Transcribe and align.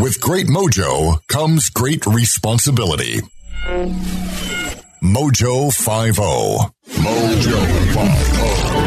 With 0.00 0.20
great 0.20 0.46
mojo 0.46 1.18
comes 1.26 1.70
great 1.70 2.06
responsibility. 2.06 3.20
Mojo 5.02 5.72
50. 5.72 6.22
Mojo 7.02 7.58
50. 7.94 8.78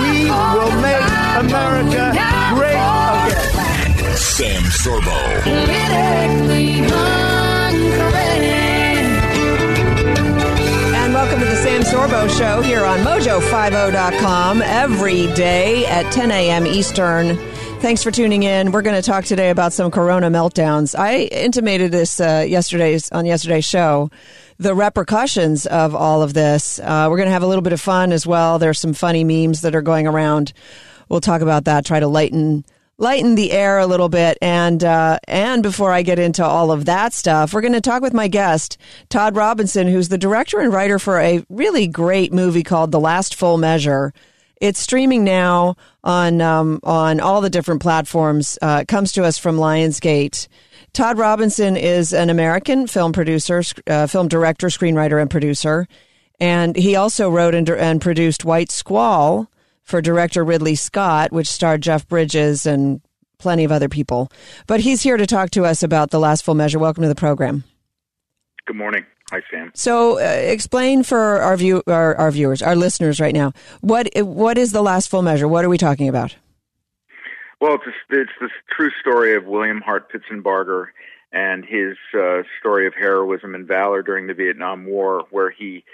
We 0.00 0.30
will 0.30 0.72
make 0.80 1.04
America 1.44 2.16
great 2.54 2.72
again. 2.72 4.16
Sam 4.16 4.62
Sorbo. 4.80 5.18
And 10.94 11.12
welcome 11.12 11.38
to 11.40 11.44
the 11.44 11.56
Sam 11.56 11.82
Sorbo 11.82 12.30
Show 12.38 12.62
here 12.62 12.86
on 12.86 13.00
Mojo50.com 13.00 14.62
every 14.62 15.26
day 15.34 15.84
at 15.84 16.10
10 16.12 16.30
a.m. 16.30 16.66
Eastern. 16.66 17.53
Thanks 17.84 18.02
for 18.02 18.10
tuning 18.10 18.44
in. 18.44 18.72
We're 18.72 18.80
going 18.80 18.96
to 18.96 19.06
talk 19.06 19.26
today 19.26 19.50
about 19.50 19.74
some 19.74 19.90
corona 19.90 20.30
meltdowns. 20.30 20.98
I 20.98 21.24
intimated 21.24 21.92
this 21.92 22.18
uh, 22.18 22.46
yesterday's 22.48 23.12
on 23.12 23.26
yesterday's 23.26 23.66
show. 23.66 24.10
The 24.56 24.74
repercussions 24.74 25.66
of 25.66 25.94
all 25.94 26.22
of 26.22 26.32
this. 26.32 26.78
Uh, 26.78 27.08
we're 27.10 27.18
going 27.18 27.26
to 27.26 27.32
have 27.32 27.42
a 27.42 27.46
little 27.46 27.60
bit 27.60 27.74
of 27.74 27.82
fun 27.82 28.12
as 28.12 28.26
well. 28.26 28.58
There's 28.58 28.80
some 28.80 28.94
funny 28.94 29.22
memes 29.22 29.60
that 29.60 29.74
are 29.74 29.82
going 29.82 30.06
around. 30.06 30.54
We'll 31.10 31.20
talk 31.20 31.42
about 31.42 31.66
that. 31.66 31.84
Try 31.84 32.00
to 32.00 32.08
lighten 32.08 32.64
lighten 32.96 33.34
the 33.34 33.52
air 33.52 33.78
a 33.78 33.86
little 33.86 34.08
bit. 34.08 34.38
And 34.40 34.82
uh, 34.82 35.18
and 35.28 35.62
before 35.62 35.92
I 35.92 36.00
get 36.00 36.18
into 36.18 36.42
all 36.42 36.70
of 36.72 36.86
that 36.86 37.12
stuff, 37.12 37.52
we're 37.52 37.60
going 37.60 37.74
to 37.74 37.82
talk 37.82 38.00
with 38.00 38.14
my 38.14 38.28
guest 38.28 38.78
Todd 39.10 39.36
Robinson, 39.36 39.88
who's 39.88 40.08
the 40.08 40.16
director 40.16 40.58
and 40.58 40.72
writer 40.72 40.98
for 40.98 41.20
a 41.20 41.44
really 41.50 41.86
great 41.86 42.32
movie 42.32 42.62
called 42.62 42.92
The 42.92 43.00
Last 43.00 43.34
Full 43.34 43.58
Measure. 43.58 44.14
It's 44.64 44.80
streaming 44.80 45.24
now 45.24 45.76
on 46.02 46.40
um, 46.40 46.80
on 46.84 47.20
all 47.20 47.42
the 47.42 47.50
different 47.50 47.82
platforms. 47.82 48.58
Uh, 48.62 48.78
it 48.80 48.88
comes 48.88 49.12
to 49.12 49.22
us 49.22 49.36
from 49.36 49.58
Lionsgate. 49.58 50.48
Todd 50.94 51.18
Robinson 51.18 51.76
is 51.76 52.14
an 52.14 52.30
American 52.30 52.86
film 52.86 53.12
producer, 53.12 53.62
uh, 53.86 54.06
film 54.06 54.26
director, 54.26 54.68
screenwriter, 54.68 55.20
and 55.20 55.30
producer. 55.30 55.86
And 56.40 56.74
he 56.76 56.96
also 56.96 57.28
wrote 57.28 57.54
and, 57.54 57.68
and 57.68 58.00
produced 58.00 58.46
White 58.46 58.72
Squall 58.72 59.50
for 59.82 60.00
director 60.00 60.42
Ridley 60.42 60.76
Scott, 60.76 61.30
which 61.30 61.48
starred 61.48 61.82
Jeff 61.82 62.08
Bridges 62.08 62.64
and 62.64 63.02
plenty 63.36 63.64
of 63.64 63.72
other 63.72 63.90
people. 63.90 64.32
But 64.66 64.80
he's 64.80 65.02
here 65.02 65.18
to 65.18 65.26
talk 65.26 65.50
to 65.50 65.66
us 65.66 65.82
about 65.82 66.10
The 66.10 66.18
Last 66.18 66.42
Full 66.42 66.54
Measure. 66.54 66.78
Welcome 66.78 67.02
to 67.02 67.08
the 67.08 67.14
program. 67.14 67.64
Good 68.66 68.76
morning. 68.76 69.04
Hi, 69.30 69.42
Sam. 69.50 69.70
So, 69.74 70.18
uh, 70.18 70.22
explain 70.22 71.02
for 71.02 71.40
our 71.40 71.56
view 71.56 71.82
our, 71.86 72.14
our 72.16 72.30
viewers, 72.30 72.62
our 72.62 72.76
listeners 72.76 73.20
right 73.20 73.34
now, 73.34 73.52
what 73.80 74.08
what 74.16 74.56
is 74.56 74.72
the 74.72 74.82
last 74.82 75.08
full 75.08 75.22
measure? 75.22 75.46
What 75.48 75.64
are 75.64 75.68
we 75.68 75.78
talking 75.78 76.08
about? 76.08 76.36
Well, 77.60 77.74
it's 77.74 77.84
a, 77.86 78.20
it's 78.20 78.32
the 78.40 78.48
true 78.70 78.90
story 79.00 79.34
of 79.34 79.44
William 79.44 79.80
Hart 79.80 80.10
Pitsenbarger 80.10 80.86
and 81.32 81.64
his 81.64 81.96
uh, 82.18 82.42
story 82.60 82.86
of 82.86 82.94
heroism 82.94 83.54
and 83.54 83.66
valor 83.66 84.02
during 84.02 84.28
the 84.28 84.34
Vietnam 84.34 84.86
War, 84.86 85.24
where 85.30 85.50
he 85.50 85.84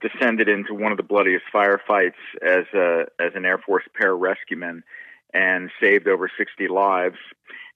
descended 0.00 0.48
into 0.48 0.74
one 0.74 0.90
of 0.90 0.96
the 0.96 1.02
bloodiest 1.02 1.44
firefights 1.54 2.14
as 2.42 2.64
a 2.74 3.06
as 3.20 3.32
an 3.34 3.44
Air 3.44 3.58
Force 3.58 3.84
pararescueman 4.00 4.82
and 5.32 5.70
saved 5.80 6.08
over 6.08 6.30
60 6.36 6.68
lives. 6.68 7.18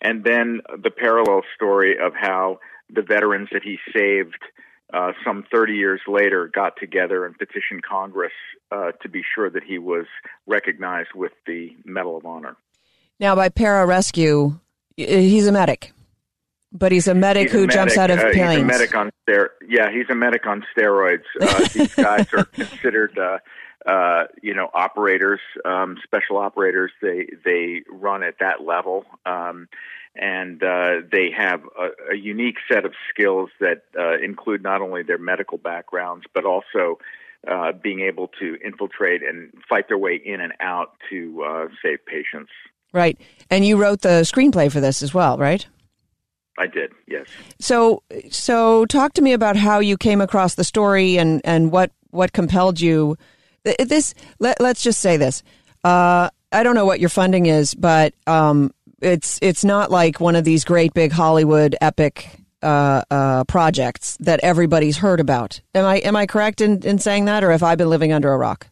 And 0.01 0.25
then 0.25 0.63
the 0.83 0.91
parallel 0.91 1.43
story 1.55 1.99
of 1.99 2.15
how 2.15 2.59
the 2.93 3.03
veterans 3.03 3.49
that 3.53 3.63
he 3.63 3.79
saved 3.93 4.43
uh, 4.93 5.13
some 5.25 5.45
30 5.53 5.75
years 5.75 6.01
later 6.09 6.51
got 6.53 6.77
together 6.77 7.25
and 7.25 7.39
petitioned 7.39 7.83
Congress 7.83 8.33
uh, 8.73 8.93
to 9.03 9.09
be 9.09 9.23
sure 9.35 9.49
that 9.51 9.63
he 9.63 9.79
was 9.79 10.07
recognized 10.47 11.11
with 11.15 11.33
the 11.47 11.77
Medal 11.85 12.17
of 12.17 12.27
Honor. 12.27 12.57
Now, 13.19 13.37
by 13.37 13.51
pararescue, 13.51 14.59
he's 14.97 15.47
a 15.47 15.53
medic, 15.53 15.93
but 16.73 16.91
he's 16.93 17.07
a 17.07 17.15
medic 17.15 17.45
He's 17.45 17.53
who 17.53 17.59
a 17.59 17.67
medic, 17.67 17.75
jumps 17.75 17.99
out 17.99 18.11
of 18.11 18.19
uh, 18.19 18.33
planes. 18.33 18.55
He's 18.55 18.63
a 18.63 18.65
medic 18.65 18.95
on 18.95 19.11
ster- 19.23 19.53
Yeah, 19.69 19.91
he's 19.93 20.09
a 20.09 20.15
medic 20.15 20.47
on 20.47 20.65
steroids. 20.77 21.25
Uh, 21.41 21.69
these 21.73 21.95
guys 21.95 22.27
are 22.33 22.45
considered, 22.53 23.19
uh, 23.19 23.39
uh, 23.89 24.25
you 24.43 24.55
know, 24.55 24.71
operators, 24.73 25.41
um, 25.65 25.99
special 26.05 26.39
operators. 26.39 26.91
They 27.03 27.29
they 27.45 27.83
run 27.91 28.23
at 28.23 28.39
that 28.41 28.63
level. 28.65 29.05
Um, 29.27 29.69
and 30.17 30.63
uh, 30.63 30.97
they 31.11 31.31
have 31.37 31.63
a, 31.79 32.13
a 32.13 32.17
unique 32.17 32.57
set 32.71 32.85
of 32.85 32.93
skills 33.09 33.51
that 33.61 33.83
uh, 33.99 34.19
include 34.19 34.63
not 34.63 34.83
only 34.83 35.03
their 35.03 35.19
medical 35.19 35.59
backgrounds 35.59 36.25
but 36.35 36.45
also 36.45 36.99
uh, 37.49 37.73
being 37.73 38.01
able 38.01 38.29
to 38.39 38.57
infiltrate 38.65 39.23
and 39.23 39.53
fight 39.69 39.89
their 39.89 39.99
way 39.99 40.21
in 40.23 40.41
and 40.41 40.53
out 40.61 40.97
to 41.09 41.43
uh, 41.43 41.69
save 41.83 42.05
patients. 42.05 42.51
Right. 42.93 43.19
And 43.49 43.65
you 43.65 43.77
wrote 43.77 44.03
the 44.03 44.23
screenplay 44.23 44.71
for 44.71 44.81
this 44.81 45.03
as 45.03 45.15
well, 45.15 45.39
right? 45.39 45.67
I 46.59 46.67
did, 46.67 46.93
yes. 47.07 47.27
So 47.59 48.03
so 48.31 48.85
talk 48.87 49.15
to 49.15 49.23
me 49.23 49.33
about 49.33 49.57
how 49.57 49.79
you 49.79 49.97
came 49.97 50.21
across 50.21 50.57
the 50.57 50.65
story 50.65 51.17
and 51.17 51.41
and 51.45 51.73
what 51.73 51.93
what 52.11 52.33
compelled 52.33 52.81
you 52.81 53.17
this 53.63 54.15
let, 54.39 54.61
let's 54.61 54.83
just 54.83 55.01
say 55.01 55.17
this. 55.17 55.43
Uh, 55.85 56.29
I 56.53 56.63
don't 56.63 56.75
know 56.75 56.85
what 56.85 57.01
your 57.01 57.09
funding 57.09 57.47
is, 57.47 57.75
but 57.75 58.13
um, 58.27 58.73
it's 59.01 59.39
it's 59.43 59.65
not 59.65 59.91
like 59.91 60.21
one 60.21 60.37
of 60.37 60.45
these 60.45 60.65
great 60.65 60.95
big 60.95 61.13
Hollywood 61.13 61.77
epic 61.81 62.29
uh, 62.63 63.03
uh, 63.11 63.45
projects 63.45 64.17
that 64.21 64.41
everybody's 64.43 64.99
heard 64.99 65.21
about. 65.21 65.61
Am 65.75 65.85
I 65.85 65.97
am 65.99 66.17
I 66.17 66.27
correct 66.27 66.61
in, 66.61 66.83
in 66.87 66.99
saying 66.99 67.25
that, 67.27 67.43
or 67.45 67.51
have 67.51 67.63
I 67.63 67.75
been 67.75 67.89
living 67.89 68.13
under 68.13 68.33
a 68.33 68.39
rock? 68.39 68.67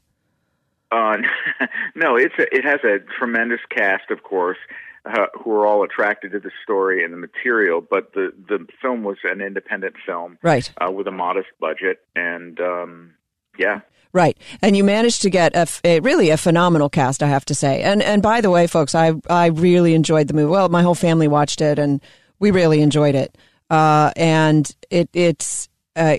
Uh, 0.91 1.19
no, 1.95 2.17
it's 2.17 2.35
a, 2.39 2.55
it 2.55 2.65
has 2.65 2.81
a 2.85 2.99
tremendous 3.19 3.61
cast, 3.71 4.11
of 4.11 4.23
course, 4.23 4.59
uh, 5.05 5.27
who 5.39 5.53
are 5.53 5.67
all 5.67 5.83
attracted 5.83 6.33
to 6.33 6.41
the 6.41 6.51
story 6.63 7.05
and 7.05 7.13
the 7.13 7.19
material. 7.19 7.81
But 7.81 8.13
the 8.15 8.33
the 8.49 8.67
film 8.81 9.03
was 9.05 9.19
an 9.25 9.41
independent 9.41 9.97
film, 10.05 10.39
Right. 10.43 10.71
uh, 10.81 10.91
with 10.91 11.07
a 11.07 11.13
modest 11.13 11.49
budget, 11.61 12.01
and 12.17 12.61
um, 12.61 13.15
yeah, 13.59 13.81
Right, 14.13 14.39
and 14.63 14.75
you 14.75 14.85
managed 14.85 15.21
to 15.23 15.31
get 15.31 15.55
a, 15.55 15.67
a- 15.85 16.01
really 16.01 16.31
a 16.31 16.39
phenomenal 16.39 16.89
cast, 16.89 17.23
I 17.23 17.27
have 17.29 17.45
to 17.45 17.55
say. 17.55 17.83
And 17.83 18.03
and 18.03 18.23
by 18.23 18.41
the 18.41 18.51
way, 18.51 18.67
folks, 18.67 18.95
I 18.95 19.13
I 19.29 19.47
really 19.49 19.93
enjoyed 19.95 20.29
the 20.29 20.35
movie. 20.35 20.51
Well, 20.51 20.69
my 20.71 20.83
whole 20.83 20.95
family 20.95 21.29
watched 21.29 21.61
it, 21.61 21.79
and 21.79 22.01
we 22.39 22.51
really 22.51 22.81
enjoyed 22.81 23.15
it. 23.15 23.37
Uh, 23.69 24.11
and 24.17 24.71
it 24.91 25.11
it's 25.13 25.69
uh, 25.95 26.17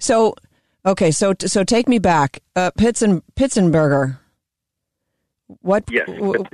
so 0.00 0.34
okay. 0.84 1.12
So 1.12 1.34
so 1.38 1.62
take 1.62 1.88
me 1.88 2.00
back, 2.00 2.42
uh, 2.56 2.72
Pitsenbarger. 2.72 4.18
What? 5.62 5.84
yes, 5.90 6.06
w- 6.08 6.44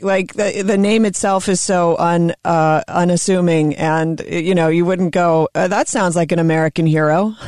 like 0.00 0.34
the 0.34 0.62
the 0.62 0.78
name 0.78 1.04
itself 1.06 1.48
is 1.48 1.60
so 1.60 1.96
un 1.98 2.34
uh, 2.44 2.82
unassuming, 2.86 3.76
and 3.76 4.20
you 4.28 4.54
know 4.54 4.68
you 4.68 4.84
wouldn't 4.84 5.12
go. 5.12 5.48
Uh, 5.54 5.68
that 5.68 5.88
sounds 5.88 6.16
like 6.16 6.32
an 6.32 6.38
American 6.38 6.86
hero. 6.86 7.34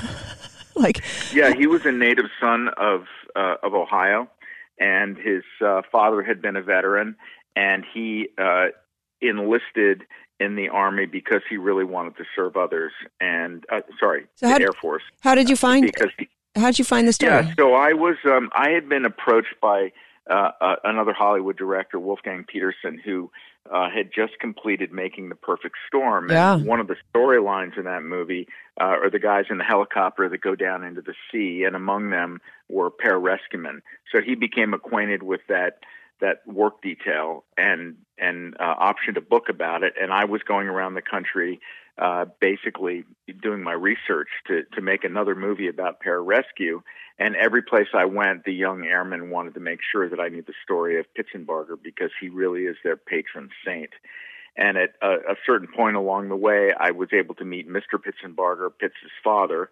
like 0.84 1.02
Yeah, 1.32 1.52
he 1.54 1.66
was 1.66 1.84
a 1.86 1.92
native 1.92 2.26
son 2.40 2.68
of 2.76 3.04
uh, 3.36 3.56
of 3.62 3.74
Ohio, 3.74 4.28
and 4.78 5.16
his 5.16 5.42
uh, 5.64 5.82
father 5.90 6.22
had 6.22 6.40
been 6.40 6.56
a 6.56 6.62
veteran, 6.62 7.16
and 7.56 7.84
he 7.92 8.28
uh, 8.38 8.66
enlisted 9.20 10.02
in 10.40 10.56
the 10.56 10.68
army 10.68 11.06
because 11.06 11.40
he 11.48 11.56
really 11.56 11.84
wanted 11.84 12.16
to 12.16 12.24
serve 12.34 12.56
others. 12.56 12.92
And 13.20 13.64
uh, 13.72 13.80
sorry, 13.98 14.26
So 14.36 14.48
the 14.48 14.60
Air 14.62 14.72
Force. 14.80 15.02
how 15.20 15.34
did 15.34 15.48
you 15.48 15.56
find? 15.56 15.86
Because 15.86 16.10
he, 16.18 16.28
How 16.56 16.66
did 16.66 16.78
you 16.78 16.84
find 16.84 17.06
the 17.08 17.12
story? 17.12 17.32
Yeah, 17.32 17.54
so 17.56 17.74
I 17.74 17.92
was 17.92 18.16
um, 18.24 18.50
I 18.54 18.70
had 18.70 18.88
been 18.88 19.04
approached 19.04 19.54
by 19.60 19.92
uh, 20.30 20.50
uh, 20.60 20.76
another 20.84 21.12
Hollywood 21.12 21.56
director, 21.56 21.98
Wolfgang 21.98 22.44
Petersen, 22.44 23.00
who 23.04 23.30
uh, 23.72 23.88
had 23.90 24.10
just 24.14 24.38
completed 24.38 24.92
making 24.92 25.28
The 25.28 25.34
Perfect 25.34 25.76
Storm. 25.86 26.30
Yeah. 26.30 26.54
And 26.54 26.66
one 26.66 26.80
of 26.80 26.86
the 26.86 26.96
storylines 27.14 27.78
in 27.78 27.84
that 27.84 28.02
movie 28.02 28.46
uh, 28.80 28.84
are 28.84 29.10
the 29.10 29.18
guys 29.18 29.46
in 29.50 29.58
the 29.58 29.64
helicopter 29.64 30.28
that 30.28 30.40
go 30.40 30.54
down 30.54 30.84
into 30.84 31.00
the 31.00 31.14
sea, 31.30 31.64
and 31.64 31.74
among 31.74 32.10
them 32.10 32.40
were 32.68 32.90
pararescuemen. 32.90 33.80
So 34.12 34.20
he 34.20 34.34
became 34.34 34.74
acquainted 34.74 35.22
with 35.22 35.40
that 35.48 35.78
that 36.20 36.46
work 36.46 36.80
detail 36.80 37.44
and 37.56 37.96
and 38.18 38.56
uh, 38.60 38.74
optioned 38.76 39.16
a 39.16 39.20
book 39.20 39.48
about 39.48 39.82
it. 39.82 39.94
And 40.00 40.12
I 40.12 40.24
was 40.26 40.42
going 40.42 40.68
around 40.68 40.94
the 40.94 41.02
country 41.02 41.60
uh, 41.98 42.24
basically 42.40 43.04
doing 43.42 43.62
my 43.62 43.72
research 43.72 44.28
to 44.48 44.62
to 44.74 44.80
make 44.80 45.04
another 45.04 45.34
movie 45.34 45.68
about 45.68 46.00
pararescue. 46.00 46.82
And 47.18 47.36
every 47.36 47.62
place 47.62 47.86
I 47.94 48.06
went, 48.06 48.44
the 48.44 48.52
young 48.52 48.84
airmen 48.84 49.30
wanted 49.30 49.54
to 49.54 49.60
make 49.60 49.78
sure 49.92 50.08
that 50.08 50.18
I 50.18 50.28
knew 50.28 50.42
the 50.42 50.54
story 50.64 50.98
of 50.98 51.06
Pitsenbarger 51.16 51.76
because 51.80 52.10
he 52.20 52.28
really 52.28 52.62
is 52.62 52.76
their 52.82 52.96
patron 52.96 53.50
saint. 53.64 53.90
And 54.56 54.76
at 54.76 54.90
a, 55.00 55.32
a 55.32 55.36
certain 55.46 55.68
point 55.68 55.96
along 55.96 56.28
the 56.28 56.36
way, 56.36 56.72
I 56.78 56.90
was 56.90 57.08
able 57.12 57.34
to 57.36 57.44
meet 57.44 57.68
Mr. 57.68 57.98
Pitsenbarger, 57.98 58.70
Pitz's 58.76 59.12
father, 59.22 59.70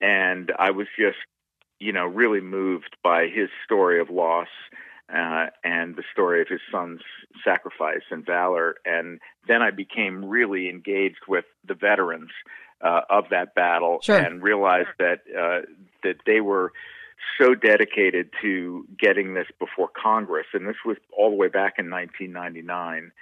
and 0.00 0.52
I 0.58 0.70
was 0.70 0.86
just, 0.98 1.18
you 1.78 1.92
know, 1.92 2.06
really 2.06 2.40
moved 2.40 2.96
by 3.02 3.26
his 3.26 3.48
story 3.64 4.00
of 4.00 4.10
loss 4.10 4.48
uh, 5.12 5.46
and 5.64 5.96
the 5.96 6.04
story 6.12 6.40
of 6.40 6.48
his 6.48 6.60
son's 6.70 7.00
sacrifice 7.44 8.02
and 8.10 8.24
valor. 8.24 8.76
And 8.84 9.20
then 9.48 9.62
I 9.62 9.70
became 9.70 10.24
really 10.24 10.68
engaged 10.68 11.22
with 11.28 11.44
the 11.66 11.74
veterans 11.74 12.30
uh, 12.80 13.02
of 13.10 13.24
that 13.30 13.54
battle 13.54 14.00
Sure. 14.02 14.16
and 14.16 14.42
realized 14.42 14.88
that 14.98 15.20
uh, 15.36 15.66
that 16.02 16.16
they 16.26 16.40
were 16.40 16.72
so 17.38 17.54
dedicated 17.54 18.30
to 18.40 18.86
getting 18.98 19.34
this 19.34 19.46
before 19.58 19.88
Congress, 19.88 20.46
and 20.54 20.66
this 20.66 20.76
was 20.84 20.96
all 21.16 21.30
the 21.30 21.36
way 21.36 21.48
back 21.48 21.74
in 21.78 21.90
1999. 21.90 23.12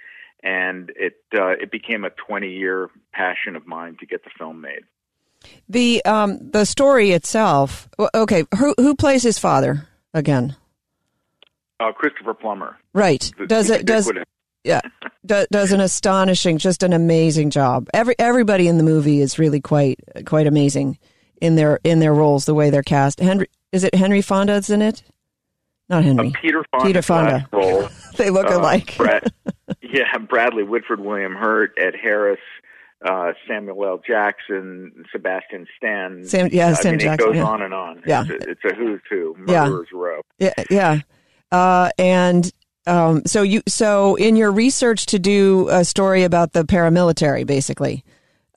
And 0.41 0.91
it 0.95 1.21
uh, 1.33 1.49
it 1.49 1.69
became 1.71 2.05
a 2.05 2.09
20 2.11 2.49
year 2.49 2.89
passion 3.11 3.55
of 3.57 3.67
mine 3.67 3.97
to 3.99 4.05
get 4.05 4.23
the 4.23 4.29
film 4.37 4.61
made. 4.61 4.83
The 5.67 6.03
um 6.05 6.51
the 6.51 6.65
story 6.65 7.11
itself. 7.11 7.89
Okay, 8.15 8.45
who 8.57 8.73
who 8.77 8.95
plays 8.95 9.23
his 9.23 9.37
father 9.37 9.87
again? 10.13 10.55
Uh, 11.79 11.91
Christopher 11.91 12.33
Plummer. 12.33 12.77
Right. 12.93 13.31
the- 13.37 13.47
Does 13.47 13.69
it 13.69 13.85
does 13.85 14.11
yeah 14.65 14.81
do, 15.25 15.45
does 15.51 15.71
an 15.71 15.79
astonishing, 15.79 16.57
just 16.57 16.83
an 16.83 16.91
amazing 16.93 17.49
job. 17.49 17.87
Every 17.93 18.15
everybody 18.19 18.67
in 18.67 18.77
the 18.77 18.83
movie 18.83 19.21
is 19.21 19.39
really 19.39 19.61
quite 19.61 19.99
quite 20.25 20.47
amazing 20.47 20.97
in 21.41 21.55
their 21.55 21.79
in 21.83 21.99
their 21.99 22.13
roles, 22.13 22.45
the 22.45 22.53
way 22.53 22.69
they're 22.69 22.83
cast. 22.83 23.19
Henry 23.19 23.47
is 23.71 23.83
it 23.83 23.95
Henry 23.95 24.21
Fonda's 24.21 24.69
in 24.69 24.81
it? 24.81 25.03
Not 25.87 26.03
Henry. 26.03 26.27
Uh, 26.27 26.39
Peter 26.41 26.63
Fonda's 26.71 26.87
Peter 26.87 27.01
Fonda. 27.01 27.47
role. 27.53 27.87
they 28.17 28.29
look 28.29 28.47
uh, 28.51 28.59
alike. 28.59 28.95
Brad, 28.97 29.31
yeah, 29.81 30.17
Bradley 30.17 30.63
Whitford, 30.63 30.99
William 30.99 31.33
Hurt, 31.35 31.71
Ed 31.77 31.93
Harris, 31.99 32.39
uh, 33.03 33.31
Samuel 33.47 33.83
L. 33.85 34.01
Jackson, 34.05 35.05
Sebastian 35.11 35.65
Stan. 35.77 36.25
Sam- 36.25 36.49
yeah, 36.51 36.67
I 36.69 36.73
Sam 36.73 36.91
mean, 36.91 36.99
Jackson, 36.99 37.29
It 37.29 37.31
goes 37.31 37.35
yeah. 37.37 37.45
on 37.45 37.61
and 37.61 37.73
on. 37.73 38.03
Yeah. 38.05 38.23
It's 38.29 38.45
a, 38.45 38.49
it's 38.49 38.65
a 38.65 38.75
who's 38.75 39.01
who, 39.09 39.35
Yeah. 39.47 39.63
murderers 39.65 39.87
row. 39.93 40.21
Yeah, 40.37 40.53
yeah. 40.69 40.99
Uh, 41.51 41.89
and 41.97 42.51
um, 42.87 43.23
so 43.25 43.41
you 43.41 43.61
so 43.67 44.15
in 44.15 44.35
your 44.35 44.51
research 44.51 45.07
to 45.07 45.19
do 45.19 45.67
a 45.69 45.83
story 45.85 46.23
about 46.23 46.53
the 46.53 46.63
paramilitary, 46.63 47.45
basically, 47.45 48.03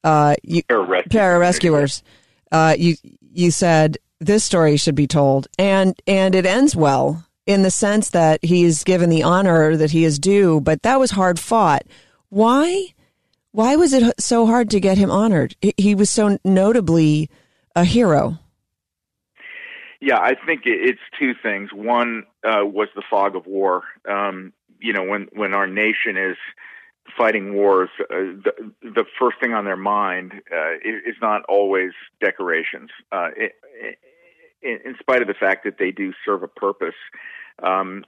uh, 0.05 0.35
you 0.43 0.63
Pararescue. 0.65 1.09
pararescuers, 1.09 2.03
uh, 2.51 2.75
you 2.79 2.97
you 3.33 3.51
said 3.51 3.99
this 4.21 4.45
story 4.45 4.77
should 4.77 4.95
be 4.95 5.07
told, 5.07 5.49
and 5.59 5.95
and 6.07 6.35
it 6.35 6.47
ends 6.47 6.77
well 6.77 7.25
in 7.47 7.63
the 7.63 7.71
sense 7.71 8.11
that 8.11 8.45
he 8.45 8.65
is 8.65 8.85
given 8.85 9.11
the 9.11 9.23
honor 9.23 9.77
that 9.77 9.91
he 9.91 10.05
is 10.05 10.19
due, 10.19 10.61
but 10.61 10.83
that 10.83 11.01
was 11.01 11.11
hard 11.11 11.39
fought. 11.39 11.83
Why? 12.29 12.87
Why 13.51 13.77
was 13.77 13.93
it 13.93 14.19
so 14.21 14.47
hard 14.47 14.71
to 14.71 14.81
get 14.81 14.97
him 14.97 15.11
honored? 15.11 15.57
He- 15.61 15.75
He 15.77 15.95
was 15.95 16.09
so 16.09 16.39
notably 16.45 17.29
a 17.77 17.85
hero. 17.85 18.39
Yeah, 20.03 20.19
I 20.19 20.35
think 20.35 20.63
it's 20.65 20.99
two 21.17 21.33
things. 21.41 21.71
One 21.73 22.25
uh, 22.43 22.67
was 22.67 22.89
the 22.97 23.05
fog 23.09 23.37
of 23.37 23.47
war. 23.47 23.85
Um, 24.09 24.53
you 24.81 24.93
know, 24.93 25.05
when 25.05 25.29
when 25.33 25.55
our 25.55 25.69
nation 25.69 26.17
is 26.17 26.37
fighting 27.17 27.55
wars, 27.55 27.89
uh, 28.11 28.35
the 28.45 28.73
the 28.83 29.05
first 29.17 29.37
thing 29.41 29.53
on 29.55 29.65
their 29.65 29.77
mind 29.77 30.33
uh, 30.53 30.73
is, 30.85 31.15
not 31.23 31.43
always 31.49 31.93
decorations. 32.21 32.91
Uh, 33.13 33.29
it, 33.37 33.53
in, 34.61 34.81
in 34.85 34.97
spite 34.99 35.23
of 35.23 35.29
the 35.29 35.35
fact 35.35 35.63
that 35.63 35.79
they 35.79 35.93
do 35.93 36.13
serve 36.25 36.43
a 36.43 36.49
purpose. 36.49 36.99
Um, 37.63 38.05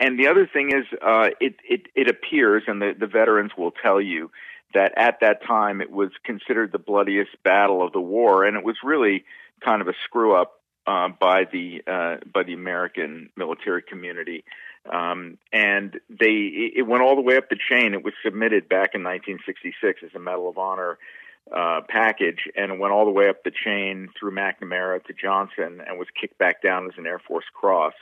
and 0.00 0.20
the 0.20 0.28
other 0.28 0.46
thing 0.46 0.70
is, 0.70 0.84
uh, 1.04 1.30
it, 1.40 1.56
it 1.68 1.88
it 1.96 2.08
appears, 2.08 2.62
and 2.68 2.80
the, 2.80 2.94
the 2.96 3.08
veterans 3.08 3.50
will 3.58 3.72
tell 3.72 4.00
you 4.00 4.30
that 4.74 4.92
at 4.96 5.18
that 5.22 5.44
time 5.44 5.80
it 5.80 5.90
was 5.90 6.10
considered 6.24 6.70
the 6.70 6.78
bloodiest 6.78 7.42
battle 7.42 7.84
of 7.84 7.92
the 7.92 8.00
war, 8.00 8.44
and 8.44 8.56
it 8.56 8.62
was 8.62 8.76
really 8.84 9.24
kind 9.60 9.82
of 9.82 9.88
a 9.88 9.94
screw 10.04 10.36
up 10.36 10.61
uh, 10.86 11.08
by 11.20 11.44
the 11.50 11.82
uh, 11.86 12.16
by 12.32 12.42
the 12.42 12.54
American 12.54 13.30
military 13.36 13.82
community, 13.82 14.44
um, 14.92 15.38
and 15.52 16.00
they 16.08 16.72
it 16.76 16.86
went 16.86 17.02
all 17.02 17.14
the 17.14 17.22
way 17.22 17.36
up 17.36 17.48
the 17.48 17.56
chain. 17.56 17.94
It 17.94 18.04
was 18.04 18.14
submitted 18.24 18.68
back 18.68 18.94
in 18.94 19.02
1966 19.02 20.02
as 20.04 20.14
a 20.14 20.18
Medal 20.18 20.48
of 20.48 20.58
Honor 20.58 20.98
uh, 21.54 21.80
package, 21.88 22.48
and 22.56 22.72
it 22.72 22.78
went 22.78 22.92
all 22.92 23.04
the 23.04 23.10
way 23.10 23.28
up 23.28 23.44
the 23.44 23.52
chain 23.52 24.08
through 24.18 24.32
McNamara 24.32 25.04
to 25.04 25.12
Johnson, 25.12 25.80
and 25.86 25.98
was 25.98 26.08
kicked 26.20 26.38
back 26.38 26.62
down 26.62 26.86
as 26.86 26.92
an 26.98 27.06
Air 27.06 27.20
Force 27.20 27.46
Cross. 27.52 27.94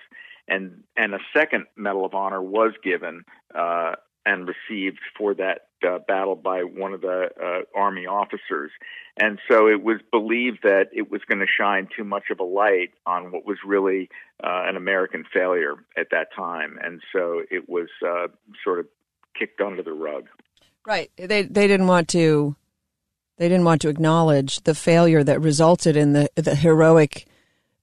And 0.48 0.82
and 0.96 1.14
a 1.14 1.20
second 1.34 1.66
Medal 1.76 2.04
of 2.04 2.14
Honor 2.14 2.42
was 2.42 2.72
given 2.82 3.24
uh, 3.54 3.96
and 4.26 4.48
received 4.48 5.00
for 5.16 5.34
that 5.34 5.68
uh, 5.86 5.98
battle 6.06 6.36
by 6.36 6.60
one 6.60 6.92
of 6.92 7.00
the 7.00 7.28
uh, 7.42 7.78
Army 7.78 8.06
officers. 8.06 8.70
And 9.18 9.38
so 9.50 9.66
it 9.66 9.82
was 9.82 10.00
believed 10.10 10.60
that 10.62 10.88
it 10.92 11.10
was 11.10 11.22
going 11.26 11.40
to 11.40 11.46
shine 11.46 11.88
too 11.96 12.04
much 12.04 12.24
of 12.30 12.38
a 12.38 12.44
light 12.44 12.90
on 13.06 13.32
what 13.32 13.46
was 13.46 13.58
really 13.64 14.10
uh, 14.42 14.64
an 14.66 14.76
American 14.76 15.24
failure 15.32 15.74
at 15.96 16.08
that 16.10 16.28
time. 16.36 16.78
And 16.82 17.00
so 17.12 17.42
it 17.50 17.68
was 17.68 17.88
uh, 18.06 18.28
sort 18.62 18.78
of 18.78 18.86
kicked 19.38 19.60
under 19.60 19.82
the 19.82 19.92
rug. 19.92 20.28
Right. 20.86 21.10
They 21.16 21.42
they 21.42 21.66
didn't 21.66 21.86
want 21.86 22.08
to 22.08 22.56
they 23.36 23.48
didn't 23.48 23.64
want 23.64 23.82
to 23.82 23.88
acknowledge 23.88 24.60
the 24.62 24.74
failure 24.74 25.22
that 25.22 25.40
resulted 25.40 25.96
in 25.96 26.12
the 26.12 26.30
the 26.36 26.54
heroic 26.54 27.26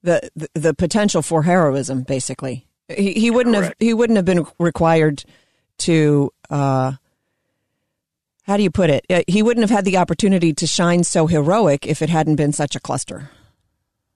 the 0.03 0.29
the, 0.35 0.49
the 0.53 0.73
potential 0.73 1.21
for 1.21 1.43
heroism 1.43 2.03
basically. 2.03 2.67
He 2.89 3.13
he 3.13 3.31
wouldn't 3.31 3.55
have 3.55 3.73
he 3.79 3.93
wouldn't 3.93 4.17
have 4.17 4.25
been 4.25 4.47
required 4.59 5.23
to 5.79 6.31
uh 6.49 6.93
how 8.43 8.55
do 8.55 8.63
you 8.63 8.71
put 8.71 8.89
it? 8.89 9.05
Uh, 9.09 9.23
He 9.27 9.43
wouldn't 9.43 9.63
have 9.63 9.75
had 9.75 9.83
the 9.83 9.97
opportunity 9.97 10.53
to 10.53 10.65
shine 10.65 11.03
so 11.03 11.27
heroic 11.27 11.85
if 11.85 12.01
it 12.01 12.09
hadn't 12.09 12.37
been 12.37 12.53
such 12.53 12.77
a 12.77 12.79
cluster. 12.79 13.29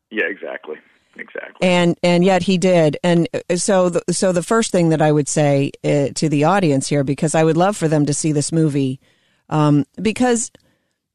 Yeah, 0.09 0.23
exactly. 0.25 0.77
Exactly. 1.17 1.67
and 1.67 1.97
and 2.01 2.23
yet 2.23 2.43
he 2.43 2.57
did 2.57 2.95
and 3.03 3.27
uh, 3.33 3.57
so 3.57 3.89
the, 3.89 4.01
so 4.13 4.31
the 4.31 4.41
first 4.41 4.71
thing 4.71 4.89
that 4.89 5.01
I 5.01 5.11
would 5.11 5.27
say 5.27 5.71
uh, 5.83 6.07
to 6.15 6.29
the 6.29 6.45
audience 6.45 6.87
here 6.87 7.03
because 7.03 7.35
I 7.35 7.43
would 7.43 7.57
love 7.57 7.75
for 7.75 7.89
them 7.89 8.05
to 8.05 8.13
see 8.13 8.31
this 8.31 8.53
movie 8.53 9.01
um, 9.49 9.85
because 10.01 10.51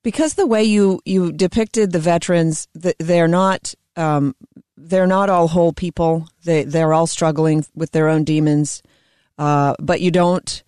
because 0.03 0.35
the 0.35 0.47
way 0.47 0.63
you 0.63 1.01
you 1.07 1.33
depicted 1.33 1.93
the 1.93 1.99
veterans 1.99 2.69
th- 2.81 2.95
they're 2.99 3.27
not 3.27 3.75
um, 3.97 4.37
they're 4.77 5.07
not 5.07 5.31
all 5.31 5.49
whole 5.49 5.73
people 5.73 6.29
they 6.45 6.63
they're 6.65 6.93
all 6.93 7.07
struggling 7.07 7.65
with 7.75 7.93
their 7.93 8.11
own 8.11 8.23
demons 8.23 8.83
uh, 9.39 9.75
but 9.79 10.01
you 10.01 10.11
don't 10.11 10.63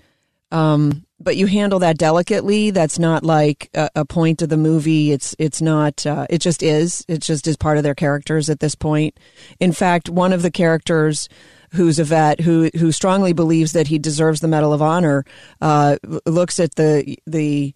um, 0.50 1.04
but 1.20 1.36
you 1.36 1.46
handle 1.46 1.80
that 1.80 1.98
delicately. 1.98 2.70
That's 2.70 2.98
not 2.98 3.24
like 3.24 3.70
a, 3.74 3.90
a 3.96 4.04
point 4.04 4.40
of 4.40 4.48
the 4.48 4.56
movie. 4.56 5.12
It's 5.12 5.34
it's 5.38 5.60
not. 5.60 6.06
Uh, 6.06 6.26
it 6.30 6.38
just 6.38 6.62
is. 6.62 7.04
It 7.08 7.20
just 7.20 7.46
is 7.46 7.56
part 7.56 7.76
of 7.76 7.82
their 7.82 7.94
characters 7.94 8.48
at 8.48 8.60
this 8.60 8.74
point. 8.74 9.18
In 9.60 9.72
fact, 9.72 10.08
one 10.08 10.32
of 10.32 10.42
the 10.42 10.50
characters 10.50 11.28
who's 11.72 11.98
a 11.98 12.04
vet 12.04 12.40
who 12.40 12.70
who 12.76 12.92
strongly 12.92 13.32
believes 13.32 13.72
that 13.72 13.88
he 13.88 13.98
deserves 13.98 14.40
the 14.40 14.48
Medal 14.48 14.72
of 14.72 14.80
Honor 14.80 15.24
uh, 15.60 15.96
looks 16.24 16.60
at 16.60 16.76
the 16.76 17.18
the 17.26 17.74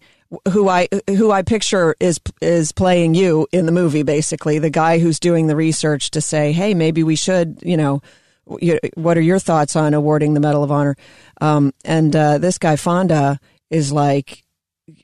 who 0.51 0.67
I 0.67 0.87
who 1.07 1.29
I 1.29 1.43
picture 1.43 1.95
is 1.99 2.19
is 2.41 2.71
playing 2.71 3.13
you 3.13 3.47
in 3.51 3.65
the 3.65 3.71
movie. 3.71 4.03
Basically, 4.03 4.57
the 4.57 4.71
guy 4.71 4.99
who's 4.99 5.19
doing 5.19 5.47
the 5.47 5.55
research 5.55 6.11
to 6.11 6.21
say, 6.21 6.53
hey, 6.53 6.73
maybe 6.73 7.03
we 7.03 7.15
should, 7.15 7.59
you 7.61 7.77
know 7.77 8.01
what 8.45 9.17
are 9.17 9.21
your 9.21 9.39
thoughts 9.39 9.75
on 9.75 9.93
awarding 9.93 10.33
the 10.33 10.39
Medal 10.39 10.63
of 10.63 10.71
Honor? 10.71 10.95
Um, 11.41 11.73
and 11.85 12.15
uh, 12.15 12.37
this 12.37 12.57
guy 12.57 12.75
Fonda 12.75 13.39
is 13.69 13.91
like, 13.91 14.43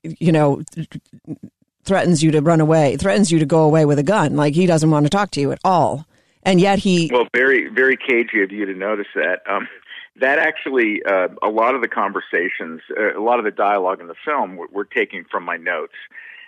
you 0.04 0.32
know, 0.32 0.62
threatens 1.84 2.22
you 2.22 2.32
to 2.32 2.42
run 2.42 2.62
away, 2.62 2.98
threatens 2.98 3.32
you 3.32 3.40
to 3.40 3.46
go 3.46 3.64
away 3.64 3.86
with 3.86 4.00
a 4.00 4.04
gun. 4.04 4.36
Like 4.36 4.54
he 4.54 4.66
doesn't 4.66 4.92
want 4.92 5.06
to 5.06 5.10
talk 5.10 5.32
to 5.32 5.42
you 5.42 5.52
at 5.52 5.60
all. 5.64 6.06
And 6.44 6.60
yet 6.62 6.80
he, 6.80 7.10
Well, 7.12 7.28
very, 7.36 7.68
very 7.68 7.98
cagey 7.98 8.44
of 8.44 8.52
you 8.52 8.66
to 8.66 8.74
notice 8.74 9.08
that. 9.16 9.42
Um, 9.50 9.68
that 10.20 10.40
actually, 10.40 11.02
uh, 11.04 11.30
a 11.42 11.50
lot 11.50 11.76
of 11.76 11.82
the 11.82 11.88
conversations, 11.88 12.82
uh, 12.98 13.18
a 13.18 13.24
lot 13.24 13.40
of 13.40 13.46
the 13.46 13.52
dialogue 13.52 14.02
in 14.02 14.08
the 14.08 14.16
film, 14.26 14.58
were, 14.58 14.68
were 14.72 14.86
taken 14.86 15.26
from 15.30 15.44
my 15.44 15.58
notes, 15.58 15.94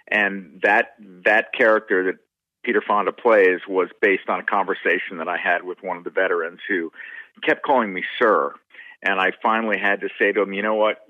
and 0.08 0.60
that 0.62 0.96
that 1.26 1.54
character 1.54 2.04
that 2.04 2.18
Peter 2.64 2.82
Fonda 2.86 3.12
plays 3.12 3.62
was 3.68 3.90
based 4.02 4.30
on 4.30 4.40
a 4.40 4.44
conversation 4.44 5.18
that 5.18 5.28
I 5.28 5.38
had 5.38 5.64
with 5.64 5.82
one 5.82 5.98
of 5.98 6.04
the 6.04 6.10
veterans 6.10 6.60
who 6.68 6.92
kept 7.44 7.64
calling 7.64 7.94
me 7.94 8.04
sir. 8.20 8.54
And 9.04 9.20
I 9.20 9.32
finally 9.42 9.80
had 9.80 10.02
to 10.02 10.10
say 10.20 10.32
to 10.32 10.44
him, 10.44 10.54
you 10.54 10.62
know 10.62 10.76
what? 10.76 11.04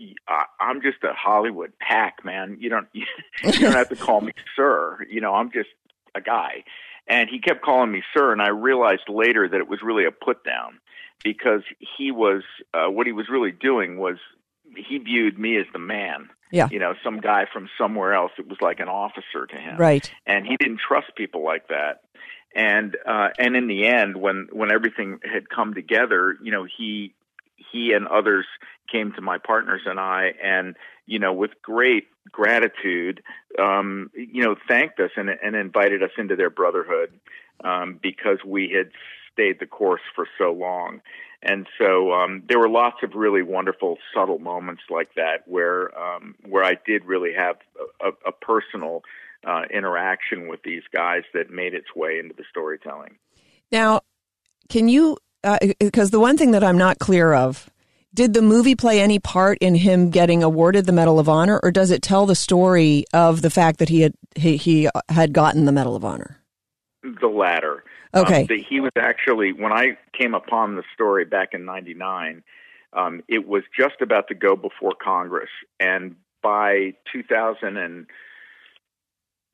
I'm 0.62 0.82
just 0.82 1.04
a 1.04 1.12
Hollywood 1.14 1.74
pack, 1.80 2.24
man. 2.24 2.58
You 2.60 2.70
don't, 2.70 2.88
you 2.94 3.06
don't 3.44 3.74
have 3.74 3.90
to 3.90 3.98
call 3.98 4.22
me 4.22 4.32
sir. 4.56 5.06
You 5.10 5.20
know, 5.20 5.34
I'm 5.34 5.52
just 5.52 5.70
a 6.16 6.22
guy. 6.22 6.64
And 7.08 7.30
he 7.30 7.40
kept 7.40 7.62
calling 7.62 7.92
me 7.92 8.04
sir, 8.14 8.32
and 8.32 8.42
I 8.42 8.50
realized 8.50 9.10
later 9.10 9.50
that 9.50 9.60
it 9.60 9.68
was 9.68 9.82
really 9.82 10.06
a 10.06 10.12
put 10.12 10.44
down 10.46 10.80
because 11.24 11.64
he 11.98 12.12
was 12.12 12.44
uh, 12.74 12.88
what 12.88 13.08
he 13.08 13.14
was 13.14 13.28
really 13.30 13.52
doing 13.52 13.98
was 13.98 14.18
he 14.76 14.98
viewed 14.98 15.38
me 15.38 15.58
as 15.58 15.66
the 15.74 15.80
man. 15.80 16.30
Yeah. 16.52 16.68
You 16.70 16.80
know, 16.80 16.94
some 17.04 17.20
guy 17.20 17.46
from 17.52 17.70
somewhere 17.78 18.14
else. 18.14 18.32
It 18.38 18.48
was 18.48 18.58
like 18.62 18.80
an 18.80 18.90
officer 18.90 19.48
to 19.50 19.56
him. 19.56 19.78
right. 19.78 20.12
And 20.26 20.46
he 20.46 20.58
didn't 20.58 20.80
trust 20.86 21.16
people 21.16 21.44
like 21.44 21.68
that. 21.70 22.02
And 22.54 22.98
uh 23.08 23.30
and 23.40 23.56
in 23.56 23.68
the 23.68 23.88
end 23.88 24.18
when 24.18 24.48
when 24.52 24.72
everything 24.72 25.20
had 25.24 25.50
come 25.50 25.74
together, 25.74 26.38
you 26.44 26.52
know, 26.52 26.66
he 26.66 27.14
he 27.56 27.94
and 27.94 28.08
others 28.08 28.46
came 28.92 29.14
to 29.14 29.22
my 29.22 29.38
partners 29.38 29.82
and 29.86 30.00
I 30.00 30.34
and 30.44 30.76
you 31.06 31.20
know, 31.20 31.34
with 31.34 31.52
great 31.62 32.08
gratitude, 32.32 33.22
um, 33.60 34.12
you 34.14 34.44
know, 34.44 34.56
thanked 34.68 35.00
us 35.00 35.12
and, 35.18 35.30
and 35.30 35.56
invited 35.56 36.04
us 36.04 36.12
into 36.18 36.36
their 36.36 36.50
brotherhood 36.50 37.12
um, 37.64 38.00
because 38.02 38.38
we 38.46 38.74
had 38.76 38.92
stayed 39.34 39.60
the 39.60 39.66
course 39.66 40.02
for 40.16 40.28
so 40.38 40.52
long. 40.52 41.02
And 41.44 41.68
so 41.80 42.12
um, 42.14 42.44
there 42.48 42.60
were 42.60 42.70
lots 42.70 42.98
of 43.04 43.16
really 43.16 43.42
wonderful, 43.42 43.98
subtle 44.14 44.38
moments 44.38 44.84
like 44.90 45.16
that 45.16 45.48
where 45.48 45.98
um, 45.98 46.36
where 46.48 46.64
I 46.64 46.78
did 46.86 47.06
really 47.06 47.34
have 47.34 47.56
a, 48.00 48.10
a 48.28 48.32
personal 48.32 49.02
uh, 49.46 49.64
interaction 49.74 50.48
with 50.48 50.62
these 50.64 50.84
guys 50.94 51.24
that 51.34 51.50
made 51.50 51.74
its 51.74 51.96
way 51.96 52.20
into 52.20 52.36
the 52.36 52.44
storytelling. 52.50 53.18
Now, 53.72 54.02
can 54.70 54.88
you? 54.88 55.18
Because 55.80 56.10
uh, 56.10 56.12
the 56.12 56.20
one 56.20 56.38
thing 56.38 56.52
that 56.52 56.64
I'm 56.64 56.78
not 56.78 57.00
clear 57.00 57.34
of 57.34 57.68
did 58.14 58.34
the 58.34 58.42
movie 58.42 58.76
play 58.76 59.02
any 59.02 59.18
part 59.20 59.58
in 59.60 59.74
him 59.74 60.10
getting 60.10 60.44
awarded 60.44 60.86
the 60.86 60.92
Medal 60.92 61.20
of 61.20 61.30
Honor, 61.30 61.60
or 61.64 61.72
does 61.72 61.90
it 61.90 62.02
tell 62.02 62.26
the 62.26 62.36
story 62.36 63.06
of 63.14 63.42
the 63.42 63.50
fact 63.50 63.80
that 63.80 63.90
he 63.90 64.02
had 64.02 64.14
he, 64.36 64.58
he 64.58 64.90
had 65.10 65.34
gotten 65.34 65.66
the 65.66 65.72
Medal 65.72 65.96
of 65.96 66.06
Honor? 66.06 66.40
The 67.02 67.28
latter. 67.28 67.84
Okay. 68.14 68.42
Um, 68.42 68.66
he 68.70 68.80
was 68.80 68.92
actually 68.98 69.54
when 69.54 69.72
I 69.72 69.98
came 70.18 70.34
upon 70.34 70.76
the 70.76 70.84
story 70.94 71.26
back 71.26 71.50
in 71.54 71.66
'99. 71.66 72.44
Um, 72.94 73.22
it 73.30 73.48
was 73.48 73.64
just 73.78 74.02
about 74.02 74.28
to 74.28 74.36
go 74.36 74.56
before 74.56 74.94
Congress, 75.02 75.50
and 75.80 76.16
by 76.44 76.94
2000 77.12 77.78
and 77.78 78.08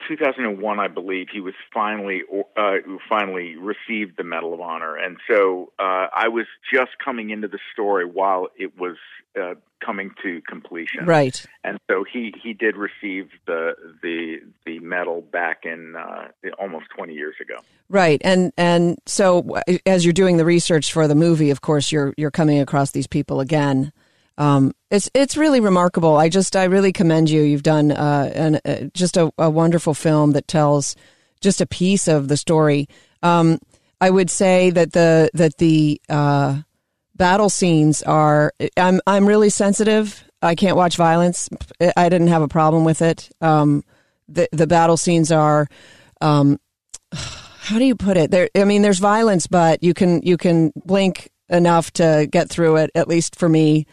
2001, 0.07 0.79
I 0.79 0.87
believe, 0.87 1.27
he 1.31 1.41
was 1.41 1.53
finally 1.73 2.21
uh, 2.55 2.77
finally 3.09 3.55
received 3.55 4.17
the 4.17 4.23
Medal 4.23 4.53
of 4.53 4.61
Honor, 4.61 4.95
and 4.95 5.17
so 5.29 5.71
uh, 5.79 6.07
I 6.13 6.27
was 6.27 6.45
just 6.73 6.91
coming 7.03 7.29
into 7.29 7.47
the 7.47 7.59
story 7.73 8.05
while 8.05 8.47
it 8.57 8.77
was 8.77 8.97
uh, 9.39 9.55
coming 9.83 10.11
to 10.23 10.41
completion. 10.47 11.05
Right. 11.05 11.45
And 11.63 11.79
so 11.89 12.03
he 12.11 12.33
he 12.41 12.53
did 12.53 12.75
receive 12.75 13.29
the 13.45 13.73
the 14.01 14.37
the 14.65 14.79
medal 14.79 15.21
back 15.21 15.63
in 15.63 15.95
uh, 15.95 16.29
almost 16.59 16.85
20 16.95 17.13
years 17.13 17.35
ago. 17.41 17.57
Right. 17.89 18.21
And 18.23 18.51
and 18.57 18.97
so 19.05 19.57
as 19.85 20.05
you're 20.05 20.13
doing 20.13 20.37
the 20.37 20.45
research 20.45 20.91
for 20.91 21.07
the 21.07 21.15
movie, 21.15 21.51
of 21.51 21.61
course, 21.61 21.91
you're 21.91 22.13
you're 22.17 22.31
coming 22.31 22.59
across 22.59 22.91
these 22.91 23.07
people 23.07 23.39
again. 23.39 23.91
Um, 24.37 24.73
it's 24.91 25.09
it's 25.13 25.35
really 25.35 25.59
remarkable. 25.59 26.15
I 26.15 26.29
just 26.29 26.55
I 26.55 26.65
really 26.65 26.93
commend 26.93 27.29
you. 27.29 27.41
You've 27.41 27.63
done 27.63 27.91
uh, 27.91 28.31
an, 28.35 28.59
uh, 28.63 28.89
just 28.93 29.17
a, 29.17 29.31
a, 29.37 29.49
wonderful 29.49 29.93
film 29.93 30.31
that 30.33 30.47
tells 30.47 30.95
just 31.41 31.59
a 31.59 31.65
piece 31.65 32.07
of 32.07 32.27
the 32.27 32.37
story. 32.37 32.87
Um, 33.23 33.59
I 33.99 34.09
would 34.09 34.29
say 34.29 34.69
that 34.69 34.93
the 34.93 35.31
that 35.33 35.57
the 35.57 35.99
uh, 36.07 36.61
battle 37.15 37.49
scenes 37.49 38.03
are. 38.03 38.53
I'm 38.77 39.01
I'm 39.07 39.25
really 39.25 39.49
sensitive. 39.49 40.23
I 40.41 40.53
can't 40.53 40.77
watch 40.77 40.97
violence. 40.97 41.49
I 41.95 42.09
didn't 42.09 42.27
have 42.27 42.43
a 42.43 42.47
problem 42.47 42.83
with 42.83 43.01
it. 43.01 43.29
Um, 43.41 43.83
the 44.29 44.47
the 44.51 44.67
battle 44.67 44.97
scenes 44.97 45.31
are. 45.31 45.67
Um, 46.21 46.59
how 47.11 47.79
do 47.79 47.85
you 47.85 47.95
put 47.95 48.17
it? 48.17 48.31
There, 48.31 48.49
I 48.55 48.63
mean, 48.63 48.81
there's 48.81 48.99
violence, 48.99 49.47
but 49.47 49.83
you 49.83 49.93
can 49.93 50.21
you 50.21 50.37
can 50.37 50.71
blink 50.75 51.31
enough 51.49 51.91
to 51.93 52.27
get 52.29 52.49
through 52.49 52.77
it. 52.77 52.91
At 52.93 53.07
least 53.07 53.35
for 53.35 53.49
me 53.49 53.87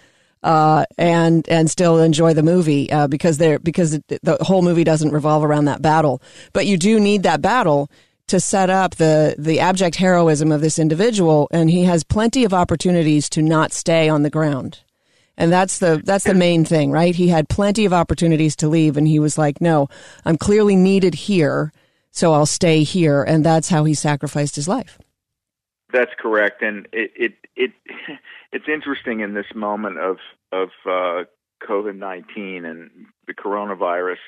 uh, 0.44 0.84
and 0.98 1.48
and 1.48 1.70
still 1.70 1.98
enjoy 1.98 2.34
the 2.34 2.42
movie 2.42 2.92
uh, 2.92 3.08
because 3.08 3.38
they 3.38 3.56
because 3.56 3.94
it, 3.94 4.04
the 4.22 4.36
whole 4.42 4.62
movie 4.62 4.84
doesn't 4.84 5.10
revolve 5.10 5.42
around 5.42 5.64
that 5.64 5.82
battle. 5.82 6.22
But 6.52 6.66
you 6.66 6.76
do 6.76 7.00
need 7.00 7.22
that 7.22 7.40
battle 7.40 7.90
to 8.28 8.38
set 8.38 8.68
up 8.68 8.96
the 8.96 9.34
the 9.38 9.58
abject 9.58 9.96
heroism 9.96 10.52
of 10.52 10.60
this 10.60 10.78
individual, 10.78 11.48
and 11.50 11.70
he 11.70 11.84
has 11.84 12.04
plenty 12.04 12.44
of 12.44 12.52
opportunities 12.52 13.28
to 13.30 13.42
not 13.42 13.72
stay 13.72 14.08
on 14.08 14.22
the 14.22 14.30
ground. 14.30 14.80
And 15.36 15.50
that's 15.50 15.78
the 15.78 16.00
that's 16.04 16.24
the 16.24 16.34
main 16.34 16.64
thing, 16.64 16.90
right? 16.90 17.14
He 17.14 17.28
had 17.28 17.48
plenty 17.48 17.86
of 17.86 17.94
opportunities 17.94 18.54
to 18.56 18.68
leave, 18.68 18.98
and 18.98 19.08
he 19.08 19.18
was 19.18 19.38
like, 19.38 19.62
"No, 19.62 19.88
I'm 20.26 20.36
clearly 20.36 20.76
needed 20.76 21.14
here, 21.14 21.72
so 22.10 22.34
I'll 22.34 22.46
stay 22.46 22.82
here." 22.82 23.22
And 23.22 23.44
that's 23.44 23.70
how 23.70 23.84
he 23.84 23.94
sacrificed 23.94 24.56
his 24.56 24.68
life. 24.68 24.98
That's 25.90 26.12
correct, 26.18 26.62
and 26.62 26.86
it 26.92 27.12
it, 27.16 27.34
it 27.56 27.72
it's 28.54 28.68
interesting 28.68 29.20
in 29.20 29.34
this 29.34 29.52
moment 29.54 29.98
of 29.98 30.16
of 30.52 30.68
uh, 30.86 31.24
COVID 31.68 31.96
nineteen 31.96 32.64
and 32.64 32.90
the 33.26 33.34
coronavirus 33.34 34.18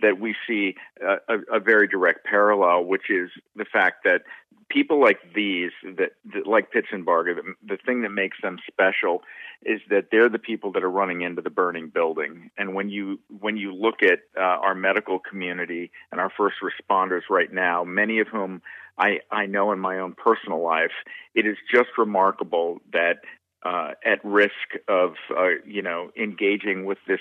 that 0.00 0.18
we 0.20 0.34
see 0.46 0.74
a, 1.00 1.34
a, 1.34 1.56
a, 1.56 1.60
very 1.60 1.88
direct 1.88 2.26
parallel, 2.26 2.84
which 2.84 3.08
is 3.08 3.30
the 3.54 3.64
fact 3.64 4.04
that 4.04 4.22
people 4.68 5.00
like 5.00 5.18
these, 5.34 5.70
that, 5.82 6.12
that 6.34 6.46
like 6.46 6.70
Pitsenbarger, 6.70 7.34
the, 7.34 7.54
the 7.66 7.78
thing 7.86 8.02
that 8.02 8.10
makes 8.10 8.36
them 8.42 8.58
special 8.66 9.22
is 9.64 9.80
that 9.88 10.08
they're 10.10 10.28
the 10.28 10.38
people 10.38 10.72
that 10.72 10.84
are 10.84 10.90
running 10.90 11.22
into 11.22 11.40
the 11.40 11.48
burning 11.48 11.88
building. 11.88 12.50
And 12.58 12.74
when 12.74 12.90
you 12.90 13.20
when 13.40 13.56
you 13.56 13.74
look 13.74 14.02
at 14.02 14.20
uh, 14.36 14.40
our 14.40 14.74
medical 14.74 15.18
community 15.18 15.90
and 16.12 16.20
our 16.20 16.30
first 16.36 16.56
responders 16.62 17.22
right 17.30 17.52
now, 17.52 17.84
many 17.84 18.18
of 18.18 18.28
whom 18.28 18.60
I, 18.98 19.20
I 19.30 19.46
know 19.46 19.72
in 19.72 19.78
my 19.78 19.98
own 19.98 20.14
personal 20.14 20.62
life, 20.62 20.92
it 21.34 21.46
is 21.46 21.56
just 21.72 21.90
remarkable 21.96 22.80
that 22.92 23.18
uh, 23.66 23.92
at 24.04 24.24
risk 24.24 24.78
of 24.86 25.14
uh, 25.36 25.58
you 25.64 25.82
know 25.82 26.10
engaging 26.16 26.84
with 26.84 26.98
this 27.08 27.20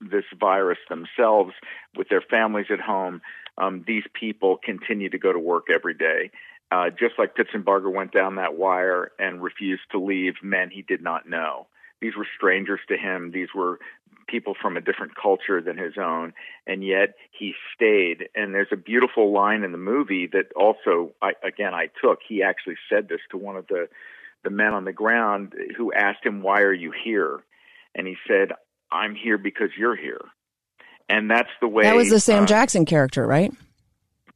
this 0.00 0.24
virus 0.38 0.78
themselves 0.88 1.52
with 1.96 2.08
their 2.08 2.22
families 2.22 2.66
at 2.70 2.80
home. 2.80 3.20
Um, 3.58 3.84
these 3.86 4.04
people 4.18 4.58
continue 4.64 5.10
to 5.10 5.18
go 5.18 5.32
to 5.32 5.38
work 5.38 5.66
every 5.72 5.94
day. 5.94 6.30
Uh, 6.72 6.88
just 6.88 7.14
like 7.18 7.36
Pitsenbarger 7.36 7.92
went 7.92 8.12
down 8.12 8.36
that 8.36 8.56
wire 8.56 9.12
and 9.18 9.42
refused 9.42 9.82
to 9.92 10.00
leave 10.00 10.34
men 10.42 10.70
he 10.70 10.82
did 10.82 11.02
not 11.02 11.28
know. 11.28 11.66
These 12.00 12.16
were 12.16 12.26
strangers 12.34 12.80
to 12.88 12.96
him. 12.96 13.30
These 13.32 13.48
were 13.54 13.78
people 14.26 14.54
from 14.60 14.76
a 14.76 14.80
different 14.80 15.12
culture 15.20 15.60
than 15.60 15.76
his 15.76 15.94
own, 15.98 16.32
and 16.66 16.82
yet 16.82 17.14
he 17.30 17.52
stayed. 17.74 18.28
And 18.34 18.54
there's 18.54 18.72
a 18.72 18.76
beautiful 18.76 19.32
line 19.32 19.62
in 19.62 19.72
the 19.72 19.78
movie 19.78 20.26
that 20.28 20.46
also, 20.56 21.12
I, 21.20 21.32
again, 21.44 21.74
I 21.74 21.90
took. 22.02 22.20
He 22.26 22.42
actually 22.42 22.76
said 22.90 23.08
this 23.08 23.20
to 23.30 23.36
one 23.36 23.56
of 23.56 23.66
the 23.66 23.88
the 24.44 24.50
men 24.50 24.74
on 24.74 24.84
the 24.84 24.92
ground 24.92 25.54
who 25.76 25.92
asked 25.92 26.24
him, 26.24 26.42
Why 26.42 26.60
are 26.60 26.72
you 26.72 26.92
here? 27.04 27.42
And 27.94 28.06
he 28.06 28.16
said, 28.28 28.52
I'm 28.90 29.14
here 29.14 29.38
because 29.38 29.70
you're 29.76 29.96
here. 29.96 30.20
And 31.08 31.30
that's 31.30 31.50
the 31.60 31.68
way. 31.68 31.84
That 31.84 31.96
was 31.96 32.10
the 32.10 32.20
Sam 32.20 32.44
uh, 32.44 32.46
Jackson 32.46 32.84
character, 32.86 33.26
right? 33.26 33.52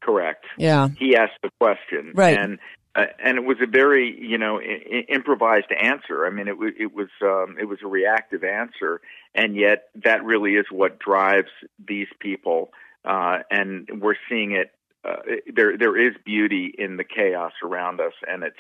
Correct. 0.01 0.45
Yeah. 0.57 0.89
He 0.99 1.17
asked 1.17 1.41
the 1.43 1.51
question. 1.59 2.13
Right. 2.15 2.39
And 2.39 2.59
uh, 2.95 3.07
and 3.23 3.39
it 3.39 3.45
was 3.45 3.59
a 3.63 3.67
very 3.67 4.17
you 4.21 4.39
know 4.39 4.61
I- 4.61 5.05
improvised 5.09 5.71
answer. 5.73 6.27
I 6.27 6.31
mean, 6.31 6.49
it 6.49 6.59
was 6.59 6.73
it 6.79 6.93
was 6.95 7.09
um, 7.23 7.57
it 7.61 7.65
was 7.65 7.79
a 7.83 7.87
reactive 7.87 8.45
answer, 8.45 9.01
and 9.35 9.57
yet 9.57 9.89
that 10.05 10.25
really 10.25 10.55
is 10.55 10.67
what 10.71 10.99
drives 10.99 11.51
these 11.87 12.09
people. 12.21 12.73
Uh, 13.05 13.39
and 13.51 13.89
we're 14.01 14.17
seeing 14.29 14.53
it. 14.53 14.73
Uh, 15.05 15.17
there 15.55 15.79
there 15.79 15.97
is 15.97 16.15
beauty 16.25 16.75
in 16.77 16.97
the 16.97 17.05
chaos 17.05 17.53
around 17.63 18.01
us, 18.01 18.15
and 18.27 18.43
it's 18.43 18.57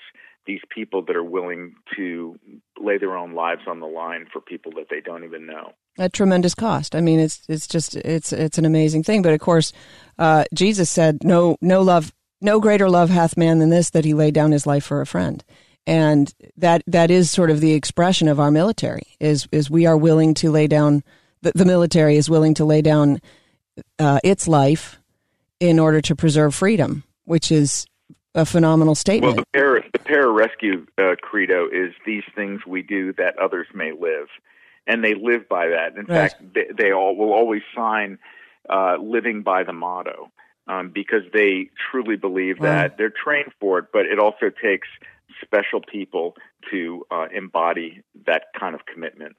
these 0.48 0.60
people 0.74 1.02
that 1.02 1.14
are 1.14 1.22
willing 1.22 1.74
to 1.94 2.36
lay 2.80 2.96
their 2.96 3.16
own 3.16 3.34
lives 3.34 3.60
on 3.68 3.80
the 3.80 3.86
line 3.86 4.26
for 4.32 4.40
people 4.40 4.72
that 4.72 4.86
they 4.90 5.00
don't 5.00 5.22
even 5.22 5.46
know. 5.46 5.74
At 5.98 6.14
tremendous 6.14 6.54
cost. 6.54 6.96
I 6.96 7.00
mean, 7.00 7.20
it's 7.20 7.42
it's 7.48 7.68
just 7.68 7.94
it's 7.96 8.32
it's 8.32 8.56
an 8.56 8.64
amazing 8.64 9.04
thing. 9.04 9.20
But 9.22 9.34
of 9.34 9.40
course, 9.40 9.72
uh, 10.18 10.44
Jesus 10.54 10.88
said, 10.88 11.22
"No, 11.22 11.56
no 11.60 11.82
love, 11.82 12.12
no 12.40 12.60
greater 12.60 12.88
love 12.88 13.10
hath 13.10 13.36
man 13.36 13.58
than 13.58 13.68
this, 13.68 13.90
that 13.90 14.06
he 14.06 14.14
laid 14.14 14.34
down 14.34 14.50
his 14.50 14.66
life 14.66 14.84
for 14.84 15.00
a 15.00 15.06
friend." 15.06 15.44
And 15.86 16.32
that 16.56 16.82
that 16.86 17.10
is 17.10 17.30
sort 17.30 17.50
of 17.50 17.60
the 17.60 17.74
expression 17.74 18.26
of 18.26 18.40
our 18.40 18.50
military 18.50 19.16
is 19.20 19.46
is 19.52 19.70
we 19.70 19.86
are 19.86 19.96
willing 19.96 20.34
to 20.34 20.50
lay 20.50 20.66
down. 20.66 21.04
The, 21.42 21.52
the 21.54 21.64
military 21.66 22.16
is 22.16 22.30
willing 22.30 22.54
to 22.54 22.64
lay 22.64 22.80
down 22.80 23.20
uh, 23.98 24.18
its 24.24 24.48
life 24.48 24.98
in 25.60 25.78
order 25.78 26.00
to 26.00 26.16
preserve 26.16 26.54
freedom, 26.54 27.04
which 27.24 27.52
is 27.52 27.86
a 28.38 28.46
phenomenal 28.46 28.94
statement. 28.94 29.36
Well, 29.36 29.44
the, 29.52 29.58
para, 29.58 29.82
the 29.92 29.98
pararescue 29.98 30.86
uh, 30.98 31.16
credo 31.20 31.66
is 31.66 31.92
these 32.06 32.24
things 32.34 32.60
we 32.66 32.82
do 32.82 33.12
that 33.14 33.38
others 33.38 33.66
may 33.74 33.92
live, 33.92 34.28
and 34.86 35.04
they 35.04 35.14
live 35.14 35.48
by 35.48 35.68
that. 35.68 35.96
In 35.96 36.06
right. 36.06 36.30
fact, 36.30 36.54
they, 36.54 36.66
they, 36.76 36.92
all 36.92 37.16
will 37.16 37.32
always 37.32 37.62
sign 37.74 38.18
uh, 38.70 38.96
living 39.00 39.42
by 39.42 39.64
the 39.64 39.72
motto 39.72 40.30
um, 40.68 40.90
because 40.90 41.22
they 41.32 41.70
truly 41.90 42.16
believe 42.16 42.60
that. 42.60 42.96
They're 42.96 43.12
trained 43.12 43.52
for 43.60 43.78
it, 43.78 43.86
but 43.92 44.06
it 44.06 44.18
also 44.18 44.50
takes 44.50 44.88
special 45.42 45.80
people 45.80 46.36
to 46.70 47.04
uh, 47.10 47.26
embody 47.34 48.02
that 48.26 48.44
kind 48.58 48.74
of 48.74 48.86
commitment. 48.86 49.36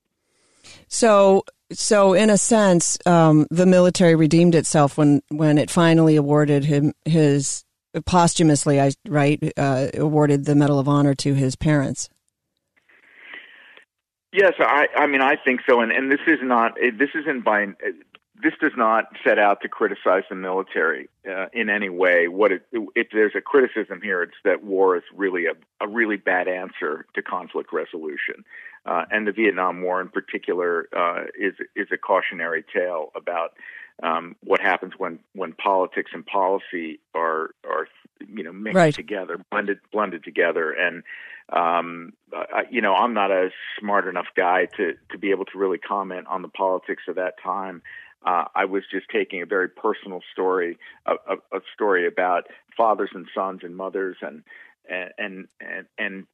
So, 0.87 1.45
so 1.71 2.13
in 2.13 2.29
a 2.29 2.37
sense, 2.37 2.97
um, 3.05 3.47
the 3.49 3.65
military 3.65 4.15
redeemed 4.15 4.55
itself 4.55 4.97
when 4.97 5.21
when 5.29 5.57
it 5.57 5.69
finally 5.69 6.15
awarded 6.15 6.65
him 6.65 6.93
his 7.05 7.63
posthumously, 8.05 8.79
I 8.79 8.91
right, 9.07 9.41
uh, 9.57 9.87
awarded 9.95 10.45
the 10.45 10.55
Medal 10.55 10.79
of 10.79 10.87
Honor 10.87 11.13
to 11.15 11.33
his 11.33 11.55
parents. 11.55 12.09
Yes, 14.31 14.53
I, 14.59 14.87
I 14.95 15.07
mean, 15.07 15.21
I 15.21 15.35
think 15.43 15.61
so, 15.67 15.81
and 15.81 15.91
and 15.91 16.11
this 16.11 16.19
is 16.27 16.37
not, 16.43 16.75
this 16.75 17.09
isn't 17.15 17.43
by 17.43 17.67
this 18.41 18.53
does 18.61 18.71
not 18.77 19.05
set 19.23 19.37
out 19.37 19.61
to 19.61 19.67
criticize 19.67 20.23
the 20.29 20.35
military 20.35 21.09
uh, 21.29 21.47
in 21.51 21.69
any 21.69 21.89
way. 21.89 22.27
What 22.27 22.51
it, 22.51 22.61
if 22.95 23.07
there's 23.11 23.33
a 23.35 23.41
criticism 23.41 23.99
here, 24.01 24.23
it's 24.23 24.35
that 24.45 24.63
war 24.63 24.95
is 24.95 25.03
really 25.13 25.45
a, 25.45 25.53
a 25.83 25.87
really 25.87 26.15
bad 26.15 26.47
answer 26.47 27.05
to 27.15 27.21
conflict 27.21 27.73
resolution, 27.73 28.45
uh, 28.85 29.05
and 29.11 29.27
the 29.27 29.31
Vietnam 29.31 29.81
War 29.81 29.99
in 29.99 30.09
particular 30.09 30.87
uh, 30.95 31.23
is 31.37 31.55
is 31.75 31.87
a 31.91 31.97
cautionary 31.97 32.63
tale 32.73 33.11
about 33.15 33.53
um, 34.03 34.35
what 34.43 34.61
happens 34.61 34.93
when 34.97 35.19
when 35.33 35.53
politics 35.53 36.11
and 36.13 36.25
policy 36.25 36.99
are 37.13 37.51
are 37.65 37.87
you 38.27 38.43
know 38.43 38.53
mixed 38.53 38.75
right. 38.75 38.93
together, 38.93 39.37
blended 39.51 39.79
blended 39.91 40.23
together, 40.23 40.71
and 40.71 41.03
um, 41.51 42.13
I, 42.33 42.63
you 42.69 42.81
know 42.81 42.93
I'm 42.93 43.13
not 43.13 43.31
a 43.31 43.49
smart 43.79 44.07
enough 44.07 44.27
guy 44.35 44.67
to 44.77 44.93
to 45.11 45.17
be 45.17 45.31
able 45.31 45.45
to 45.45 45.57
really 45.57 45.77
comment 45.77 46.27
on 46.27 46.41
the 46.41 46.49
politics 46.49 47.03
of 47.07 47.15
that 47.15 47.35
time. 47.43 47.81
Uh, 48.25 48.45
I 48.53 48.65
was 48.65 48.83
just 48.91 49.05
taking 49.09 49.41
a 49.41 49.45
very 49.45 49.69
personal 49.69 50.19
story, 50.33 50.77
a, 51.05 51.13
a, 51.13 51.57
a 51.57 51.61
story 51.73 52.05
about 52.05 52.47
fathers 52.75 53.11
and 53.13 53.27
sons 53.33 53.61
and 53.63 53.75
mothers, 53.75 54.17
and 54.21 54.43
and 54.89 55.47
and 55.59 55.85
and 55.97 56.27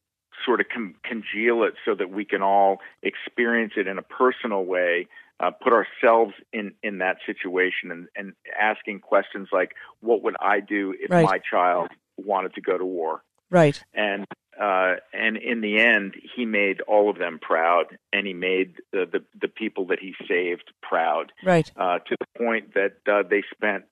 sort 0.44 0.60
of 0.60 0.68
con- 0.74 0.96
congeal 1.04 1.64
it 1.64 1.76
so 1.86 1.96
that 1.96 2.10
we 2.10 2.26
can 2.26 2.42
all 2.42 2.80
experience 3.04 3.74
it 3.78 3.88
in 3.88 3.98
a 3.98 4.02
personal 4.02 4.66
way, 4.66 5.08
uh, 5.40 5.52
put 5.52 5.74
ourselves 5.74 6.34
in 6.54 6.74
in 6.84 7.00
that 7.00 7.18
situation, 7.26 7.92
and 7.92 8.08
and 8.16 8.34
asking 8.60 9.00
questions 9.00 9.50
like, 9.52 9.76
"What 10.00 10.22
would 10.24 10.36
I 10.40 10.60
do 10.60 10.96
if 11.00 11.10
Right. 11.10 11.26
my 11.26 11.40
child 11.40 11.90
wanted 12.18 12.54
to 12.56 12.62
go 12.62 12.78
to 12.78 12.86
war?" 12.86 13.24
Right. 13.50 13.82
and 13.94 14.26
uh, 14.60 14.96
and 15.14 15.36
in 15.36 15.60
the 15.60 15.80
end, 15.80 16.16
he 16.36 16.46
made 16.46 16.80
all 16.82 17.10
of 17.10 17.18
them 17.18 17.40
proud, 17.42 17.98
and 18.14 18.26
he 18.26 18.34
made 18.34 18.76
the 18.92 19.06
the, 19.06 19.24
the 19.40 19.48
people 19.50 19.86
that 19.88 20.00
he 20.00 20.16
saved 20.28 20.72
proud, 20.82 21.34
Right. 21.44 21.70
uh, 21.76 22.00
to 22.00 22.16
the 22.18 22.40
point 22.40 22.74
that 22.74 22.94
uh, 23.08 23.24
they 23.30 23.44
spent 23.54 23.84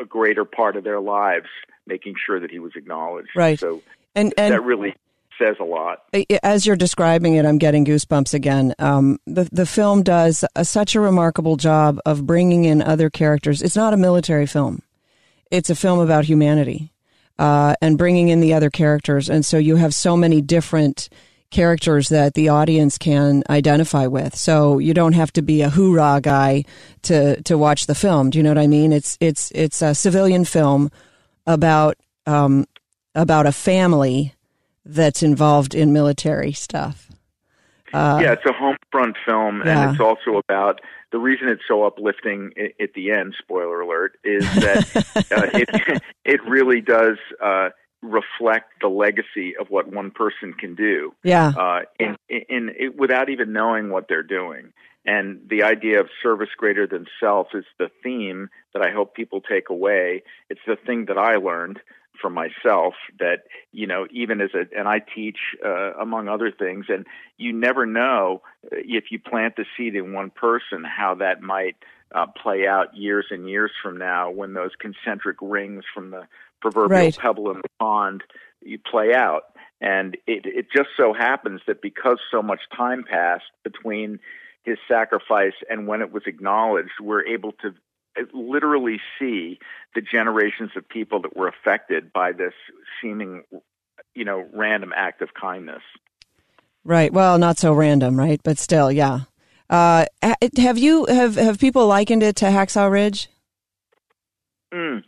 a 0.00 0.04
greater 0.04 0.44
part 0.44 0.76
of 0.76 0.82
their 0.84 1.00
lives 1.00 1.46
making 1.86 2.14
sure 2.24 2.40
that 2.40 2.50
he 2.50 2.58
was 2.58 2.72
acknowledged. 2.74 3.30
Right. 3.36 3.58
So 3.58 3.82
And 4.14 4.34
and 4.36 4.52
that 4.52 4.62
really 4.62 4.94
says 5.40 5.56
a 5.60 5.64
lot. 5.64 6.04
as 6.42 6.66
you're 6.66 6.76
describing 6.76 7.34
it, 7.34 7.46
I'm 7.46 7.58
getting 7.58 7.84
goosebumps 7.84 8.34
again. 8.34 8.74
Um, 8.78 9.18
the 9.26 9.48
the 9.50 9.66
film 9.66 10.02
does 10.02 10.44
a, 10.54 10.64
such 10.64 10.94
a 10.94 11.00
remarkable 11.00 11.56
job 11.56 11.98
of 12.04 12.26
bringing 12.26 12.64
in 12.64 12.82
other 12.82 13.10
characters. 13.10 13.62
It's 13.62 13.76
not 13.76 13.94
a 13.94 13.96
military 13.96 14.46
film; 14.46 14.82
it's 15.50 15.70
a 15.70 15.74
film 15.74 15.98
about 15.98 16.24
humanity 16.24 16.92
uh, 17.40 17.74
and 17.80 17.96
bringing 17.96 18.28
in 18.28 18.40
the 18.40 18.52
other 18.52 18.70
characters. 18.70 19.30
And 19.30 19.44
so 19.44 19.56
you 19.56 19.76
have 19.76 19.94
so 19.94 20.16
many 20.16 20.42
different 20.42 21.08
characters 21.50 22.10
that 22.10 22.34
the 22.34 22.50
audience 22.50 22.98
can 22.98 23.42
identify 23.48 24.06
with. 24.06 24.36
So 24.36 24.78
you 24.78 24.94
don't 24.94 25.14
have 25.14 25.32
to 25.32 25.42
be 25.42 25.62
a 25.62 25.70
hoorah 25.70 26.20
guy 26.22 26.64
to 27.02 27.42
to 27.42 27.56
watch 27.56 27.86
the 27.86 27.94
film. 27.94 28.30
Do 28.30 28.38
you 28.38 28.42
know 28.42 28.50
what 28.50 28.58
I 28.58 28.66
mean? 28.66 28.92
It's 28.92 29.16
it's 29.20 29.50
it's 29.52 29.80
a 29.82 29.94
civilian 29.94 30.44
film 30.44 30.90
about 31.46 31.96
um, 32.26 32.66
about 33.14 33.46
a 33.46 33.52
family 33.52 34.34
that's 34.84 35.22
involved 35.22 35.74
in 35.74 35.92
military 35.92 36.52
stuff. 36.52 37.08
yeah, 38.20 38.32
it's 38.32 38.46
a 38.46 38.52
home 38.52 38.76
front 38.92 39.16
film, 39.26 39.62
yeah. 39.64 39.82
and 39.82 39.92
it's 39.92 40.00
also 40.00 40.38
about 40.38 40.80
the 41.10 41.18
reason 41.18 41.48
it's 41.48 41.62
so 41.66 41.84
uplifting 41.84 42.52
at 42.80 42.94
the 42.94 43.10
end. 43.10 43.34
Spoiler 43.38 43.80
alert: 43.80 44.16
is 44.22 44.44
that 44.54 44.96
uh, 45.32 45.58
it 45.58 46.02
it 46.24 46.40
really 46.46 46.80
does 46.80 47.18
uh, 47.42 47.70
reflect 48.02 48.72
the 48.80 48.88
legacy 48.88 49.56
of 49.56 49.68
what 49.70 49.88
one 49.92 50.10
person 50.10 50.52
can 50.52 50.74
do. 50.74 51.12
Yeah. 51.22 51.48
uh, 51.48 51.80
in, 51.98 52.16
in, 52.28 52.42
in 52.48 52.70
it, 52.78 52.96
without 52.96 53.28
even 53.28 53.52
knowing 53.52 53.90
what 53.90 54.06
they're 54.08 54.22
doing. 54.22 54.72
And 55.06 55.40
the 55.48 55.62
idea 55.62 56.00
of 56.00 56.08
service 56.22 56.50
greater 56.56 56.86
than 56.86 57.06
self 57.18 57.48
is 57.54 57.64
the 57.78 57.90
theme 58.02 58.50
that 58.74 58.82
I 58.82 58.90
hope 58.90 59.14
people 59.14 59.40
take 59.40 59.70
away. 59.70 60.22
It's 60.50 60.60
the 60.66 60.76
thing 60.76 61.06
that 61.06 61.16
I 61.16 61.36
learned 61.36 61.80
from 62.20 62.34
myself 62.34 62.94
that 63.18 63.44
you 63.72 63.86
know 63.86 64.06
even 64.10 64.40
as 64.40 64.50
a 64.54 64.66
and 64.78 64.88
I 64.88 65.00
teach 65.00 65.38
uh, 65.64 65.94
among 65.94 66.28
other 66.28 66.50
things 66.50 66.86
and 66.88 67.06
you 67.38 67.52
never 67.52 67.86
know 67.86 68.42
if 68.70 69.04
you 69.10 69.18
plant 69.18 69.56
the 69.56 69.64
seed 69.76 69.94
in 69.94 70.12
one 70.12 70.30
person 70.30 70.84
how 70.84 71.14
that 71.16 71.42
might 71.42 71.76
uh, 72.14 72.26
play 72.26 72.66
out 72.66 72.96
years 72.96 73.26
and 73.30 73.48
years 73.48 73.70
from 73.82 73.98
now 73.98 74.30
when 74.30 74.52
those 74.54 74.72
concentric 74.78 75.36
rings 75.40 75.84
from 75.94 76.10
the 76.10 76.26
proverbial 76.60 77.10
Right. 77.10 77.16
pebble 77.16 77.50
in 77.50 77.58
the 77.58 77.68
pond 77.78 78.22
you 78.62 78.78
play 78.78 79.14
out 79.14 79.44
and 79.80 80.16
it 80.26 80.44
it 80.44 80.66
just 80.74 80.90
so 80.96 81.12
happens 81.12 81.60
that 81.66 81.80
because 81.80 82.18
so 82.30 82.42
much 82.42 82.60
time 82.76 83.04
passed 83.08 83.50
between 83.64 84.18
his 84.62 84.76
sacrifice 84.86 85.54
and 85.70 85.86
when 85.86 86.02
it 86.02 86.12
was 86.12 86.22
acknowledged 86.26 86.90
we're 87.00 87.24
able 87.26 87.52
to 87.52 87.74
literally 88.32 89.00
see 89.18 89.58
the 89.94 90.00
generations 90.00 90.70
of 90.76 90.88
people 90.88 91.22
that 91.22 91.36
were 91.36 91.48
affected 91.48 92.12
by 92.12 92.32
this 92.32 92.54
seeming 93.00 93.42
you 94.14 94.24
know 94.24 94.46
random 94.52 94.92
act 94.94 95.22
of 95.22 95.28
kindness 95.34 95.82
Right. 96.84 97.12
Well, 97.12 97.38
not 97.38 97.58
so 97.58 97.72
random, 97.72 98.18
right? 98.18 98.40
But 98.42 98.58
still, 98.58 98.90
yeah. 98.90 99.20
Uh, 99.68 100.06
have 100.56 100.78
you 100.78 101.06
have 101.06 101.36
have 101.36 101.58
people 101.58 101.86
likened 101.86 102.22
it 102.22 102.36
to 102.36 102.46
Hacksaw 102.46 102.90
Ridge? 102.90 103.28
Mm. 104.72 105.04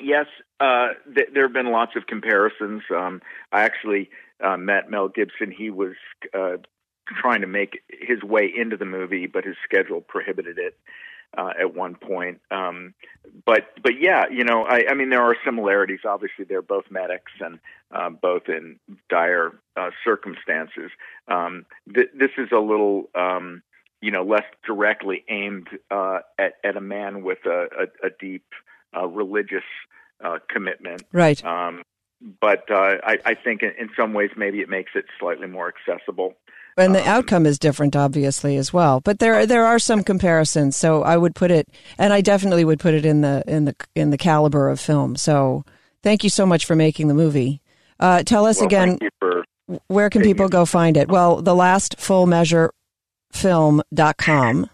Yes, 0.00 0.26
uh, 0.60 0.88
th- 1.14 1.28
there 1.34 1.44
have 1.44 1.52
been 1.52 1.72
lots 1.72 1.92
of 1.96 2.06
comparisons. 2.06 2.82
Um, 2.94 3.20
I 3.50 3.62
actually 3.62 4.10
uh, 4.42 4.56
met 4.56 4.90
Mel 4.90 5.08
Gibson. 5.08 5.50
He 5.50 5.70
was 5.70 5.94
uh, 6.32 6.58
trying 7.08 7.40
to 7.40 7.46
make 7.46 7.80
his 7.88 8.22
way 8.22 8.52
into 8.54 8.76
the 8.76 8.84
movie, 8.84 9.26
but 9.26 9.44
his 9.44 9.56
schedule 9.64 10.00
prohibited 10.00 10.58
it 10.58 10.76
uh, 11.36 11.50
at 11.58 11.74
one 11.74 11.94
point. 11.94 12.40
Um, 12.50 12.94
but 13.44 13.68
but 13.82 14.00
yeah, 14.00 14.24
you 14.30 14.44
know, 14.44 14.64
I, 14.64 14.84
I 14.90 14.94
mean, 14.94 15.10
there 15.10 15.22
are 15.22 15.36
similarities. 15.44 16.00
Obviously, 16.04 16.44
they're 16.44 16.62
both 16.62 16.84
medics 16.90 17.32
and 17.40 17.58
uh, 17.90 18.10
both 18.10 18.48
in 18.48 18.78
dire 19.08 19.52
uh, 19.76 19.90
circumstances. 20.04 20.90
Um, 21.28 21.66
th- 21.92 22.10
this 22.14 22.30
is 22.38 22.48
a 22.52 22.60
little. 22.60 23.10
Um, 23.14 23.62
you 24.04 24.10
know, 24.10 24.24
less 24.24 24.42
directly 24.66 25.24
aimed 25.28 25.68
uh, 25.88 26.18
at, 26.36 26.54
at 26.64 26.76
a 26.76 26.80
man 26.80 27.22
with 27.22 27.38
a, 27.46 27.68
a, 28.02 28.06
a 28.08 28.10
deep 28.18 28.44
uh, 28.96 29.06
religious 29.06 29.62
uh, 30.24 30.38
commitment. 30.48 31.04
Right. 31.12 31.42
Um, 31.44 31.82
but 32.40 32.68
uh, 32.70 32.96
I, 33.04 33.18
I 33.24 33.34
think 33.34 33.62
in, 33.62 33.70
in 33.78 33.90
some 33.96 34.12
ways 34.12 34.30
maybe 34.36 34.60
it 34.60 34.68
makes 34.68 34.92
it 34.94 35.04
slightly 35.18 35.46
more 35.46 35.72
accessible. 35.72 36.34
And 36.76 36.94
the 36.94 37.06
outcome 37.06 37.44
is 37.44 37.58
different, 37.58 37.94
obviously, 37.94 38.56
as 38.56 38.72
well. 38.72 39.00
But 39.00 39.18
there 39.18 39.44
there 39.46 39.66
are 39.66 39.78
some 39.78 40.02
comparisons. 40.02 40.76
So 40.76 41.02
I 41.02 41.16
would 41.16 41.34
put 41.34 41.50
it, 41.50 41.68
and 41.98 42.12
I 42.12 42.20
definitely 42.20 42.64
would 42.64 42.80
put 42.80 42.94
it 42.94 43.04
in 43.04 43.20
the 43.20 43.44
in 43.46 43.66
the 43.66 43.76
in 43.94 44.10
the 44.10 44.18
caliber 44.18 44.68
of 44.70 44.80
film. 44.80 45.16
So 45.16 45.64
thank 46.02 46.24
you 46.24 46.30
so 46.30 46.46
much 46.46 46.64
for 46.64 46.74
making 46.74 47.08
the 47.08 47.14
movie. 47.14 47.60
Uh, 48.00 48.22
tell 48.22 48.46
us 48.46 48.58
Well, 48.58 48.66
again, 48.66 48.88
thank 48.88 49.02
you 49.02 49.10
for 49.18 49.44
where 49.88 50.10
can 50.10 50.22
people 50.22 50.48
go 50.48 50.64
find 50.64 50.96
it? 50.96 51.08
Well, 51.08 51.42
the 51.42 51.54
last 51.54 51.98
full 51.98 52.26
measure 52.26 52.72
film.com. 53.32 54.68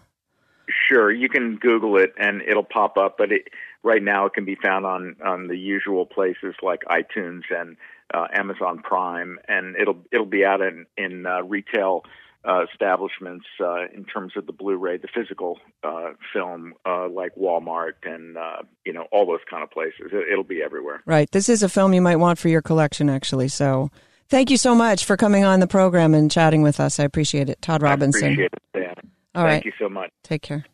Sure, 0.87 1.11
you 1.11 1.29
can 1.29 1.57
Google 1.57 1.97
it 1.97 2.13
and 2.17 2.41
it'll 2.41 2.63
pop 2.63 2.97
up. 2.97 3.15
But 3.17 3.31
it, 3.31 3.47
right 3.83 4.01
now, 4.01 4.25
it 4.25 4.33
can 4.33 4.45
be 4.45 4.55
found 4.55 4.85
on 4.85 5.15
on 5.23 5.47
the 5.47 5.57
usual 5.57 6.05
places 6.05 6.55
like 6.61 6.81
iTunes 6.85 7.43
and 7.49 7.77
uh, 8.13 8.27
Amazon 8.33 8.79
Prime, 8.79 9.39
and 9.47 9.75
it'll 9.75 9.97
it'll 10.11 10.25
be 10.25 10.45
out 10.45 10.61
in 10.61 10.85
in 10.97 11.25
uh, 11.25 11.41
retail 11.43 12.03
uh, 12.47 12.65
establishments 12.71 13.45
uh, 13.59 13.85
in 13.93 14.05
terms 14.05 14.33
of 14.37 14.45
the 14.45 14.53
Blu-ray, 14.53 14.97
the 14.97 15.09
physical 15.13 15.59
uh, 15.83 16.11
film, 16.33 16.73
uh, 16.85 17.07
like 17.09 17.35
Walmart 17.35 17.93
and 18.03 18.37
uh, 18.37 18.61
you 18.85 18.93
know 18.93 19.07
all 19.11 19.25
those 19.25 19.41
kind 19.49 19.63
of 19.63 19.71
places. 19.71 20.11
It, 20.11 20.31
it'll 20.31 20.43
be 20.43 20.61
everywhere. 20.61 21.01
Right. 21.05 21.29
This 21.31 21.49
is 21.49 21.63
a 21.63 21.69
film 21.69 21.93
you 21.93 22.01
might 22.01 22.15
want 22.17 22.39
for 22.39 22.47
your 22.47 22.61
collection, 22.61 23.09
actually. 23.09 23.49
So 23.49 23.91
thank 24.29 24.49
you 24.49 24.57
so 24.57 24.73
much 24.73 25.03
for 25.05 25.17
coming 25.17 25.43
on 25.43 25.59
the 25.59 25.67
program 25.67 26.13
and 26.13 26.31
chatting 26.31 26.61
with 26.61 26.79
us. 26.79 26.99
I 26.99 27.03
appreciate 27.03 27.49
it. 27.49 27.61
Todd 27.61 27.81
Robinson. 27.81 28.23
I 28.23 28.27
appreciate 28.27 28.53
it, 28.53 28.63
Dan. 28.73 28.95
All 29.35 29.43
Thank 29.43 29.45
right. 29.45 29.65
you 29.65 29.73
so 29.79 29.89
much. 29.89 30.11
Take 30.23 30.41
care. 30.41 30.65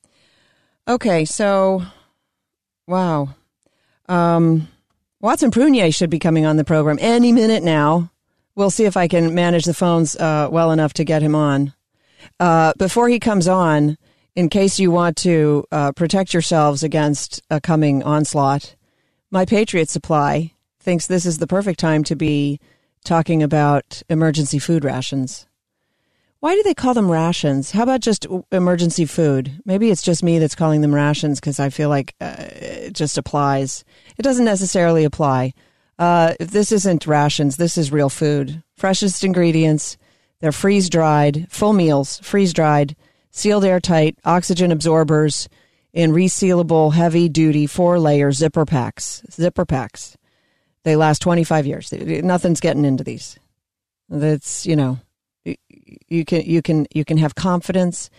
Okay, 0.87 1.25
so 1.25 1.81
wow. 2.87 3.29
Um, 4.07 4.67
Watson 5.25 5.49
Prunier 5.49 5.91
should 5.91 6.11
be 6.11 6.19
coming 6.19 6.45
on 6.45 6.55
the 6.55 6.63
program 6.63 6.99
any 7.01 7.31
minute 7.31 7.63
now. 7.63 8.11
We'll 8.53 8.69
see 8.69 8.85
if 8.85 8.95
I 8.95 9.07
can 9.07 9.33
manage 9.33 9.65
the 9.65 9.73
phones 9.73 10.15
uh, 10.15 10.49
well 10.51 10.71
enough 10.71 10.93
to 10.93 11.03
get 11.03 11.23
him 11.23 11.33
on. 11.33 11.73
Uh, 12.39 12.73
before 12.77 13.09
he 13.09 13.19
comes 13.19 13.47
on, 13.47 13.97
in 14.35 14.49
case 14.49 14.77
you 14.77 14.91
want 14.91 15.17
to 15.17 15.65
uh, 15.71 15.93
protect 15.93 16.31
yourselves 16.31 16.83
against 16.83 17.41
a 17.49 17.59
coming 17.59 18.03
onslaught, 18.03 18.75
my 19.31 19.45
Patriot 19.45 19.89
Supply 19.89 20.53
thinks 20.79 21.07
this 21.07 21.25
is 21.25 21.39
the 21.39 21.47
perfect 21.47 21.79
time 21.79 22.03
to 22.03 22.15
be 22.15 22.59
talking 23.03 23.41
about 23.41 24.03
emergency 24.07 24.59
food 24.59 24.85
rations. 24.85 25.47
Why 26.39 26.53
do 26.53 26.63
they 26.63 26.73
call 26.73 26.93
them 26.93 27.09
rations? 27.11 27.71
How 27.71 27.83
about 27.83 28.01
just 28.01 28.27
emergency 28.51 29.05
food? 29.05 29.61
Maybe 29.65 29.89
it's 29.89 30.03
just 30.03 30.23
me 30.23 30.37
that's 30.37 30.53
calling 30.55 30.81
them 30.81 30.93
rations 30.93 31.39
because 31.39 31.59
I 31.59 31.69
feel 31.69 31.89
like 31.89 32.13
uh, 32.21 32.35
it 32.37 32.93
just 32.93 33.17
applies. 33.17 33.83
It 34.17 34.21
doesn't 34.21 34.45
necessarily 34.45 35.05
apply. 35.05 35.53
Uh, 35.97 36.33
this 36.39 36.71
isn't 36.71 37.07
rations. 37.07 37.57
This 37.57 37.77
is 37.77 37.91
real 37.91 38.09
food. 38.09 38.61
Freshest 38.75 39.23
ingredients. 39.23 39.97
They're 40.39 40.51
freeze 40.51 40.89
dried, 40.89 41.47
full 41.49 41.73
meals, 41.73 42.19
freeze 42.19 42.53
dried, 42.53 42.95
sealed 43.31 43.65
airtight, 43.65 44.17
oxygen 44.23 44.71
absorbers. 44.71 45.49
in 45.93 46.11
resealable 46.11 46.93
heavy 46.93 47.29
duty 47.29 47.65
four 47.65 47.97
layer 47.99 48.31
zipper 48.33 48.65
packs. 48.65 49.23
Zipper 49.31 49.65
packs. 49.65 50.17
They 50.83 50.97
last 50.97 51.19
25 51.21 51.65
years. 51.65 51.91
Nothing's 51.91 52.59
getting 52.59 52.83
into 52.85 53.03
these. 53.03 53.39
That's, 54.09 54.65
you 54.67 54.75
know, 54.75 54.99
you 56.07 56.25
can 56.25 56.41
you 56.41 56.61
can 56.61 56.85
you 56.93 57.05
can 57.05 57.17
have 57.17 57.35
confidence. 57.35 58.09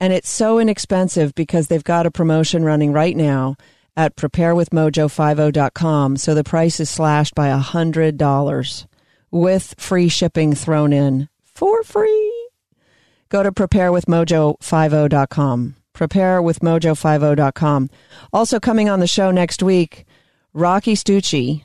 And 0.00 0.12
it's 0.12 0.28
so 0.28 0.58
inexpensive 0.58 1.34
because 1.34 1.68
they've 1.68 1.82
got 1.84 2.04
a 2.06 2.10
promotion 2.10 2.64
running 2.64 2.92
right 2.92 3.16
now 3.16 3.56
at 3.96 4.16
preparewithmojo50.com 4.16 6.16
so 6.16 6.34
the 6.34 6.42
price 6.42 6.80
is 6.80 6.90
slashed 6.90 7.34
by 7.34 7.48
a 7.48 7.58
hundred 7.58 8.16
dollars 8.16 8.86
with 9.30 9.74
free 9.78 10.08
shipping 10.08 10.54
thrown 10.54 10.92
in 10.92 11.28
for 11.44 11.84
free. 11.84 12.48
Go 13.28 13.42
to 13.42 13.52
preparewithmojo50.com 13.52 15.76
preparewithmojo50.com 15.94 17.90
also 18.32 18.58
coming 18.58 18.88
on 18.88 19.00
the 19.00 19.06
show 19.06 19.30
next 19.30 19.62
week 19.62 20.06
rocky 20.54 20.94
stucci 20.94 21.64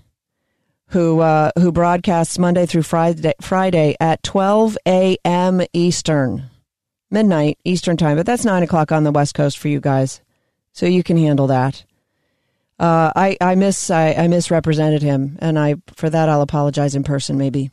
who 0.89 1.19
uh, 1.19 1.51
who 1.57 1.71
broadcasts 1.71 2.39
Monday 2.39 2.65
through 2.65 2.83
Friday, 2.83 3.33
Friday 3.41 3.95
at 3.99 4.23
12 4.23 4.77
a.m. 4.87 5.61
Eastern, 5.73 6.49
midnight 7.11 7.57
Eastern 7.63 7.97
time. 7.97 8.17
But 8.17 8.25
that's 8.25 8.45
nine 8.45 8.63
o'clock 8.63 8.91
on 8.91 9.03
the 9.03 9.11
West 9.11 9.33
Coast 9.33 9.57
for 9.57 9.67
you 9.67 9.79
guys, 9.79 10.21
so 10.71 10.85
you 10.85 11.03
can 11.03 11.17
handle 11.17 11.47
that. 11.47 11.83
Uh, 12.79 13.11
I 13.15 13.37
I 13.41 13.55
miss 13.55 13.89
I, 13.89 14.13
I, 14.13 14.27
misrepresented 14.27 15.01
him, 15.01 15.37
and 15.39 15.57
I 15.57 15.75
for 15.95 16.09
that 16.09 16.29
I'll 16.29 16.41
apologize 16.41 16.95
in 16.95 17.03
person 17.03 17.37
maybe. 17.37 17.71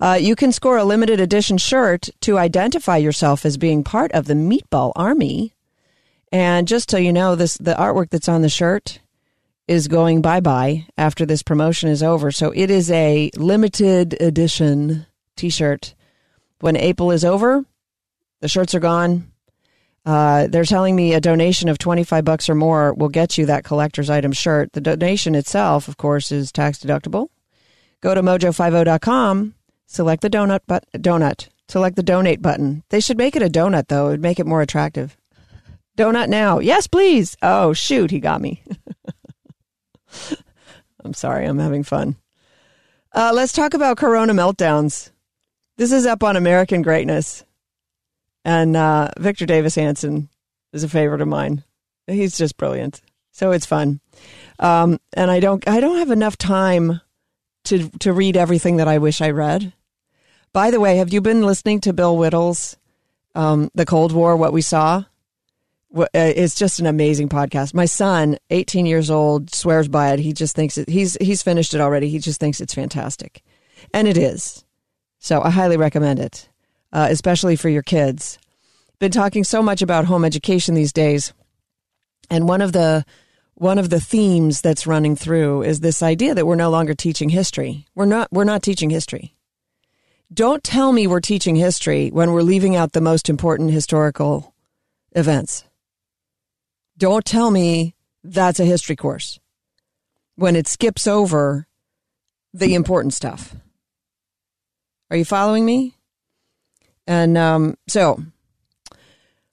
Uh, 0.00 0.18
you 0.20 0.36
can 0.36 0.52
score 0.52 0.76
a 0.76 0.84
limited 0.84 1.18
edition 1.18 1.56
shirt 1.56 2.10
to 2.20 2.36
identify 2.36 2.98
yourself 2.98 3.46
as 3.46 3.56
being 3.56 3.82
part 3.82 4.12
of 4.12 4.26
the 4.26 4.34
Meatball 4.34 4.92
Army. 4.94 5.54
And 6.30 6.68
just 6.68 6.90
so 6.90 6.98
you 6.98 7.12
know, 7.12 7.34
this 7.34 7.56
the 7.56 7.74
artwork 7.74 8.10
that's 8.10 8.28
on 8.28 8.42
the 8.42 8.50
shirt 8.50 9.00
is 9.66 9.88
going 9.88 10.20
bye 10.20 10.40
bye 10.40 10.86
after 10.96 11.24
this 11.24 11.42
promotion 11.42 11.88
is 11.88 12.02
over. 12.02 12.30
So 12.30 12.50
it 12.50 12.70
is 12.70 12.90
a 12.90 13.30
limited 13.36 14.20
edition 14.20 15.06
t 15.36 15.50
shirt. 15.50 15.94
When 16.60 16.76
April 16.76 17.10
is 17.10 17.24
over, 17.24 17.64
the 18.40 18.48
shirts 18.48 18.74
are 18.74 18.80
gone. 18.80 19.30
Uh, 20.06 20.46
they're 20.48 20.64
telling 20.64 20.94
me 20.94 21.14
a 21.14 21.20
donation 21.20 21.68
of 21.68 21.78
25 21.78 22.24
bucks 22.24 22.48
or 22.48 22.54
more 22.54 22.92
will 22.92 23.08
get 23.08 23.38
you 23.38 23.46
that 23.46 23.64
collector's 23.64 24.10
item 24.10 24.32
shirt. 24.32 24.72
The 24.72 24.80
donation 24.80 25.34
itself, 25.34 25.88
of 25.88 25.96
course, 25.96 26.30
is 26.30 26.52
tax 26.52 26.78
deductible. 26.78 27.28
Go 28.02 28.14
to 28.14 28.22
mojo50.com, 28.22 29.54
select 29.86 30.20
the 30.20 30.28
donut, 30.28 30.60
but 30.66 30.84
donut, 30.92 31.48
select 31.68 31.96
the 31.96 32.02
donate 32.02 32.42
button. 32.42 32.82
They 32.90 33.00
should 33.00 33.16
make 33.16 33.34
it 33.34 33.42
a 33.42 33.48
donut, 33.48 33.88
though. 33.88 34.08
It 34.08 34.10
would 34.10 34.22
make 34.22 34.38
it 34.38 34.46
more 34.46 34.60
attractive. 34.60 35.16
Donut 35.96 36.28
now. 36.28 36.58
Yes, 36.58 36.86
please. 36.86 37.34
Oh, 37.40 37.72
shoot. 37.72 38.10
He 38.10 38.20
got 38.20 38.42
me. 38.42 38.62
I'm 41.04 41.14
sorry, 41.14 41.46
I'm 41.46 41.58
having 41.58 41.82
fun. 41.82 42.16
Uh, 43.12 43.32
let's 43.34 43.52
talk 43.52 43.74
about 43.74 43.96
Corona 43.96 44.32
meltdowns. 44.32 45.10
This 45.76 45.92
is 45.92 46.06
up 46.06 46.22
on 46.22 46.36
American 46.36 46.82
Greatness. 46.82 47.44
And 48.44 48.76
uh, 48.76 49.10
Victor 49.18 49.46
Davis 49.46 49.74
Hanson 49.74 50.28
is 50.72 50.84
a 50.84 50.88
favorite 50.88 51.20
of 51.20 51.28
mine. 51.28 51.64
He's 52.06 52.36
just 52.36 52.56
brilliant. 52.56 53.00
So 53.30 53.52
it's 53.52 53.66
fun. 53.66 54.00
Um, 54.58 55.00
and 55.14 55.30
I 55.30 55.40
don't 55.40 55.66
I 55.66 55.80
don't 55.80 55.98
have 55.98 56.10
enough 56.10 56.36
time 56.36 57.00
to 57.64 57.88
to 58.00 58.12
read 58.12 58.36
everything 58.36 58.76
that 58.76 58.88
I 58.88 58.98
wish 58.98 59.20
I 59.20 59.30
read. 59.30 59.72
By 60.52 60.70
the 60.70 60.78
way, 60.78 60.96
have 60.96 61.12
you 61.12 61.20
been 61.20 61.42
listening 61.42 61.80
to 61.80 61.92
Bill 61.92 62.16
Whittle's 62.16 62.76
um, 63.34 63.70
The 63.74 63.86
Cold 63.86 64.12
War, 64.12 64.36
What 64.36 64.52
We 64.52 64.62
Saw? 64.62 65.04
Uh, 65.94 66.06
it's 66.14 66.56
just 66.56 66.80
an 66.80 66.86
amazing 66.86 67.28
podcast. 67.28 67.72
My 67.72 67.84
son, 67.84 68.36
18 68.50 68.84
years 68.84 69.10
old, 69.10 69.54
swears 69.54 69.86
by 69.86 70.12
it. 70.12 70.18
He 70.18 70.32
just 70.32 70.56
thinks 70.56 70.76
it, 70.76 70.88
he's 70.88 71.16
he's 71.20 71.42
finished 71.42 71.72
it 71.72 71.80
already. 71.80 72.08
He 72.08 72.18
just 72.18 72.40
thinks 72.40 72.60
it's 72.60 72.74
fantastic, 72.74 73.42
and 73.92 74.08
it 74.08 74.16
is. 74.16 74.64
So 75.20 75.40
I 75.40 75.50
highly 75.50 75.76
recommend 75.76 76.18
it, 76.18 76.48
uh, 76.92 77.06
especially 77.10 77.56
for 77.56 77.68
your 77.68 77.82
kids. 77.82 78.38
Been 78.98 79.12
talking 79.12 79.44
so 79.44 79.62
much 79.62 79.82
about 79.82 80.06
home 80.06 80.24
education 80.24 80.74
these 80.74 80.92
days, 80.92 81.32
and 82.28 82.48
one 82.48 82.60
of 82.60 82.72
the 82.72 83.04
one 83.54 83.78
of 83.78 83.88
the 83.88 84.00
themes 84.00 84.60
that's 84.60 84.86
running 84.86 85.14
through 85.14 85.62
is 85.62 85.78
this 85.78 86.02
idea 86.02 86.34
that 86.34 86.46
we're 86.46 86.56
no 86.56 86.70
longer 86.70 86.94
teaching 86.94 87.28
history. 87.28 87.86
We're 87.94 88.06
not. 88.06 88.32
We're 88.32 88.44
not 88.44 88.62
teaching 88.62 88.90
history. 88.90 89.36
Don't 90.32 90.64
tell 90.64 90.92
me 90.92 91.06
we're 91.06 91.20
teaching 91.20 91.54
history 91.54 92.10
when 92.10 92.32
we're 92.32 92.42
leaving 92.42 92.74
out 92.74 92.92
the 92.92 93.00
most 93.00 93.28
important 93.28 93.70
historical 93.70 94.54
events. 95.12 95.64
Don't 96.96 97.24
tell 97.24 97.50
me 97.50 97.94
that's 98.22 98.60
a 98.60 98.64
history 98.64 98.96
course 98.96 99.40
when 100.36 100.56
it 100.56 100.66
skips 100.66 101.06
over 101.06 101.66
the 102.52 102.74
important 102.74 103.12
stuff. 103.14 103.54
Are 105.10 105.16
you 105.16 105.24
following 105.24 105.64
me? 105.64 105.96
And 107.06 107.36
um, 107.36 107.76
so, 107.88 108.22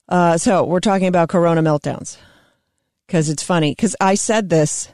uh, 0.07 0.37
so 0.37 0.63
we're 0.63 0.79
talking 0.79 1.07
about 1.07 1.29
Corona 1.29 1.61
meltdowns 1.61 2.17
because 3.05 3.29
it's 3.29 3.43
funny 3.43 3.71
because 3.71 3.95
I 3.99 4.15
said 4.15 4.49
this 4.49 4.89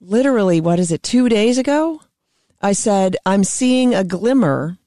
literally. 0.00 0.60
What 0.60 0.78
is 0.78 0.90
it? 0.90 1.02
Two 1.02 1.28
days 1.28 1.58
ago, 1.58 2.00
I 2.62 2.72
said 2.72 3.16
I'm 3.26 3.44
seeing 3.44 3.94
a 3.94 4.04
glimmer 4.04 4.78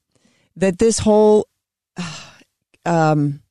that 0.56 0.80
this 0.80 1.00
whole 1.00 1.48
um, 2.86 3.42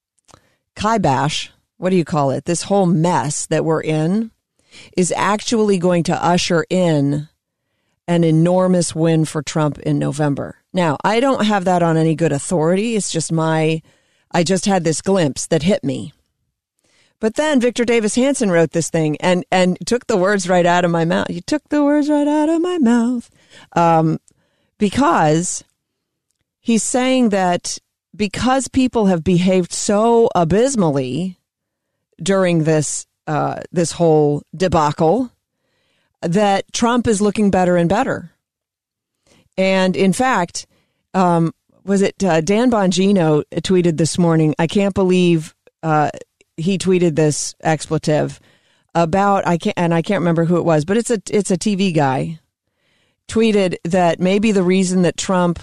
kibosh 0.75 1.51
what 1.79 1.91
do 1.91 1.97
you 1.97 2.05
call 2.05 2.31
it? 2.31 2.45
This 2.45 2.63
whole 2.63 2.87
mess 2.87 3.47
that 3.47 3.65
we're 3.65 3.83
in 3.83 4.31
is 4.97 5.13
actually 5.13 5.79
going 5.79 6.03
to 6.05 6.25
usher 6.25 6.65
in 6.71 7.29
an 8.09 8.25
enormous 8.25 8.95
win 8.95 9.25
for 9.25 9.43
Trump 9.43 9.79
in 9.81 9.99
November. 9.99 10.57
Now, 10.73 10.97
I 11.05 11.21
don't 11.21 11.47
have 11.47 11.65
that 11.65 11.83
on 11.83 11.97
any 11.97 12.15
good 12.15 12.33
authority. 12.33 12.97
It's 12.97 13.11
just 13.11 13.33
my, 13.33 13.83
I 14.31 14.43
just 14.43 14.67
had 14.67 14.85
this 14.85 15.01
glimpse 15.01 15.47
that 15.49 15.63
hit 15.63 15.83
me. 15.83 16.13
But 17.19 17.35
then 17.35 17.61
Victor 17.61 17.85
Davis 17.85 18.15
Hanson 18.15 18.51
wrote 18.51 18.73
this 18.73 18.91
thing 18.91 19.17
and, 19.21 19.45
and 19.51 19.79
took 19.87 20.07
the 20.07 20.19
words 20.19 20.49
right 20.49 20.67
out 20.67 20.85
of 20.85 20.91
my 20.91 21.05
mouth. 21.05 21.31
You 21.31 21.41
took 21.41 21.69
the 21.71 21.83
words 21.83 22.09
right 22.09 22.29
out 22.29 22.49
of 22.49 22.61
my 22.61 22.79
mouth. 22.79 23.31
Um, 23.75 24.19
because 24.79 25.65
he's 26.61 26.83
saying 26.83 27.31
that 27.31 27.79
because 28.15 28.69
people 28.69 29.07
have 29.07 29.25
behaved 29.25 29.73
so 29.73 30.29
abysmally 30.35 31.39
during 32.23 32.65
this 32.65 33.07
uh, 33.27 33.61
this 33.73 33.93
whole 33.93 34.43
debacle 34.55 35.31
that 36.23 36.73
Trump 36.73 37.07
is 37.07 37.21
looking 37.21 37.51
better 37.51 37.77
and 37.77 37.89
better. 37.89 38.31
And 39.59 39.97
in 39.97 40.13
fact, 40.13 40.67
um, 41.15 41.53
was 41.85 42.03
it 42.03 42.23
uh, 42.23 42.41
Dan 42.41 42.71
Bongino 42.71 43.43
tweeted 43.55 43.97
this 43.97 44.19
morning? 44.19 44.55
I 44.59 44.67
can't 44.67 44.95
believe 44.95 45.55
uh, 45.83 46.11
he 46.57 46.79
tweeted 46.79 47.17
this 47.17 47.55
expletive 47.63 48.41
about 48.95 49.47
I 49.47 49.59
can't 49.59 49.79
and 49.79 49.93
I 49.93 50.03
can't 50.03 50.21
remember 50.21 50.45
who 50.45 50.57
it 50.57 50.65
was, 50.65 50.85
but 50.85 50.97
it's 50.97 51.11
a 51.11 51.21
it's 51.31 51.51
a 51.51 51.59
TV 51.59 51.95
guy 51.95 52.41
tweeted 53.29 53.77
that 53.85 54.21
maybe 54.21 54.53
the 54.53 54.63
reason 54.63 55.03
that 55.03 55.17
Trump 55.17 55.59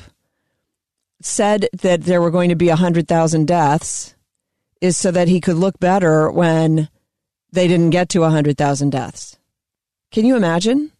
said 1.22 1.68
that 1.82 2.04
there 2.04 2.22
were 2.22 2.32
going 2.32 2.50
to 2.50 2.56
be 2.56 2.68
100,000 2.68 3.48
deaths 3.48 4.12
is 4.84 4.98
so 4.98 5.12
that 5.12 5.30
he 5.30 5.39
could 5.39 5.56
look 5.56 5.80
better 5.80 6.30
when 6.30 6.89
they 7.54 7.69
didn't 7.69 7.91
get 7.91 8.10
to 8.10 8.19
100,000 8.19 8.89
deaths. 8.89 9.38
Can 10.12 10.26
you 10.26 10.36
imagine? 10.36 10.91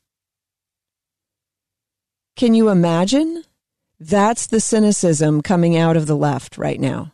Can 2.38 2.54
you 2.54 2.70
imagine? 2.70 3.44
That's 4.00 4.48
the 4.48 4.62
cynicism 4.62 5.42
coming 5.42 5.76
out 5.76 5.98
of 5.98 6.08
the 6.08 6.16
left 6.16 6.58
right 6.58 6.80
now. 6.80 7.12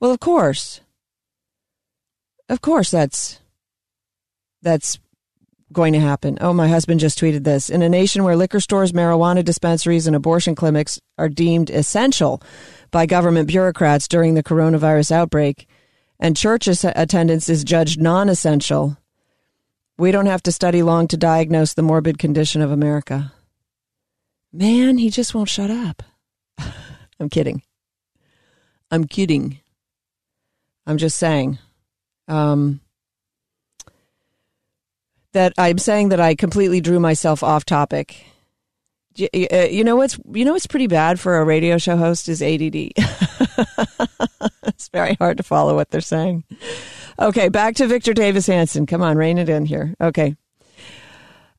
Well, 0.00 0.10
of 0.10 0.18
course. 0.18 0.80
Of 2.48 2.60
course 2.60 2.90
that's 2.90 3.38
that's 4.62 4.98
going 5.72 5.92
to 5.92 6.00
happen. 6.00 6.38
Oh, 6.40 6.52
my 6.52 6.68
husband 6.68 6.98
just 6.98 7.18
tweeted 7.18 7.44
this. 7.44 7.70
In 7.70 7.82
a 7.82 7.88
nation 7.88 8.24
where 8.24 8.36
liquor 8.36 8.60
stores, 8.60 8.92
marijuana 8.92 9.44
dispensaries, 9.44 10.06
and 10.06 10.16
abortion 10.16 10.54
clinics 10.56 11.00
are 11.16 11.28
deemed 11.28 11.70
essential 11.70 12.42
by 12.90 13.06
government 13.06 13.48
bureaucrats 13.48 14.08
during 14.08 14.34
the 14.34 14.42
coronavirus 14.42 15.12
outbreak, 15.12 15.68
and 16.18 16.36
church 16.36 16.66
attendance 16.68 17.48
is 17.48 17.64
judged 17.64 18.00
non 18.00 18.28
essential, 18.28 18.96
we 19.98 20.10
don't 20.10 20.26
have 20.26 20.42
to 20.44 20.52
study 20.52 20.82
long 20.82 21.08
to 21.08 21.16
diagnose 21.16 21.74
the 21.74 21.82
morbid 21.82 22.18
condition 22.18 22.62
of 22.62 22.70
America. 22.70 23.32
Man, 24.52 24.98
he 24.98 25.10
just 25.10 25.34
won't 25.34 25.48
shut 25.48 25.70
up. 25.70 26.02
I'm 27.20 27.28
kidding. 27.30 27.62
I'm 28.90 29.06
kidding. 29.06 29.60
I'm 30.86 30.98
just 30.98 31.18
saying. 31.18 31.58
Um, 32.28 32.80
that 35.32 35.52
I'm 35.58 35.78
saying 35.78 36.08
that 36.10 36.20
I 36.20 36.34
completely 36.34 36.80
drew 36.80 36.98
myself 36.98 37.42
off 37.42 37.64
topic. 37.64 38.24
You, 39.18 39.28
uh, 39.50 39.84
know 39.84 39.96
what's 39.96 40.18
you 40.32 40.44
know 40.44 40.52
what's 40.52 40.66
pretty 40.66 40.86
bad 40.86 41.18
for 41.18 41.38
a 41.38 41.44
radio 41.44 41.78
show 41.78 41.96
host 41.96 42.28
is 42.28 42.42
ADD. 42.42 42.74
it's 44.66 44.88
very 44.88 45.14
hard 45.14 45.38
to 45.38 45.42
follow 45.42 45.74
what 45.74 45.90
they're 45.90 46.00
saying. 46.00 46.44
Okay, 47.18 47.48
back 47.48 47.76
to 47.76 47.86
Victor 47.86 48.12
Davis 48.12 48.46
Hanson. 48.46 48.84
Come 48.86 49.02
on, 49.02 49.16
rein 49.16 49.38
it 49.38 49.48
in 49.48 49.64
here. 49.64 49.94
Okay. 50.00 50.36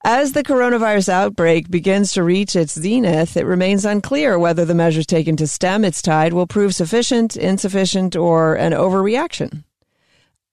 As 0.06 0.34
the 0.34 0.44
coronavirus 0.44 1.10
outbreak 1.10 1.70
begins 1.70 2.14
to 2.14 2.24
reach 2.24 2.56
its 2.56 2.80
zenith, 2.80 3.36
it 3.36 3.46
remains 3.46 3.84
unclear 3.84 4.38
whether 4.38 4.64
the 4.64 4.76
measures 4.76 5.08
taken 5.08 5.36
to 5.38 5.48
stem 5.48 5.84
its 5.84 6.02
tide 6.02 6.34
will 6.34 6.48
prove 6.48 6.76
sufficient, 6.76 7.36
insufficient, 7.36 8.16
or 8.16 8.56
an 8.56 8.72
overreaction. 8.72 9.64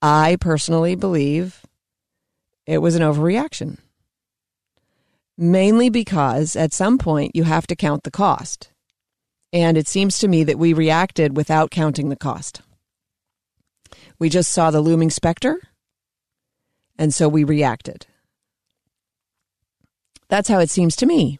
I 0.01 0.37
personally 0.41 0.97
believe 0.97 1.63
it 2.67 2.79
was 2.79 2.95
an 2.95 3.03
overreaction. 3.03 3.79
Mainly 5.37 5.89
because 5.91 6.55
at 6.55 6.73
some 6.73 6.99
point 6.99 7.35
you 7.35 7.45
have 7.45 7.67
to 7.67 7.77
count 7.77 8.05
the 8.05 8.11
cost. 8.11 8.71
And 9.53 9.77
it 9.77 9.89
seems 9.89 10.19
to 10.19 10.29
me 10.29 10.45
that 10.45 10.59
we 10.59 10.73
reacted 10.73 11.37
without 11.37 11.71
counting 11.71 12.09
the 12.09 12.17
cost. 12.17 12.63
We 14.19 14.29
just 14.29 14.53
saw 14.53 14.71
the 14.71 14.81
looming 14.81 15.11
specter, 15.11 15.61
and 16.99 17.13
so 17.13 17.29
we 17.29 17.45
reacted. 17.45 18.07
That's 20.29 20.49
how 20.49 20.59
it 20.59 20.71
seems 20.71 20.97
to 20.97 21.07
me. 21.07 21.39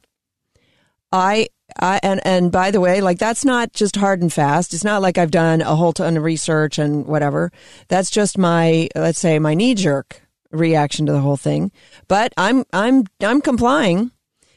I, 1.11 1.49
I 1.79 2.01
and 2.03 2.21
and 2.27 2.53
by 2.53 2.71
the 2.71 2.81
way, 2.81 3.01
like 3.01 3.19
that's 3.19 3.45
not 3.45 3.73
just 3.73 3.97
hard 3.97 4.21
and 4.21 4.33
fast. 4.33 4.75
It's 4.75 4.85
not 4.85 5.03
like 5.03 5.19
I've 5.19 5.31
done 5.31 5.61
a 5.61 5.77
whole 5.77 5.93
ton 5.93 6.17
of 6.17 6.25
research 6.25 6.79
and 6.79 7.07
whatever. 7.07 7.53
That's 7.89 8.11
just 8.11 8.37
my 8.37 8.89
let's 8.95 9.21
say 9.21 9.39
my 9.39 9.55
knee 9.55 9.75
jerk 9.75 10.23
reaction 10.55 11.07
to 11.07 11.13
the 11.13 11.21
whole 11.21 11.37
thing. 11.37 11.73
But 12.09 12.33
I'm 12.37 12.65
I'm 12.73 13.05
I'm 13.21 13.41
complying 13.41 14.11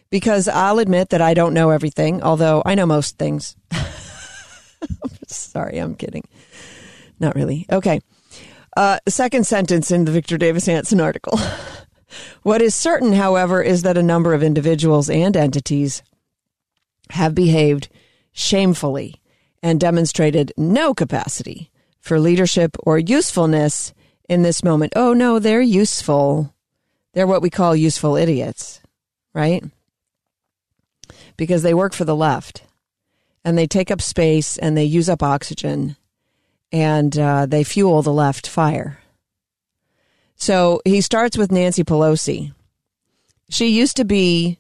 because 0.09 0.47
I'll 0.47 0.79
admit 0.79 1.09
that 1.09 1.21
I 1.21 1.33
don't 1.33 1.53
know 1.53 1.69
everything, 1.69 2.21
although 2.23 2.61
I 2.65 2.75
know 2.75 2.85
most 2.85 3.17
things. 3.17 3.55
Sorry, 5.27 5.77
I'm 5.77 5.95
kidding. 5.95 6.23
Not 7.19 7.35
really. 7.35 7.65
Okay. 7.71 7.99
Uh, 8.75 8.99
second 9.07 9.45
sentence 9.47 9.89
in 9.89 10.05
the 10.05 10.11
Victor 10.11 10.37
Davis 10.37 10.67
Hanson 10.67 11.01
article. 11.01 11.39
what 12.43 12.61
is 12.61 12.75
certain, 12.75 13.13
however, 13.13 13.61
is 13.61 13.81
that 13.81 13.97
a 13.97 14.03
number 14.03 14.33
of 14.33 14.43
individuals 14.43 15.09
and 15.09 15.35
entities 15.35 16.03
have 17.09 17.33
behaved 17.33 17.89
shamefully 18.31 19.19
and 19.63 19.79
demonstrated 19.79 20.53
no 20.57 20.93
capacity 20.93 21.71
for 21.99 22.19
leadership 22.19 22.77
or 22.83 22.99
usefulness 22.99 23.93
in 24.27 24.41
this 24.43 24.63
moment. 24.63 24.93
Oh, 24.95 25.13
no, 25.13 25.39
they're 25.39 25.61
useful. 25.61 26.53
They're 27.13 27.27
what 27.27 27.41
we 27.41 27.49
call 27.49 27.75
useful 27.75 28.15
idiots, 28.15 28.81
right? 29.33 29.63
Because 31.35 31.63
they 31.63 31.73
work 31.73 31.93
for 31.93 32.05
the 32.05 32.15
left 32.15 32.63
and 33.43 33.57
they 33.57 33.67
take 33.67 33.91
up 33.91 34.01
space 34.01 34.57
and 34.57 34.75
they 34.75 34.83
use 34.83 35.09
up 35.09 35.23
oxygen 35.23 35.95
and 36.71 37.17
uh, 37.17 37.45
they 37.45 37.63
fuel 37.63 38.01
the 38.01 38.13
left 38.13 38.47
fire. 38.47 38.99
So 40.35 40.81
he 40.85 41.01
starts 41.01 41.37
with 41.37 41.51
Nancy 41.51 41.83
Pelosi. 41.83 42.53
She 43.49 43.67
used 43.67 43.97
to 43.97 44.05
be, 44.05 44.59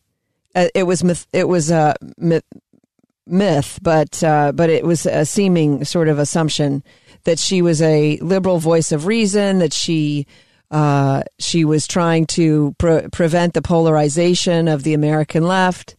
uh, 0.55 0.69
it 0.73 0.83
was 0.83 1.03
myth, 1.03 1.27
it 1.33 1.47
was 1.47 1.69
a 1.69 1.95
myth, 2.17 2.45
myth 3.25 3.79
but 3.81 4.23
uh, 4.23 4.53
but 4.53 4.69
it 4.69 4.85
was 4.85 5.05
a 5.05 5.25
seeming 5.25 5.83
sort 5.83 6.07
of 6.07 6.17
assumption 6.17 6.83
that 7.23 7.39
she 7.39 7.61
was 7.61 7.81
a 7.81 8.17
liberal 8.17 8.59
voice 8.59 8.91
of 8.91 9.05
reason, 9.05 9.59
that 9.59 9.73
she 9.73 10.25
uh, 10.69 11.23
she 11.39 11.63
was 11.63 11.87
trying 11.87 12.25
to 12.25 12.75
pre- 12.77 13.07
prevent 13.09 13.53
the 13.53 13.61
polarization 13.61 14.67
of 14.67 14.83
the 14.83 14.93
American 14.93 15.43
left, 15.43 15.95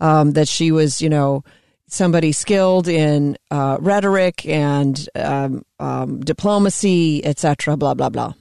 um, 0.00 0.32
that 0.32 0.46
she 0.46 0.70
was, 0.70 1.02
you 1.02 1.08
know, 1.08 1.42
somebody 1.88 2.32
skilled 2.32 2.86
in 2.86 3.36
uh, 3.50 3.78
rhetoric 3.80 4.46
and 4.46 5.08
um, 5.16 5.64
um, 5.80 6.20
diplomacy, 6.20 7.24
etc. 7.24 7.76
Blah 7.76 7.94
blah 7.94 8.10
blah. 8.10 8.34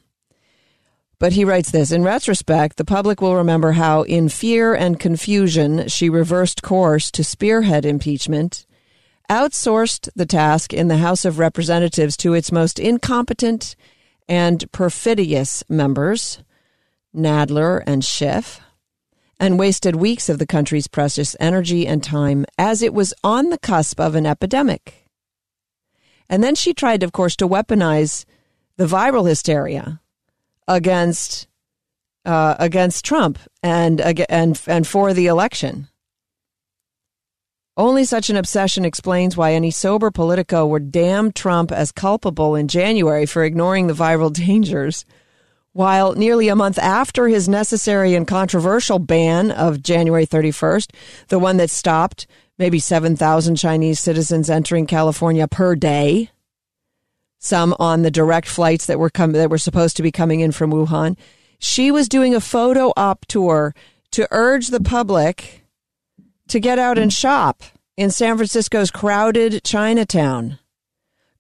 But 1.22 1.34
he 1.34 1.46
writes 1.46 1.70
this 1.70 1.92
In 1.92 2.04
retrospect, 2.04 2.78
the 2.78 2.84
public 2.84 3.22
will 3.22 3.36
remember 3.36 3.74
how, 3.74 4.02
in 4.02 4.28
fear 4.28 4.74
and 4.74 5.00
confusion, 5.00 5.88
she 5.88 6.10
reversed 6.10 6.64
course 6.64 7.12
to 7.12 7.24
spearhead 7.24 7.86
impeachment, 7.86 8.66
outsourced 9.32 10.10
the 10.14 10.26
task 10.26 10.74
in 10.74 10.90
the 10.90 10.98
House 10.98 11.24
of 11.24 11.40
Representatives 11.40 12.18
to 12.18 12.34
its 12.34 12.52
most 12.52 12.78
incompetent 12.78 13.78
and 14.28 14.70
perfidious 14.74 15.64
members, 15.70 16.44
Nadler 17.16 17.82
and 17.88 18.04
Schiff, 18.04 18.60
and 19.40 19.58
wasted 19.58 19.96
weeks 19.96 20.28
of 20.28 20.38
the 20.38 20.46
country's 20.46 20.88
precious 20.88 21.38
energy 21.40 21.88
and 21.88 22.04
time 22.04 22.46
as 22.58 22.82
it 22.82 22.94
was 22.94 23.14
on 23.24 23.50
the 23.50 23.58
cusp 23.58 24.02
of 24.02 24.16
an 24.16 24.26
epidemic. 24.26 25.08
And 26.30 26.44
then 26.44 26.54
she 26.54 26.74
tried, 26.74 27.02
of 27.02 27.14
course, 27.14 27.38
to 27.38 27.48
weaponize 27.48 28.26
the 28.76 28.86
viral 28.86 29.28
hysteria 29.28 30.02
against 30.68 31.48
uh, 32.26 32.56
against 32.60 33.06
Trump 33.06 33.40
and 33.64 34.02
and 34.02 34.62
and 34.68 34.86
for 34.86 35.14
the 35.14 35.28
election. 35.28 35.88
Only 37.78 38.04
such 38.04 38.30
an 38.30 38.36
obsession 38.36 38.84
explains 38.84 39.38
why 39.38 39.54
any 39.54 39.72
sober 39.72 40.12
Politico 40.12 40.66
would 40.68 40.92
damn 40.92 41.32
Trump 41.32 41.72
as 41.72 41.94
culpable 41.94 42.54
in 42.54 42.68
January 42.68 43.26
for 43.26 43.46
ignoring 43.46 43.88
the 43.88 43.94
viral 43.94 44.32
dangers, 44.34 45.06
while 45.72 46.14
nearly 46.14 46.50
a 46.50 46.56
month 46.56 46.78
after 46.78 47.30
his 47.30 47.48
necessary 47.48 48.14
and 48.14 48.28
controversial 48.28 49.00
ban 49.00 49.52
of 49.52 49.82
January 49.82 50.28
31st, 50.28 50.92
the 51.30 51.40
one 51.40 51.56
that 51.58 51.70
stopped 51.70 52.28
maybe 52.58 52.78
7,000 52.78 53.56
Chinese 53.56 54.02
citizens 54.02 54.50
entering 54.50 54.86
California 54.86 55.48
per 55.48 55.74
day, 55.74 56.30
some 57.40 57.74
on 57.80 58.02
the 58.02 58.12
direct 58.12 58.48
flights 58.48 58.86
that 58.86 59.00
were 59.00 59.10
com- 59.10 59.32
that 59.32 59.50
were 59.50 59.58
supposed 59.58 59.96
to 59.96 60.04
be 60.04 60.12
coming 60.12 60.42
in 60.42 60.52
from 60.52 60.72
Wuhan. 60.72 61.18
She 61.58 61.90
was 61.90 62.10
doing 62.10 62.36
a 62.36 62.42
photo 62.42 62.92
op 62.98 63.26
tour 63.28 63.74
to 64.12 64.28
urge 64.30 64.68
the 64.68 64.82
public 64.82 65.61
to 66.52 66.60
get 66.60 66.78
out 66.78 66.98
and 66.98 67.14
shop 67.14 67.64
in 67.96 68.12
San 68.12 68.36
Francisco's 68.36 68.92
crowded 68.92 69.64
Chinatown. 69.64 70.60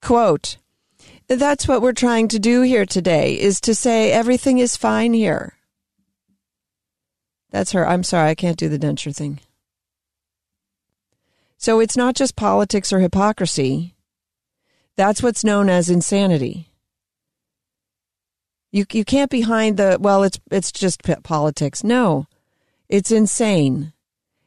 Quote, 0.02 0.56
that's 1.28 1.67
what 1.67 1.82
we're 1.82 1.91
trying 1.91 2.30
to 2.30 2.39
do 2.39 2.62
here 2.62 2.86
today 2.86 3.38
is 3.38 3.60
to 3.62 3.76
say 3.76 4.13
everything 4.13 4.58
is 4.58 4.78
fine 4.78 5.13
here. 5.13 5.54
That's 7.50 7.74
her. 7.74 7.86
I'm 7.86 8.04
sorry, 8.04 8.30
I 8.30 8.36
can't 8.36 8.58
do 8.58 8.69
the 8.69 8.80
denture 8.80 9.13
thing. 9.13 9.41
So 11.58 11.82
it's 11.82 11.97
not 11.97 12.15
just 12.15 12.38
politics 12.38 12.93
or 12.93 13.02
hypocrisy. 13.02 13.95
That's 14.95 15.21
what's 15.21 15.43
known 15.43 15.69
as 15.69 15.89
insanity. 15.89 16.69
You 18.71 18.86
you 18.93 19.04
can't 19.04 19.30
be 19.30 19.41
behind 19.41 19.76
the 19.76 19.97
well. 20.00 20.24
It's 20.24 20.39
it's 20.50 20.71
just 20.71 21.02
politics. 21.24 21.84
No, 21.84 22.28
it's 22.88 23.12
insane. 23.12 23.91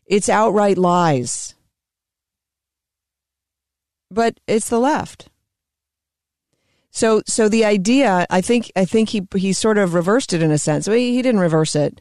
It's 0.07 0.29
outright 0.29 0.79
lies. 0.79 1.55
But 4.11 4.39
it's 4.47 4.69
the 4.69 4.79
left. 4.79 5.29
So 6.91 7.23
so 7.27 7.49
the 7.49 7.65
idea, 7.65 8.27
I 8.31 8.41
think 8.41 8.71
I 8.77 8.85
think 8.85 9.09
he 9.09 9.27
he 9.35 9.53
sort 9.53 9.79
of 9.79 9.95
reversed 9.95 10.33
it 10.33 10.43
in 10.43 10.53
a 10.53 10.59
sense. 10.59 10.87
Well, 10.87 10.97
he, 10.97 11.15
he 11.15 11.23
didn't 11.23 11.41
reverse 11.41 11.75
it, 11.75 12.01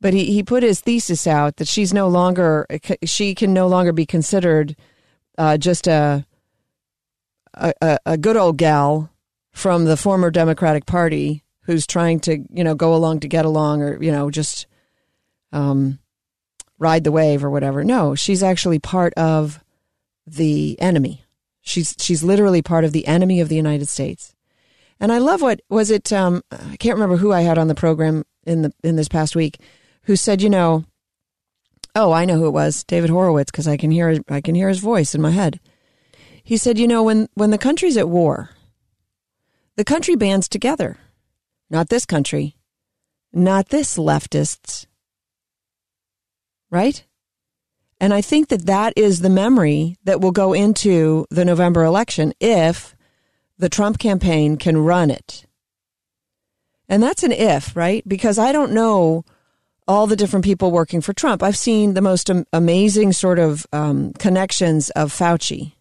but 0.00 0.14
he 0.14 0.26
he 0.26 0.42
put 0.44 0.62
his 0.62 0.80
thesis 0.80 1.26
out 1.26 1.56
that 1.56 1.66
she's 1.66 1.92
no 1.92 2.06
longer 2.06 2.66
she 3.04 3.34
can 3.34 3.52
no 3.52 3.66
longer 3.66 3.92
be 3.92 4.06
considered 4.06 4.76
uh, 5.36 5.58
just 5.58 5.88
a 5.88 6.24
a, 7.54 7.98
a 8.06 8.16
good 8.16 8.36
old 8.36 8.56
gal 8.56 9.10
from 9.50 9.84
the 9.84 9.96
former 9.96 10.30
Democratic 10.30 10.86
Party 10.86 11.42
who's 11.62 11.86
trying 11.86 12.20
to, 12.20 12.38
you 12.50 12.64
know, 12.64 12.74
go 12.74 12.94
along 12.94 13.20
to 13.20 13.28
get 13.28 13.44
along 13.44 13.82
or, 13.82 14.02
you 14.02 14.12
know, 14.12 14.30
just 14.30 14.66
um, 15.52 15.98
ride 16.78 17.04
the 17.04 17.12
wave 17.12 17.44
or 17.44 17.50
whatever. 17.50 17.84
No, 17.84 18.14
she's 18.14 18.42
actually 18.42 18.78
part 18.78 19.14
of 19.14 19.62
the 20.26 20.80
enemy. 20.80 21.24
She's 21.60 21.94
she's 21.98 22.22
literally 22.22 22.62
part 22.62 22.84
of 22.84 22.92
the 22.92 23.06
enemy 23.06 23.40
of 23.40 23.48
the 23.48 23.56
United 23.56 23.88
States. 23.88 24.34
And 25.00 25.12
I 25.12 25.18
love 25.18 25.42
what 25.42 25.60
was 25.68 25.90
it 25.90 26.12
um, 26.12 26.42
I 26.50 26.76
can't 26.76 26.96
remember 26.96 27.16
who 27.16 27.32
I 27.32 27.42
had 27.42 27.58
on 27.58 27.68
the 27.68 27.74
program 27.74 28.24
in 28.44 28.62
the 28.62 28.72
in 28.82 28.96
this 28.96 29.08
past 29.08 29.36
week 29.36 29.60
who 30.02 30.16
said, 30.16 30.40
you 30.40 30.50
know, 30.50 30.84
oh, 31.94 32.12
I 32.12 32.24
know 32.24 32.36
who 32.36 32.46
it 32.46 32.52
was, 32.52 32.84
David 32.84 33.10
Horowitz 33.10 33.50
because 33.50 33.68
I 33.68 33.76
can 33.76 33.90
hear 33.90 34.18
I 34.28 34.40
can 34.40 34.54
hear 34.54 34.68
his 34.68 34.80
voice 34.80 35.14
in 35.14 35.20
my 35.20 35.30
head. 35.30 35.60
He 36.48 36.56
said, 36.56 36.78
you 36.78 36.88
know, 36.88 37.02
when, 37.02 37.28
when 37.34 37.50
the 37.50 37.58
country's 37.58 37.98
at 37.98 38.08
war, 38.08 38.48
the 39.76 39.84
country 39.84 40.16
bands 40.16 40.48
together. 40.48 40.96
Not 41.68 41.90
this 41.90 42.06
country. 42.06 42.56
Not 43.34 43.68
this 43.68 43.98
leftists. 43.98 44.86
Right? 46.70 47.04
And 48.00 48.14
I 48.14 48.20
think 48.20 48.48
that 48.48 48.66
that 48.66 48.92
is 48.96 49.20
the 49.20 49.30
memory 49.30 49.96
that 50.04 50.20
will 50.20 50.30
go 50.30 50.52
into 50.52 51.26
the 51.30 51.44
November 51.44 51.84
election 51.84 52.32
if 52.40 52.94
the 53.58 53.68
Trump 53.68 53.98
campaign 53.98 54.56
can 54.56 54.78
run 54.78 55.10
it. 55.10 55.46
And 56.88 57.02
that's 57.02 57.22
an 57.22 57.32
if, 57.32 57.76
right? 57.76 58.06
Because 58.06 58.38
I 58.38 58.52
don't 58.52 58.72
know 58.72 59.24
all 59.88 60.06
the 60.06 60.16
different 60.16 60.44
people 60.44 60.70
working 60.70 61.00
for 61.00 61.12
Trump. 61.12 61.42
I've 61.42 61.56
seen 61.56 61.94
the 61.94 62.00
most 62.00 62.30
amazing 62.52 63.12
sort 63.12 63.38
of 63.38 63.66
um, 63.72 64.12
connections 64.12 64.90
of 64.90 65.12
Fauci 65.12 65.72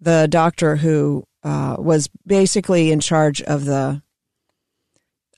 the 0.00 0.26
doctor 0.28 0.76
who 0.76 1.24
uh, 1.42 1.76
was 1.78 2.08
basically 2.26 2.90
in 2.90 3.00
charge 3.00 3.42
of 3.42 3.64
the 3.64 4.02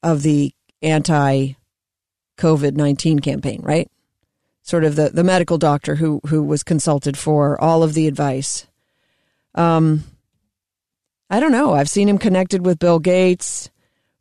of 0.02 0.22
the 0.22 0.52
anti 0.82 1.54
COVID 2.36 2.76
19 2.76 3.18
campaign, 3.20 3.60
right? 3.62 3.90
Sort 4.68 4.84
of 4.84 4.96
the, 4.96 5.08
the 5.08 5.24
medical 5.24 5.56
doctor 5.56 5.94
who, 5.94 6.20
who 6.26 6.42
was 6.42 6.62
consulted 6.62 7.16
for 7.16 7.58
all 7.58 7.82
of 7.82 7.94
the 7.94 8.06
advice. 8.06 8.66
Um, 9.54 10.04
I 11.30 11.40
don't 11.40 11.52
know. 11.52 11.72
I've 11.72 11.88
seen 11.88 12.06
him 12.06 12.18
connected 12.18 12.66
with 12.66 12.78
Bill 12.78 12.98
Gates, 12.98 13.70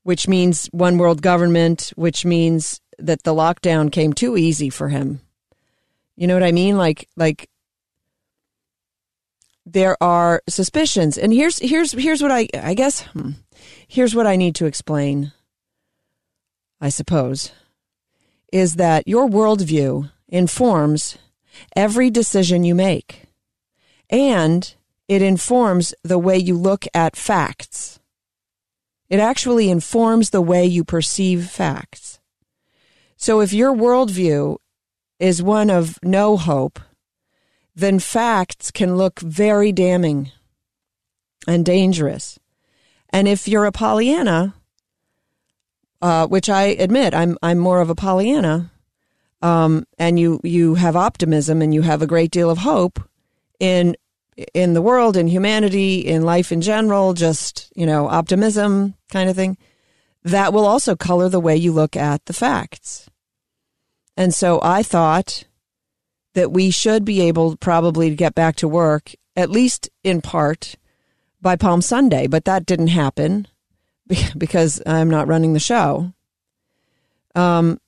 which 0.03 0.25
means 0.25 0.67
one 0.67 0.97
world 0.97 1.21
government, 1.21 1.91
which 1.97 2.23
means 2.23 2.79
that 2.97 3.23
the 3.23 3.33
lockdown 3.33 3.91
came 3.91 4.13
too 4.13 4.37
easy 4.37 4.69
for 4.69 4.87
him. 4.87 5.19
You 6.15 6.27
know 6.27 6.35
what 6.35 6.43
I 6.43 6.53
mean? 6.53 6.77
Like, 6.77 7.09
like 7.17 7.49
there 9.65 10.01
are 10.01 10.41
suspicions, 10.47 11.17
and 11.17 11.33
here's 11.33 11.59
here's 11.59 11.91
here's 11.91 12.21
what 12.21 12.31
I 12.31 12.47
I 12.53 12.73
guess 12.73 13.01
hmm, 13.01 13.31
here's 13.85 14.15
what 14.15 14.25
I 14.25 14.37
need 14.37 14.55
to 14.55 14.65
explain. 14.65 15.33
I 16.79 16.87
suppose 16.87 17.51
is 18.53 18.75
that 18.75 19.09
your 19.09 19.27
worldview 19.27 20.09
informs 20.27 21.17
every 21.75 22.09
decision 22.09 22.63
you 22.63 22.75
make, 22.75 23.23
and 24.09 24.75
it 25.07 25.21
informs 25.21 25.93
the 26.03 26.19
way 26.19 26.37
you 26.37 26.57
look 26.57 26.85
at 26.93 27.15
facts. 27.15 27.99
It 29.09 29.19
actually 29.19 29.69
informs 29.69 30.29
the 30.29 30.41
way 30.41 30.65
you 30.65 30.83
perceive 30.83 31.49
facts. 31.49 32.19
So 33.15 33.39
if 33.39 33.53
your 33.53 33.73
worldview 33.73 34.57
is 35.19 35.41
one 35.41 35.69
of 35.69 35.97
no 36.03 36.37
hope, 36.37 36.79
then 37.75 37.99
facts 37.99 38.69
can 38.71 38.97
look 38.97 39.19
very 39.19 39.71
damning 39.71 40.31
and 41.47 41.65
dangerous. 41.65 42.37
And 43.09 43.27
if 43.27 43.47
you're 43.47 43.65
a 43.65 43.71
Pollyanna, 43.71 44.55
uh, 46.01 46.27
which 46.27 46.49
I 46.49 46.63
admit 46.63 47.13
I'm 47.13 47.37
I'm 47.41 47.57
more 47.57 47.81
of 47.81 47.89
a 47.89 47.95
Pollyanna, 47.95 48.71
um, 49.41 49.85
and 49.97 50.19
you 50.19 50.39
you 50.43 50.75
have 50.75 50.95
optimism 50.95 51.61
and 51.61 51.73
you 51.73 51.81
have 51.81 52.01
a 52.01 52.07
great 52.07 52.31
deal 52.31 52.49
of 52.49 52.59
hope 52.59 52.99
in 53.59 53.95
in 54.53 54.73
the 54.73 54.81
world, 54.81 55.17
in 55.17 55.27
humanity, 55.27 55.99
in 55.99 56.21
life 56.21 56.51
in 56.51 56.61
general, 56.61 57.13
just 57.13 57.71
you 57.75 57.85
know 57.85 58.07
optimism 58.07 58.95
kind 59.09 59.29
of 59.29 59.35
thing. 59.35 59.57
That 60.23 60.53
will 60.53 60.65
also 60.65 60.95
color 60.95 61.29
the 61.29 61.39
way 61.39 61.55
you 61.55 61.71
look 61.71 61.95
at 61.95 62.25
the 62.25 62.33
facts. 62.33 63.09
And 64.17 64.33
so 64.33 64.59
I 64.63 64.83
thought 64.83 65.45
that 66.33 66.51
we 66.51 66.71
should 66.71 67.05
be 67.05 67.21
able 67.21 67.55
probably 67.55 68.09
to 68.09 68.15
get 68.15 68.35
back 68.35 68.55
to 68.57 68.67
work, 68.67 69.13
at 69.35 69.49
least 69.49 69.89
in 70.03 70.21
part, 70.21 70.75
by 71.41 71.55
Palm 71.55 71.81
Sunday. 71.81 72.27
But 72.27 72.45
that 72.45 72.65
didn't 72.65 72.87
happen 72.87 73.47
because 74.37 74.81
I'm 74.85 75.09
not 75.09 75.27
running 75.27 75.53
the 75.53 75.59
show. 75.59 76.13
Um, 77.35 77.79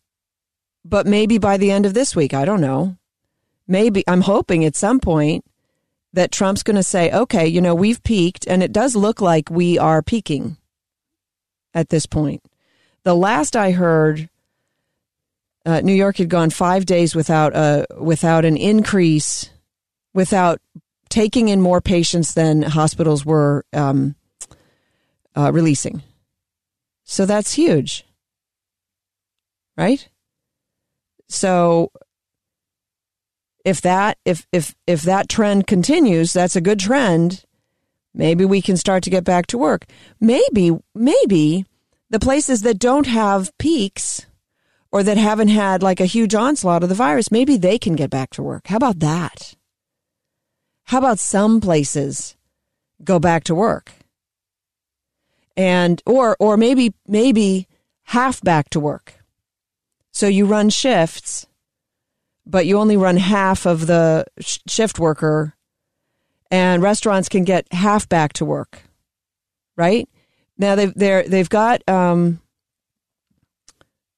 but 0.86 1.06
maybe 1.06 1.38
by 1.38 1.58
the 1.58 1.72
end 1.72 1.86
of 1.86 1.94
this 1.94 2.16
week, 2.16 2.34
I 2.34 2.46
don't 2.46 2.62
know. 2.62 2.98
Maybe 3.68 4.04
I'm 4.08 4.22
hoping 4.22 4.66
at 4.66 4.76
some 4.76 5.00
point 5.00 5.46
that 6.14 6.32
Trump's 6.32 6.64
going 6.64 6.76
to 6.76 6.84
say, 6.84 7.12
okay, 7.12 7.48
you 7.48 7.62
know, 7.62 7.76
we've 7.76 8.02
peaked, 8.04 8.48
and 8.48 8.64
it 8.64 8.72
does 8.72 8.96
look 8.96 9.22
like 9.22 9.50
we 9.50 9.78
are 9.78 10.02
peaking 10.02 10.58
at 11.74 11.90
this 11.90 12.06
point. 12.06 12.42
The 13.04 13.16
last 13.16 13.56
I 13.56 13.72
heard, 13.72 14.30
uh, 15.66 15.82
New 15.82 15.94
York 15.94 16.18
had 16.18 16.30
gone 16.30 16.50
five 16.50 16.86
days 16.86 17.14
without 17.14 17.56
a 17.56 17.86
without 17.98 18.44
an 18.44 18.58
increase, 18.58 19.50
without 20.14 20.60
taking 21.10 21.50
in 21.50 21.62
more 21.62 21.82
patients 21.82 22.34
than 22.34 22.62
hospitals 22.62 23.26
were 23.26 23.66
um, 23.74 24.16
uh, 25.36 25.52
releasing. 25.52 26.02
So 27.04 27.26
that's 27.26 27.54
huge, 27.54 28.06
right? 29.78 30.08
So 31.30 31.92
if 33.64 33.82
that 33.82 34.18
if 34.26 34.48
if 34.52 34.76
if 34.88 35.04
that 35.04 35.30
trend 35.30 35.68
continues, 35.68 36.34
that's 36.34 36.56
a 36.56 36.62
good 36.62 36.80
trend. 36.80 37.46
Maybe 38.14 38.44
we 38.44 38.62
can 38.62 38.76
start 38.76 39.04
to 39.04 39.10
get 39.10 39.24
back 39.24 39.48
to 39.48 39.58
work. 39.58 39.86
Maybe 40.20 40.72
maybe 40.96 41.66
the 42.10 42.20
places 42.20 42.64
that 42.64 42.80
don't 42.80 43.08
have 43.08 43.56
peaks 43.60 44.26
or 44.92 45.04
that 45.04 45.18
haven't 45.18 45.50
had 45.50 45.84
like 45.84 46.00
a 46.00 46.06
huge 46.06 46.34
onslaught 46.34 46.82
of 46.82 46.90
the 46.90 46.96
virus, 46.96 47.32
maybe 47.32 47.58
they 47.58 47.78
can 47.78 47.96
get 47.96 48.10
back 48.10 48.32
to 48.32 48.44
work. 48.44 48.68
How 48.68 48.78
about 48.78 49.00
that? 49.00 49.56
How 50.86 50.98
about 50.98 51.20
some 51.20 51.62
places 51.62 52.36
go 53.04 53.20
back 53.20 53.44
to 53.46 53.56
work? 53.56 53.92
And 55.56 56.02
or 56.06 56.36
or 56.40 56.58
maybe 56.58 56.94
maybe 57.08 57.68
half 58.06 58.42
back 58.42 58.70
to 58.72 58.80
work. 58.80 59.19
So 60.12 60.28
you 60.28 60.46
run 60.46 60.70
shifts, 60.70 61.48
but 62.46 62.66
you 62.66 62.78
only 62.78 62.98
run 62.98 63.18
half 63.18 63.66
of 63.66 63.88
the 63.88 64.26
sh- 64.40 64.60
shift 64.68 65.00
worker 65.00 65.56
and 66.52 66.82
restaurants 66.82 67.30
can 67.30 67.44
get 67.44 67.72
half 67.72 68.10
back 68.10 68.34
to 68.34 68.46
work. 68.46 68.82
Right? 69.78 70.10
Now 70.58 70.76
they've 70.76 70.94
they're, 70.94 71.24
they've 71.28 71.50
got 71.50 71.88
um, 71.88 72.42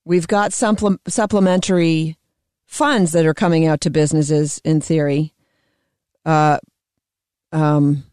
We've 0.03 0.27
got 0.27 0.51
supple- 0.51 0.97
supplementary 1.07 2.17
funds 2.65 3.11
that 3.11 3.25
are 3.25 3.33
coming 3.33 3.65
out 3.65 3.81
to 3.81 3.89
businesses 3.89 4.59
in 4.63 4.81
theory. 4.81 5.33
Uh, 6.25 6.57
um, 7.51 8.03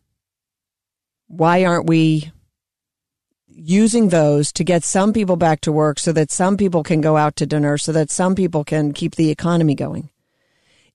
why 1.28 1.64
aren't 1.64 1.86
we 1.86 2.30
using 3.58 4.08
those 4.08 4.52
to 4.52 4.62
get 4.62 4.84
some 4.84 5.12
people 5.12 5.36
back 5.36 5.60
to 5.62 5.72
work 5.72 5.98
so 5.98 6.12
that 6.12 6.30
some 6.30 6.56
people 6.56 6.84
can 6.84 7.00
go 7.00 7.16
out 7.16 7.34
to 7.36 7.46
dinner, 7.46 7.76
so 7.76 7.90
that 7.92 8.10
some 8.10 8.34
people 8.34 8.64
can 8.64 8.92
keep 8.92 9.16
the 9.16 9.30
economy 9.30 9.74
going? 9.74 10.10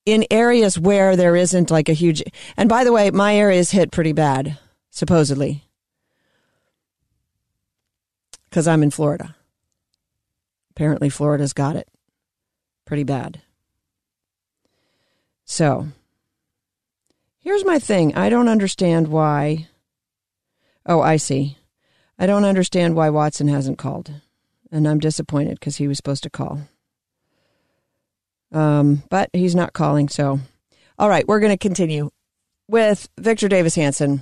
In 0.05 0.25
areas 0.31 0.79
where 0.79 1.15
there 1.15 1.35
isn't 1.35 1.69
like 1.71 1.89
a 1.89 1.93
huge, 1.93 2.23
and 2.55 2.69
by 2.69 2.83
the 2.83 2.91
way, 2.91 3.11
my 3.11 3.35
area 3.35 3.59
is 3.59 3.71
hit 3.71 3.91
pretty 3.91 4.13
bad, 4.13 4.57
supposedly, 4.89 5.63
because 8.49 8.67
I'm 8.67 8.83
in 8.83 8.91
Florida. 8.91 9.35
Apparently, 10.71 11.09
Florida's 11.09 11.53
got 11.53 11.75
it 11.75 11.87
pretty 12.85 13.03
bad. 13.03 13.41
So, 15.45 15.87
here's 17.39 17.65
my 17.65 17.79
thing 17.79 18.15
I 18.15 18.29
don't 18.29 18.47
understand 18.47 19.07
why. 19.07 19.67
Oh, 20.85 21.01
I 21.01 21.17
see. 21.17 21.57
I 22.17 22.25
don't 22.25 22.45
understand 22.45 22.95
why 22.95 23.09
Watson 23.09 23.47
hasn't 23.47 23.77
called. 23.77 24.11
And 24.71 24.87
I'm 24.87 24.99
disappointed 24.99 25.59
because 25.59 25.77
he 25.77 25.87
was 25.87 25.97
supposed 25.97 26.23
to 26.23 26.29
call. 26.29 26.61
Um, 28.51 29.03
but 29.09 29.29
he's 29.33 29.55
not 29.55 29.73
calling. 29.73 30.09
So, 30.09 30.39
all 30.97 31.09
right, 31.09 31.27
we're 31.27 31.39
going 31.39 31.51
to 31.51 31.57
continue 31.57 32.11
with 32.67 33.09
Victor 33.17 33.47
Davis 33.47 33.75
Hanson. 33.75 34.21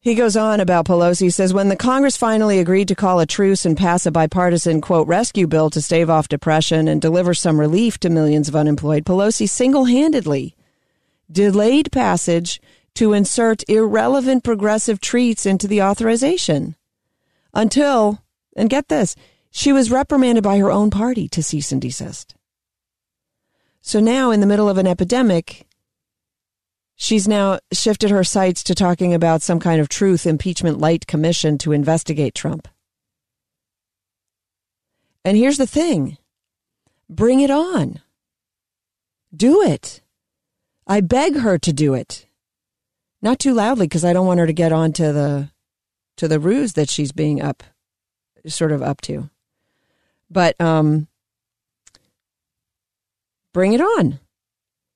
He 0.00 0.14
goes 0.14 0.36
on 0.36 0.60
about 0.60 0.86
Pelosi. 0.86 1.32
Says, 1.32 1.52
when 1.52 1.68
the 1.68 1.76
Congress 1.76 2.16
finally 2.16 2.60
agreed 2.60 2.88
to 2.88 2.94
call 2.94 3.18
a 3.18 3.26
truce 3.26 3.66
and 3.66 3.76
pass 3.76 4.06
a 4.06 4.12
bipartisan, 4.12 4.80
quote, 4.80 5.08
rescue 5.08 5.48
bill 5.48 5.68
to 5.70 5.82
stave 5.82 6.08
off 6.08 6.28
depression 6.28 6.86
and 6.86 7.02
deliver 7.02 7.34
some 7.34 7.58
relief 7.58 7.98
to 7.98 8.10
millions 8.10 8.48
of 8.48 8.54
unemployed, 8.54 9.04
Pelosi 9.04 9.48
single 9.48 9.86
handedly 9.86 10.54
delayed 11.30 11.90
passage 11.90 12.60
to 12.96 13.12
insert 13.12 13.68
irrelevant 13.68 14.44
progressive 14.44 15.00
treats 15.00 15.46
into 15.46 15.66
the 15.66 15.82
authorization 15.82 16.76
until, 17.54 18.22
and 18.56 18.68
get 18.68 18.88
this, 18.88 19.16
she 19.50 19.72
was 19.72 19.90
reprimanded 19.90 20.44
by 20.44 20.58
her 20.58 20.70
own 20.70 20.90
party 20.90 21.28
to 21.28 21.42
cease 21.42 21.72
and 21.72 21.80
desist. 21.80 22.34
So 23.80 24.00
now, 24.00 24.30
in 24.30 24.40
the 24.40 24.46
middle 24.46 24.68
of 24.68 24.78
an 24.78 24.86
epidemic, 24.86 25.66
She's 26.98 27.28
now 27.28 27.60
shifted 27.72 28.10
her 28.10 28.24
sights 28.24 28.64
to 28.64 28.74
talking 28.74 29.12
about 29.12 29.42
some 29.42 29.60
kind 29.60 29.82
of 29.82 29.88
truth 29.88 30.26
impeachment 30.26 30.78
light 30.78 31.06
commission 31.06 31.58
to 31.58 31.72
investigate 31.72 32.34
Trump. 32.34 32.66
And 35.22 35.36
here's 35.36 35.58
the 35.58 35.66
thing 35.66 36.16
bring 37.08 37.40
it 37.40 37.50
on. 37.50 38.00
Do 39.34 39.62
it. 39.62 40.00
I 40.86 41.02
beg 41.02 41.36
her 41.36 41.58
to 41.58 41.72
do 41.72 41.92
it. 41.92 42.26
Not 43.26 43.40
too 43.40 43.54
loudly 43.54 43.86
because 43.86 44.04
I 44.04 44.12
don't 44.12 44.28
want 44.28 44.38
her 44.38 44.46
to 44.46 44.52
get 44.52 44.70
on 44.70 44.92
to 44.92 45.12
the 45.12 45.50
to 46.18 46.28
the 46.28 46.38
ruse 46.38 46.74
that 46.74 46.88
she's 46.88 47.10
being 47.10 47.42
up 47.42 47.64
sort 48.46 48.70
of 48.70 48.82
up 48.82 49.00
to. 49.00 49.28
But 50.30 50.54
um 50.60 51.08
bring 53.52 53.72
it 53.72 53.80
on 53.80 54.20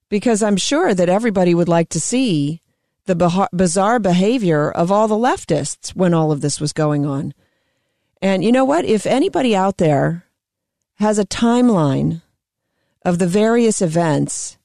because 0.08 0.44
I'm 0.44 0.56
sure 0.56 0.94
that 0.94 1.08
everybody 1.08 1.56
would 1.56 1.68
like 1.68 1.88
to 1.88 1.98
see 1.98 2.62
the 3.06 3.48
bizarre 3.52 3.98
behavior 3.98 4.70
of 4.70 4.92
all 4.92 5.08
the 5.08 5.16
leftists 5.16 5.90
when 5.96 6.14
all 6.14 6.30
of 6.30 6.40
this 6.40 6.60
was 6.60 6.72
going 6.72 7.04
on. 7.04 7.34
And 8.22 8.44
you 8.44 8.52
know 8.52 8.64
what? 8.64 8.84
If 8.84 9.06
anybody 9.06 9.56
out 9.56 9.78
there 9.78 10.24
has 10.98 11.18
a 11.18 11.26
timeline 11.26 12.22
of 13.04 13.18
the 13.18 13.26
various 13.26 13.82
events 13.82 14.56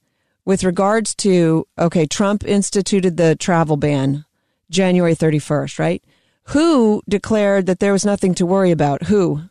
with 0.46 0.64
regards 0.64 1.16
to, 1.16 1.68
okay, 1.78 2.06
Trump 2.06 2.43
instituted 2.46 3.18
the 3.18 3.36
travel 3.36 3.78
ban 3.78 4.26
January 4.70 5.16
31st, 5.16 5.80
right? 5.80 6.04
Who 6.50 7.02
declared 7.10 7.66
that 7.66 7.80
there 7.80 7.91
was 7.91 8.06
nothing 8.06 8.36
to 8.36 8.46
worry 8.46 8.72
about? 8.72 9.04
Who? 9.04 9.41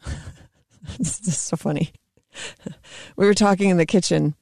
this 0.98 1.20
is 1.26 1.38
so 1.38 1.56
funny. 1.56 1.92
We 3.16 3.26
were 3.26 3.34
talking 3.34 3.70
in 3.70 3.76
the 3.76 3.86
kitchen, 3.86 4.34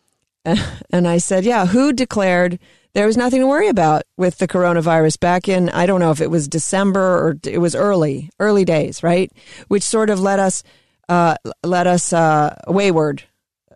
and 0.44 1.08
I 1.08 1.18
said, 1.18 1.44
Yeah, 1.44 1.66
who 1.66 1.92
declared 1.92 2.58
there 2.92 3.06
was 3.06 3.16
nothing 3.16 3.40
to 3.40 3.46
worry 3.46 3.68
about 3.68 4.02
with 4.16 4.38
the 4.38 4.48
coronavirus 4.48 5.20
back 5.20 5.48
in, 5.48 5.68
I 5.70 5.86
don't 5.86 6.00
know 6.00 6.10
if 6.10 6.20
it 6.20 6.30
was 6.30 6.48
December 6.48 7.00
or 7.00 7.38
it 7.44 7.58
was 7.58 7.74
early, 7.74 8.30
early 8.38 8.64
days, 8.64 9.02
right? 9.02 9.32
Which 9.68 9.82
sort 9.82 10.10
of 10.10 10.20
led 10.20 10.38
us, 10.38 10.62
uh, 11.08 11.36
led 11.64 11.86
us 11.86 12.12
uh, 12.12 12.56
wayward, 12.66 13.22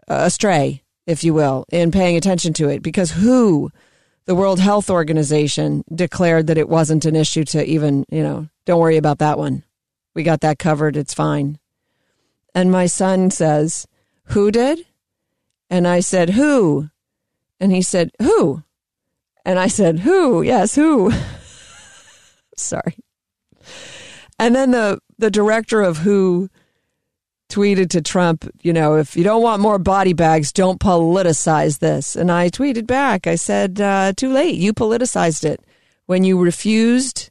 uh, 0.08 0.24
astray, 0.26 0.82
if 1.06 1.24
you 1.24 1.34
will, 1.34 1.64
in 1.70 1.90
paying 1.90 2.16
attention 2.16 2.52
to 2.54 2.68
it. 2.68 2.82
Because 2.82 3.12
who, 3.12 3.70
the 4.26 4.34
World 4.34 4.60
Health 4.60 4.90
Organization, 4.90 5.84
declared 5.94 6.46
that 6.46 6.58
it 6.58 6.68
wasn't 6.68 7.04
an 7.04 7.16
issue 7.16 7.44
to 7.44 7.64
even, 7.64 8.04
you 8.10 8.22
know, 8.22 8.48
don't 8.64 8.80
worry 8.80 8.96
about 8.96 9.18
that 9.18 9.38
one. 9.38 9.64
We 10.14 10.22
got 10.22 10.40
that 10.40 10.58
covered. 10.58 10.96
It's 10.96 11.14
fine. 11.14 11.58
And 12.54 12.70
my 12.70 12.86
son 12.86 13.30
says, 13.30 13.86
Who 14.26 14.50
did? 14.50 14.86
And 15.68 15.88
I 15.88 16.00
said, 16.00 16.30
Who? 16.30 16.88
And 17.60 17.72
he 17.72 17.82
said, 17.82 18.10
Who? 18.20 18.62
And 19.44 19.58
I 19.58 19.66
said, 19.66 20.00
Who? 20.00 20.42
Yes, 20.42 20.74
who? 20.74 21.12
Sorry. 22.56 22.96
And 24.38 24.54
then 24.54 24.70
the, 24.70 25.00
the 25.18 25.30
director 25.30 25.82
of 25.82 25.98
Who 25.98 26.48
tweeted 27.48 27.90
to 27.90 28.02
Trump, 28.02 28.48
you 28.62 28.72
know, 28.72 28.96
if 28.96 29.16
you 29.16 29.24
don't 29.24 29.42
want 29.42 29.62
more 29.62 29.78
body 29.78 30.12
bags, 30.12 30.52
don't 30.52 30.80
politicize 30.80 31.78
this. 31.78 32.16
And 32.16 32.30
I 32.30 32.48
tweeted 32.48 32.86
back, 32.86 33.26
I 33.26 33.34
said, 33.36 33.80
uh, 33.80 34.12
too 34.16 34.32
late. 34.32 34.56
You 34.56 34.72
politicized 34.72 35.44
it 35.44 35.60
when 36.06 36.24
you 36.24 36.40
refused 36.40 37.30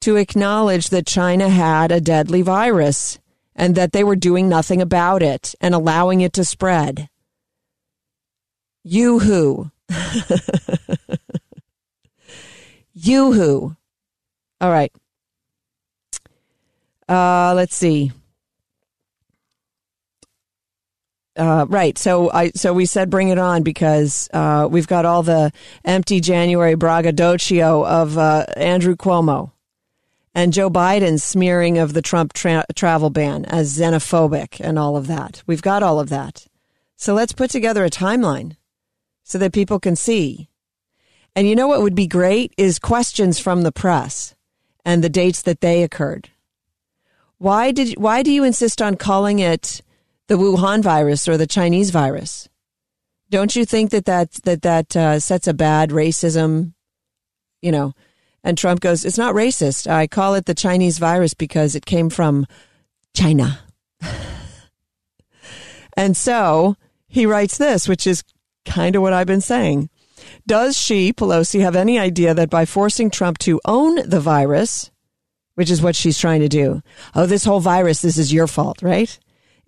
to 0.00 0.16
acknowledge 0.16 0.90
that 0.90 1.06
China 1.06 1.48
had 1.48 1.90
a 1.90 2.00
deadly 2.00 2.42
virus 2.42 3.18
and 3.54 3.74
that 3.74 3.92
they 3.92 4.04
were 4.04 4.16
doing 4.16 4.48
nothing 4.48 4.80
about 4.80 5.22
it 5.22 5.54
and 5.60 5.74
allowing 5.74 6.20
it 6.20 6.32
to 6.34 6.44
spread. 6.44 7.08
You 8.84 9.18
who? 9.18 9.70
you 12.94 13.32
who? 13.32 13.76
All 14.60 14.70
right. 14.70 14.92
Uh, 17.08 17.54
let's 17.54 17.74
see. 17.76 18.12
Uh, 21.38 21.66
right. 21.68 21.96
So 21.96 22.32
I 22.32 22.50
so 22.50 22.72
we 22.72 22.84
said 22.84 23.10
bring 23.10 23.28
it 23.28 23.38
on 23.38 23.62
because 23.62 24.28
uh, 24.32 24.66
we've 24.68 24.88
got 24.88 25.04
all 25.04 25.22
the 25.22 25.52
empty 25.84 26.20
January 26.20 26.74
braggadocio 26.74 27.86
of 27.86 28.18
uh, 28.18 28.44
Andrew 28.56 28.96
Cuomo 28.96 29.52
and 30.34 30.52
Joe 30.52 30.68
Biden's 30.68 31.22
smearing 31.22 31.78
of 31.78 31.94
the 31.94 32.02
Trump 32.02 32.32
tra- 32.32 32.66
travel 32.74 33.10
ban 33.10 33.44
as 33.44 33.78
xenophobic 33.78 34.60
and 34.60 34.78
all 34.78 34.96
of 34.96 35.06
that. 35.06 35.42
We've 35.46 35.62
got 35.62 35.84
all 35.84 36.00
of 36.00 36.08
that. 36.08 36.48
So 36.96 37.14
let's 37.14 37.32
put 37.32 37.50
together 37.50 37.84
a 37.84 37.90
timeline 37.90 38.56
so 39.22 39.38
that 39.38 39.52
people 39.52 39.78
can 39.78 39.94
see. 39.94 40.48
And 41.36 41.48
you 41.48 41.54
know 41.54 41.68
what 41.68 41.82
would 41.82 41.94
be 41.94 42.08
great 42.08 42.52
is 42.56 42.80
questions 42.80 43.38
from 43.38 43.62
the 43.62 43.70
press 43.70 44.34
and 44.84 45.04
the 45.04 45.08
dates 45.08 45.42
that 45.42 45.60
they 45.60 45.84
occurred. 45.84 46.30
Why 47.36 47.70
did 47.70 47.96
why 47.96 48.24
do 48.24 48.32
you 48.32 48.42
insist 48.42 48.82
on 48.82 48.96
calling 48.96 49.38
it 49.38 49.80
the 50.28 50.36
Wuhan 50.36 50.82
virus 50.82 51.26
or 51.26 51.36
the 51.36 51.46
Chinese 51.46 51.90
virus. 51.90 52.48
Don't 53.30 53.56
you 53.56 53.64
think 53.64 53.90
that 53.90 54.04
that 54.04 54.32
that 54.44 54.62
that 54.62 54.96
uh, 54.96 55.20
sets 55.20 55.46
a 55.46 55.54
bad 55.54 55.90
racism? 55.90 56.74
You 57.60 57.72
know, 57.72 57.94
and 58.44 58.56
Trump 58.56 58.80
goes, 58.80 59.04
"It's 59.04 59.18
not 59.18 59.34
racist. 59.34 59.90
I 59.90 60.06
call 60.06 60.34
it 60.34 60.46
the 60.46 60.54
Chinese 60.54 60.98
virus 60.98 61.34
because 61.34 61.74
it 61.74 61.84
came 61.84 62.08
from 62.08 62.46
China." 63.14 63.60
and 65.96 66.16
so 66.16 66.76
he 67.08 67.26
writes 67.26 67.58
this, 67.58 67.88
which 67.88 68.06
is 68.06 68.22
kind 68.64 68.94
of 68.96 69.02
what 69.02 69.12
I've 69.12 69.26
been 69.26 69.40
saying. 69.40 69.90
Does 70.46 70.76
she, 70.76 71.12
Pelosi, 71.12 71.60
have 71.60 71.76
any 71.76 71.98
idea 71.98 72.34
that 72.34 72.50
by 72.50 72.64
forcing 72.64 73.10
Trump 73.10 73.38
to 73.38 73.60
own 73.64 74.08
the 74.08 74.20
virus, 74.20 74.90
which 75.54 75.70
is 75.70 75.82
what 75.82 75.96
she's 75.96 76.18
trying 76.18 76.40
to 76.40 76.48
do, 76.48 76.82
oh, 77.14 77.26
this 77.26 77.44
whole 77.44 77.60
virus, 77.60 78.02
this 78.02 78.18
is 78.18 78.32
your 78.32 78.46
fault, 78.46 78.82
right? 78.82 79.18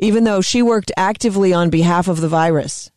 Even 0.01 0.25
though 0.25 0.41
she 0.41 0.63
worked 0.63 0.91
actively 0.97 1.53
on 1.53 1.71
behalf 1.71 2.09
of 2.09 2.21
the 2.21 2.29
virus. 2.29 2.91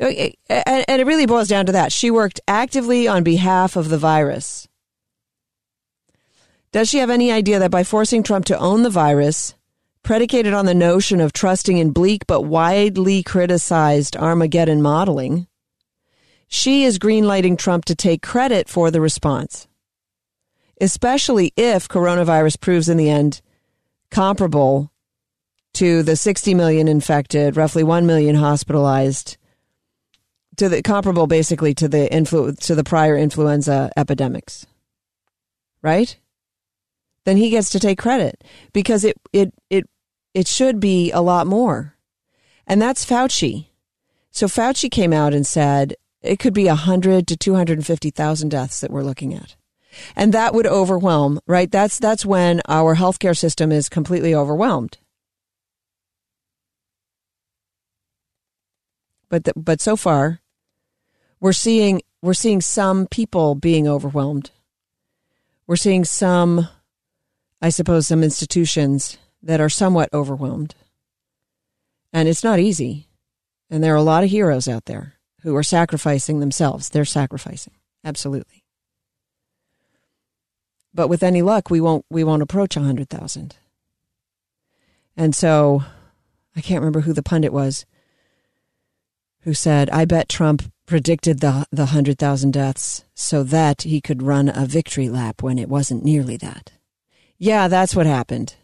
Uh, 0.00 0.10
and 0.48 0.84
it 0.88 1.06
really 1.06 1.26
boils 1.26 1.48
down 1.48 1.66
to 1.66 1.72
that. 1.72 1.92
She 1.92 2.10
worked 2.10 2.40
actively 2.48 3.06
on 3.06 3.22
behalf 3.22 3.76
of 3.76 3.88
the 3.88 3.98
virus. 3.98 4.66
Does 6.72 6.88
she 6.88 6.98
have 6.98 7.10
any 7.10 7.30
idea 7.30 7.58
that 7.60 7.70
by 7.70 7.84
forcing 7.84 8.22
Trump 8.22 8.44
to 8.46 8.58
own 8.58 8.82
the 8.82 8.90
virus, 8.90 9.54
predicated 10.02 10.52
on 10.52 10.66
the 10.66 10.74
notion 10.74 11.20
of 11.20 11.32
trusting 11.32 11.78
in 11.78 11.92
bleak 11.92 12.26
but 12.26 12.42
widely 12.42 13.22
criticized 13.22 14.16
Armageddon 14.16 14.82
modeling, 14.82 15.46
she 16.48 16.82
is 16.84 16.98
greenlighting 16.98 17.56
Trump 17.56 17.84
to 17.84 17.94
take 17.94 18.22
credit 18.22 18.68
for 18.68 18.90
the 18.90 19.00
response, 19.00 19.68
especially 20.80 21.52
if 21.56 21.88
coronavirus 21.88 22.60
proves 22.60 22.88
in 22.88 22.96
the 22.96 23.10
end 23.10 23.40
comparable 24.10 24.89
to 25.74 26.02
the 26.02 26.16
60 26.16 26.54
million 26.54 26.88
infected, 26.88 27.56
roughly 27.56 27.82
1 27.82 28.06
million 28.06 28.34
hospitalized, 28.36 29.36
to 30.56 30.68
the 30.68 30.82
comparable 30.82 31.26
basically 31.26 31.74
to 31.74 31.88
the 31.88 32.08
influ- 32.10 32.58
to 32.66 32.74
the 32.74 32.84
prior 32.84 33.16
influenza 33.16 33.90
epidemics. 33.96 34.66
Right? 35.82 36.18
Then 37.24 37.36
he 37.36 37.50
gets 37.50 37.70
to 37.70 37.80
take 37.80 37.98
credit 37.98 38.44
because 38.72 39.04
it 39.04 39.16
it 39.32 39.54
it 39.70 39.88
it 40.34 40.46
should 40.46 40.80
be 40.80 41.10
a 41.12 41.20
lot 41.20 41.46
more. 41.46 41.96
And 42.66 42.80
that's 42.80 43.04
Fauci. 43.04 43.68
So 44.30 44.46
Fauci 44.46 44.90
came 44.90 45.12
out 45.12 45.34
and 45.34 45.46
said 45.46 45.94
it 46.22 46.38
could 46.38 46.54
be 46.54 46.66
100 46.66 47.26
to 47.26 47.36
250,000 47.36 48.48
deaths 48.48 48.80
that 48.80 48.90
we're 48.90 49.02
looking 49.02 49.34
at. 49.34 49.56
And 50.14 50.32
that 50.34 50.54
would 50.54 50.66
overwhelm, 50.66 51.40
right? 51.46 51.70
That's 51.70 51.98
that's 51.98 52.24
when 52.24 52.60
our 52.68 52.96
healthcare 52.96 53.36
system 53.36 53.72
is 53.72 53.88
completely 53.88 54.34
overwhelmed. 54.34 54.98
But 59.30 59.44
the, 59.44 59.52
but 59.56 59.80
so 59.80 59.96
far, 59.96 60.40
we're 61.40 61.54
seeing 61.54 62.02
we're 62.20 62.34
seeing 62.34 62.60
some 62.60 63.06
people 63.06 63.54
being 63.54 63.88
overwhelmed. 63.88 64.50
We're 65.66 65.76
seeing 65.76 66.04
some, 66.04 66.68
I 67.62 67.70
suppose, 67.70 68.08
some 68.08 68.22
institutions 68.22 69.16
that 69.42 69.60
are 69.60 69.70
somewhat 69.70 70.10
overwhelmed, 70.12 70.74
and 72.12 72.28
it's 72.28 72.44
not 72.44 72.58
easy. 72.58 73.06
And 73.70 73.82
there 73.82 73.94
are 73.94 73.96
a 73.96 74.02
lot 74.02 74.24
of 74.24 74.30
heroes 74.30 74.66
out 74.66 74.86
there 74.86 75.14
who 75.42 75.54
are 75.54 75.62
sacrificing 75.62 76.40
themselves. 76.40 76.90
They're 76.90 77.04
sacrificing 77.04 77.72
absolutely. 78.04 78.64
But 80.92 81.08
with 81.08 81.22
any 81.22 81.40
luck, 81.40 81.70
we 81.70 81.80
won't 81.80 82.04
we 82.10 82.24
won't 82.24 82.42
approach 82.42 82.76
a 82.76 82.80
hundred 82.80 83.08
thousand. 83.08 83.56
And 85.16 85.34
so, 85.34 85.84
I 86.56 86.60
can't 86.60 86.80
remember 86.80 87.02
who 87.02 87.12
the 87.12 87.22
pundit 87.22 87.52
was 87.52 87.86
who 89.42 89.54
said, 89.54 89.88
I 89.90 90.04
bet 90.04 90.28
Trump 90.28 90.70
predicted 90.86 91.40
the, 91.40 91.66
the 91.70 91.84
100,000 91.84 92.52
deaths 92.52 93.04
so 93.14 93.42
that 93.44 93.82
he 93.82 94.00
could 94.00 94.22
run 94.22 94.48
a 94.48 94.66
victory 94.66 95.08
lap 95.08 95.42
when 95.42 95.58
it 95.58 95.68
wasn't 95.68 96.04
nearly 96.04 96.36
that. 96.38 96.72
Yeah, 97.38 97.68
that's 97.68 97.94
what 97.94 98.06
happened. 98.06 98.56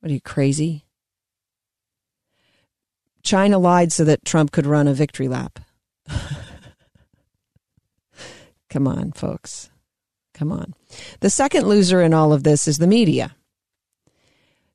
What 0.00 0.10
are 0.10 0.14
you, 0.14 0.20
crazy? 0.20 0.84
China 3.22 3.58
lied 3.58 3.92
so 3.92 4.04
that 4.04 4.24
Trump 4.24 4.50
could 4.50 4.66
run 4.66 4.88
a 4.88 4.94
victory 4.94 5.28
lap. 5.28 5.60
Come 8.68 8.88
on, 8.88 9.12
folks. 9.12 9.70
Come 10.34 10.50
on. 10.50 10.74
The 11.20 11.30
second 11.30 11.68
loser 11.68 12.02
in 12.02 12.12
all 12.14 12.32
of 12.32 12.42
this 12.42 12.66
is 12.66 12.78
the 12.78 12.86
media. 12.86 13.36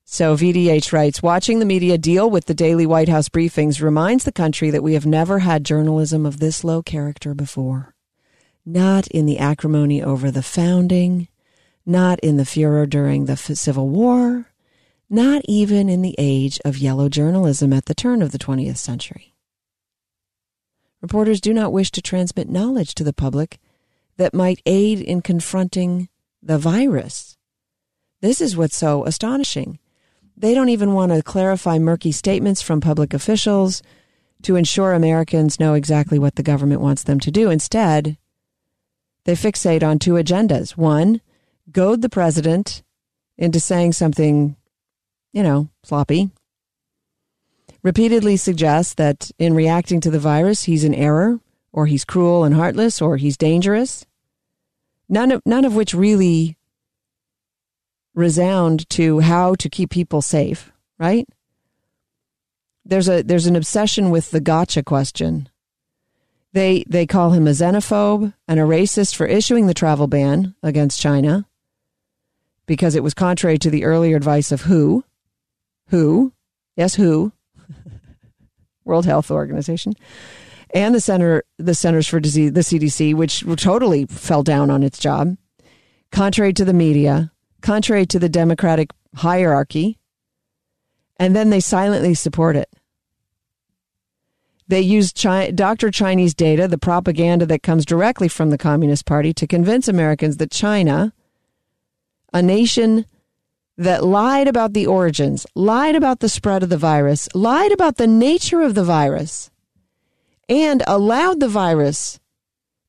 So 0.09 0.37
VDH 0.37 0.93
writes, 0.93 1.21
watching 1.21 1.59
the 1.59 1.65
media 1.65 1.97
deal 1.97 2.29
with 2.29 2.45
the 2.45 2.53
daily 2.53 2.85
White 2.85 3.09
House 3.09 3.27
briefings 3.27 3.81
reminds 3.81 4.23
the 4.23 4.31
country 4.31 4.69
that 4.69 4.81
we 4.81 4.93
have 4.93 5.05
never 5.05 5.39
had 5.39 5.65
journalism 5.65 6.25
of 6.25 6.39
this 6.39 6.63
low 6.63 6.81
character 6.81 7.33
before. 7.33 7.93
Not 8.65 9.07
in 9.07 9.25
the 9.25 9.37
acrimony 9.37 10.01
over 10.01 10.31
the 10.31 10.41
founding, 10.41 11.27
not 11.85 12.21
in 12.21 12.37
the 12.37 12.45
furor 12.45 12.85
during 12.85 13.25
the 13.25 13.35
Civil 13.35 13.89
War, 13.89 14.49
not 15.09 15.41
even 15.43 15.89
in 15.89 16.01
the 16.01 16.15
age 16.17 16.57
of 16.63 16.77
yellow 16.77 17.09
journalism 17.09 17.73
at 17.73 17.85
the 17.85 17.95
turn 17.95 18.21
of 18.21 18.31
the 18.31 18.39
20th 18.39 18.77
century. 18.77 19.35
Reporters 21.01 21.41
do 21.41 21.53
not 21.53 21.73
wish 21.73 21.91
to 21.91 22.01
transmit 22.01 22.49
knowledge 22.49 22.95
to 22.95 23.03
the 23.03 23.11
public 23.11 23.59
that 24.15 24.33
might 24.33 24.61
aid 24.65 25.01
in 25.01 25.21
confronting 25.21 26.07
the 26.41 26.57
virus. 26.57 27.37
This 28.21 28.39
is 28.39 28.55
what's 28.55 28.77
so 28.77 29.03
astonishing 29.03 29.79
they 30.37 30.53
don't 30.53 30.69
even 30.69 30.93
want 30.93 31.11
to 31.11 31.23
clarify 31.23 31.79
murky 31.79 32.11
statements 32.11 32.61
from 32.61 32.79
public 32.79 33.13
officials 33.13 33.81
to 34.43 34.55
ensure 34.55 34.93
Americans 34.93 35.59
know 35.59 35.73
exactly 35.73 36.19
what 36.19 36.35
the 36.35 36.43
government 36.43 36.79
wants 36.79 37.03
them 37.03 37.19
to 37.19 37.31
do. 37.31 37.49
Instead, 37.49 38.17
they 39.25 39.33
fixate 39.33 39.83
on 39.83 39.97
two 39.97 40.13
agendas. 40.13 40.77
One, 40.77 41.21
goad 41.71 42.03
the 42.03 42.09
president 42.09 42.83
into 43.37 43.59
saying 43.59 43.93
something, 43.93 44.55
you 45.33 45.41
know, 45.41 45.69
sloppy. 45.83 46.29
Repeatedly 47.81 48.37
suggest 48.37 48.97
that 48.97 49.31
in 49.39 49.55
reacting 49.55 50.01
to 50.01 50.11
the 50.11 50.19
virus, 50.19 50.63
he's 50.63 50.83
in 50.83 50.93
error, 50.93 51.39
or 51.71 51.87
he's 51.87 52.05
cruel 52.05 52.43
and 52.43 52.55
heartless, 52.55 53.01
or 53.01 53.17
he's 53.17 53.37
dangerous. 53.37 54.05
None 55.09 55.31
of, 55.31 55.41
none 55.45 55.65
of 55.65 55.75
which 55.75 55.93
really 55.93 56.56
resound 58.17 58.89
to 58.89 59.19
how 59.19 59.53
to 59.55 59.69
keep 59.69 59.91
people 59.91 60.21
safe, 60.21 60.71
right? 60.97 61.29
There's 62.83 63.07
a 63.07 63.21
there's 63.21 63.45
an 63.45 63.55
obsession 63.55 64.09
with 64.09 64.31
the 64.31 64.41
gotcha 64.41 64.81
question. 64.81 65.49
They 66.53 66.83
they 66.87 67.05
call 67.05 67.31
him 67.31 67.47
a 67.47 67.51
xenophobe 67.51 68.33
and 68.47 68.59
a 68.59 68.63
racist 68.63 69.15
for 69.15 69.27
issuing 69.27 69.67
the 69.67 69.73
travel 69.73 70.07
ban 70.07 70.55
against 70.63 70.99
China 70.99 71.45
because 72.65 72.95
it 72.95 73.03
was 73.03 73.13
contrary 73.13 73.59
to 73.59 73.69
the 73.69 73.85
earlier 73.85 74.17
advice 74.17 74.51
of 74.51 74.63
who? 74.63 75.03
Who? 75.89 76.33
Yes, 76.75 76.95
who? 76.95 77.31
World 78.83 79.05
Health 79.05 79.29
Organization 79.29 79.93
and 80.73 80.95
the 80.95 81.01
Center 81.01 81.43
the 81.59 81.75
Centers 81.75 82.07
for 82.07 82.19
Disease 82.19 82.53
the 82.53 82.61
CDC 82.61 83.13
which 83.13 83.43
totally 83.57 84.05
fell 84.05 84.43
down 84.43 84.71
on 84.71 84.81
its 84.81 84.97
job 84.97 85.37
contrary 86.11 86.53
to 86.53 86.65
the 86.65 86.73
media 86.73 87.31
contrary 87.61 88.05
to 88.05 88.19
the 88.19 88.29
democratic 88.29 88.91
hierarchy 89.15 89.97
and 91.17 91.35
then 91.35 91.49
they 91.49 91.59
silently 91.59 92.13
support 92.13 92.55
it 92.55 92.69
they 94.67 94.81
use 94.81 95.13
Dr. 95.13 95.91
Chinese 95.91 96.33
data, 96.33 96.67
the 96.67 96.77
propaganda 96.77 97.45
that 97.45 97.63
comes 97.63 97.85
directly 97.85 98.27
from 98.27 98.49
the 98.49 98.57
Communist 98.57 99.05
Party, 99.05 99.33
to 99.33 99.47
convince 99.47 99.87
Americans 99.87 100.37
that 100.37 100.51
China, 100.51 101.13
a 102.33 102.41
nation 102.41 103.05
that 103.77 104.03
lied 104.03 104.47
about 104.47 104.73
the 104.73 104.85
origins, 104.85 105.45
lied 105.55 105.95
about 105.95 106.19
the 106.19 106.27
spread 106.27 106.63
of 106.63 106.69
the 106.69 106.77
virus, 106.77 107.29
lied 107.33 107.71
about 107.71 107.95
the 107.95 108.07
nature 108.07 108.61
of 108.61 108.75
the 108.75 108.83
virus, 108.83 109.49
and 110.49 110.83
allowed 110.85 111.39
the 111.39 111.47
virus, 111.47 112.19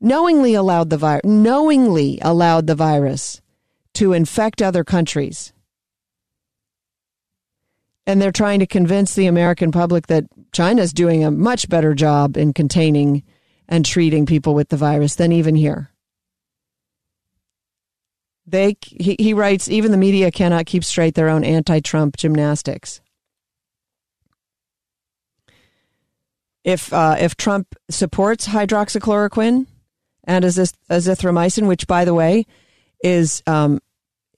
knowingly 0.01 0.55
allowed 0.55 0.91
the 0.91 0.97
virus, 0.97 1.25
knowingly 1.25 2.19
allowed 2.23 2.67
the 2.67 2.75
virus 2.75 3.41
to 3.99 4.13
infect 4.13 4.63
other 4.63 4.85
countries 4.85 5.53
and 8.09 8.23
they're 8.23 8.33
trying 8.33 8.59
to 8.59 8.67
convince 8.67 9.15
the 9.15 9.27
American 9.27 9.71
public 9.71 10.07
that 10.07 10.25
China's 10.51 10.95
doing 10.95 11.23
a 11.23 11.31
much 11.31 11.69
better 11.69 11.95
job 11.95 12.39
in 12.39 12.55
containing 12.55 13.23
and 13.69 13.85
treating 13.85 14.25
people 14.25 14.55
with 14.55 14.71
the 14.71 14.79
virus 14.79 15.17
than 15.17 15.31
even 15.31 15.55
here. 15.55 15.91
They 18.47 18.79
he, 18.81 19.15
he 19.19 19.35
writes 19.35 19.69
even 19.69 19.91
the 19.91 19.99
media 19.99 20.31
cannot 20.31 20.65
keep 20.65 20.85
straight 20.85 21.15
their 21.15 21.29
own 21.29 21.45
anti-Trump 21.45 22.17
gymnastics. 22.17 23.03
If 26.65 26.91
uh, 26.95 27.17
if 27.21 27.37
Trump 27.37 27.75
supports 27.91 28.49
hydroxychloroquine 28.49 29.67
and 30.25 30.45
azithromycin, 30.47 31.69
which 31.69 31.87
by 31.87 32.07
the 32.07 32.15
way 32.15 32.47
is 33.05 33.43
um, 33.47 33.81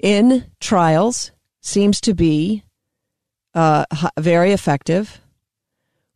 in 0.01 0.47
trials, 0.61 1.31
seems 1.61 2.01
to 2.01 2.15
be 2.15 2.65
uh, 3.55 3.85
very 4.19 4.53
effective. 4.53 5.21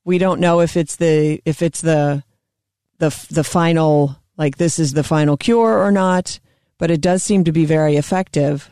We 0.05 0.19
don't 0.19 0.41
know 0.41 0.61
if 0.61 0.77
it's 0.77 0.97
the 0.97 1.41
if 1.45 1.63
it's 1.63 1.81
the 1.81 2.25
the 2.99 3.27
the 3.31 3.45
final 3.45 4.17
like 4.37 4.57
this 4.57 4.79
is 4.79 4.93
the 4.93 5.05
final 5.05 5.37
cure 5.37 5.79
or 5.79 5.91
not, 5.91 6.41
but 6.79 6.91
it 6.91 7.01
does 7.01 7.23
seem 7.23 7.45
to 7.45 7.53
be 7.53 7.65
very 7.65 7.97
effective. 7.97 8.71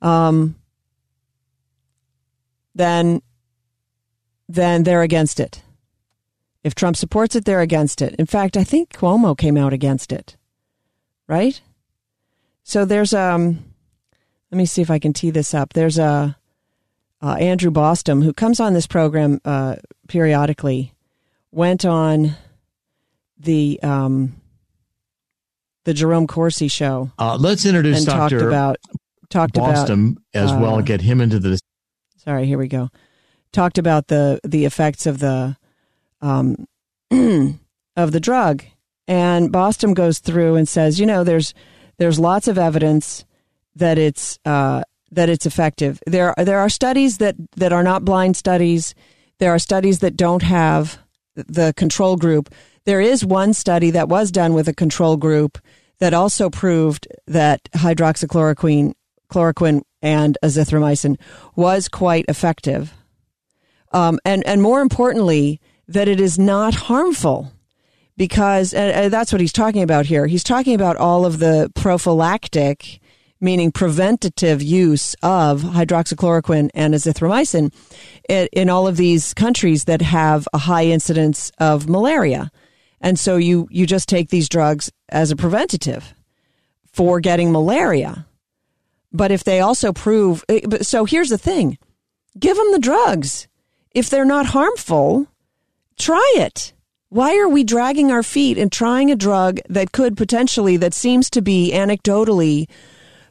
Um, 0.00 0.56
then 2.74 3.22
then 4.48 4.82
they're 4.82 5.02
against 5.02 5.40
it. 5.40 5.62
If 6.62 6.74
Trump 6.74 6.96
supports 6.96 7.36
it, 7.36 7.44
they're 7.44 7.60
against 7.60 8.02
it. 8.02 8.14
In 8.16 8.26
fact, 8.26 8.56
I 8.56 8.64
think 8.64 8.92
Cuomo 8.92 9.36
came 9.36 9.56
out 9.56 9.72
against 9.72 10.12
it. 10.12 10.36
Right? 11.26 11.60
So 12.64 12.84
there's 12.84 13.14
um 13.14 13.69
let 14.50 14.56
me 14.58 14.66
see 14.66 14.82
if 14.82 14.90
I 14.90 14.98
can 14.98 15.12
tee 15.12 15.30
this 15.30 15.54
up. 15.54 15.72
There's 15.72 15.98
a 15.98 16.36
uh, 17.22 17.34
Andrew 17.34 17.70
Bostom, 17.70 18.22
who 18.22 18.32
comes 18.32 18.60
on 18.60 18.72
this 18.72 18.86
program 18.86 19.40
uh, 19.44 19.76
periodically, 20.08 20.94
went 21.52 21.84
on 21.84 22.34
the 23.38 23.78
um, 23.82 24.40
the 25.84 25.94
Jerome 25.94 26.26
Corsi 26.26 26.68
show. 26.68 27.10
Uh, 27.18 27.36
let's 27.38 27.64
introduce 27.64 28.04
Dr. 28.04 28.16
talked 28.16 28.32
about 28.46 28.76
talked 29.28 29.54
Bostom 29.54 30.18
about, 30.32 30.44
as 30.44 30.52
well. 30.52 30.76
uh, 30.76 30.80
Get 30.82 31.02
him 31.02 31.20
into 31.20 31.38
the. 31.38 31.58
Sorry, 32.16 32.46
here 32.46 32.58
we 32.58 32.68
go. 32.68 32.90
Talked 33.52 33.78
about 33.78 34.08
the 34.08 34.40
the 34.44 34.64
effects 34.64 35.06
of 35.06 35.18
the 35.18 35.56
um, 36.20 36.66
of 37.10 38.12
the 38.12 38.20
drug, 38.20 38.64
and 39.06 39.52
Bostom 39.52 39.94
goes 39.94 40.20
through 40.20 40.56
and 40.56 40.68
says, 40.68 40.98
you 40.98 41.06
know, 41.06 41.22
there's 41.24 41.54
there's 41.98 42.18
lots 42.18 42.48
of 42.48 42.56
evidence 42.58 43.24
that 43.76 43.98
it's 43.98 44.38
uh, 44.44 44.82
that 45.10 45.28
it's 45.28 45.46
effective. 45.46 46.00
There 46.06 46.34
there 46.36 46.60
are 46.60 46.68
studies 46.68 47.18
that 47.18 47.36
that 47.56 47.72
are 47.72 47.82
not 47.82 48.04
blind 48.04 48.36
studies. 48.36 48.94
There 49.38 49.52
are 49.52 49.58
studies 49.58 50.00
that 50.00 50.16
don't 50.16 50.42
have 50.42 50.98
the 51.34 51.72
control 51.76 52.16
group. 52.16 52.52
There 52.84 53.00
is 53.00 53.24
one 53.24 53.54
study 53.54 53.90
that 53.90 54.08
was 54.08 54.30
done 54.30 54.54
with 54.54 54.68
a 54.68 54.74
control 54.74 55.16
group 55.16 55.58
that 55.98 56.14
also 56.14 56.50
proved 56.50 57.06
that 57.26 57.62
hydroxychloroquine, 57.72 58.94
chloroquine, 59.30 59.82
and 60.02 60.38
azithromycin 60.42 61.18
was 61.54 61.88
quite 61.88 62.24
effective. 62.28 62.92
Um, 63.92 64.18
and 64.24 64.46
and 64.46 64.62
more 64.62 64.80
importantly, 64.80 65.60
that 65.88 66.08
it 66.08 66.20
is 66.20 66.38
not 66.38 66.74
harmful 66.74 67.52
because 68.16 68.70
that's 68.72 69.32
what 69.32 69.40
he's 69.40 69.52
talking 69.52 69.82
about 69.82 70.06
here. 70.06 70.26
He's 70.26 70.44
talking 70.44 70.74
about 70.74 70.96
all 70.96 71.24
of 71.24 71.38
the 71.38 71.70
prophylactic 71.74 73.00
meaning 73.40 73.72
preventative 73.72 74.62
use 74.62 75.14
of 75.22 75.62
hydroxychloroquine 75.62 76.70
and 76.74 76.94
azithromycin 76.94 77.72
in 78.28 78.70
all 78.70 78.86
of 78.86 78.96
these 78.96 79.34
countries 79.34 79.84
that 79.84 80.02
have 80.02 80.46
a 80.52 80.58
high 80.58 80.84
incidence 80.84 81.50
of 81.58 81.88
malaria. 81.88 82.50
And 83.00 83.18
so 83.18 83.36
you, 83.36 83.66
you 83.70 83.86
just 83.86 84.08
take 84.08 84.28
these 84.28 84.48
drugs 84.48 84.90
as 85.08 85.30
a 85.30 85.36
preventative 85.36 86.14
for 86.92 87.20
getting 87.20 87.50
malaria. 87.50 88.26
But 89.12 89.32
if 89.32 89.44
they 89.44 89.60
also 89.60 89.92
prove, 89.92 90.44
eh, 90.48 90.82
so 90.82 91.04
here's 91.04 91.30
the 91.30 91.38
thing 91.38 91.78
give 92.38 92.56
them 92.56 92.72
the 92.72 92.78
drugs. 92.78 93.48
If 93.92 94.08
they're 94.08 94.24
not 94.24 94.46
harmful, 94.46 95.26
try 95.98 96.34
it. 96.36 96.72
Why 97.08 97.36
are 97.38 97.48
we 97.48 97.64
dragging 97.64 98.12
our 98.12 98.22
feet 98.22 98.56
and 98.56 98.70
trying 98.70 99.10
a 99.10 99.16
drug 99.16 99.58
that 99.68 99.90
could 99.90 100.16
potentially, 100.16 100.76
that 100.76 100.94
seems 100.94 101.28
to 101.30 101.42
be 101.42 101.72
anecdotally 101.74 102.68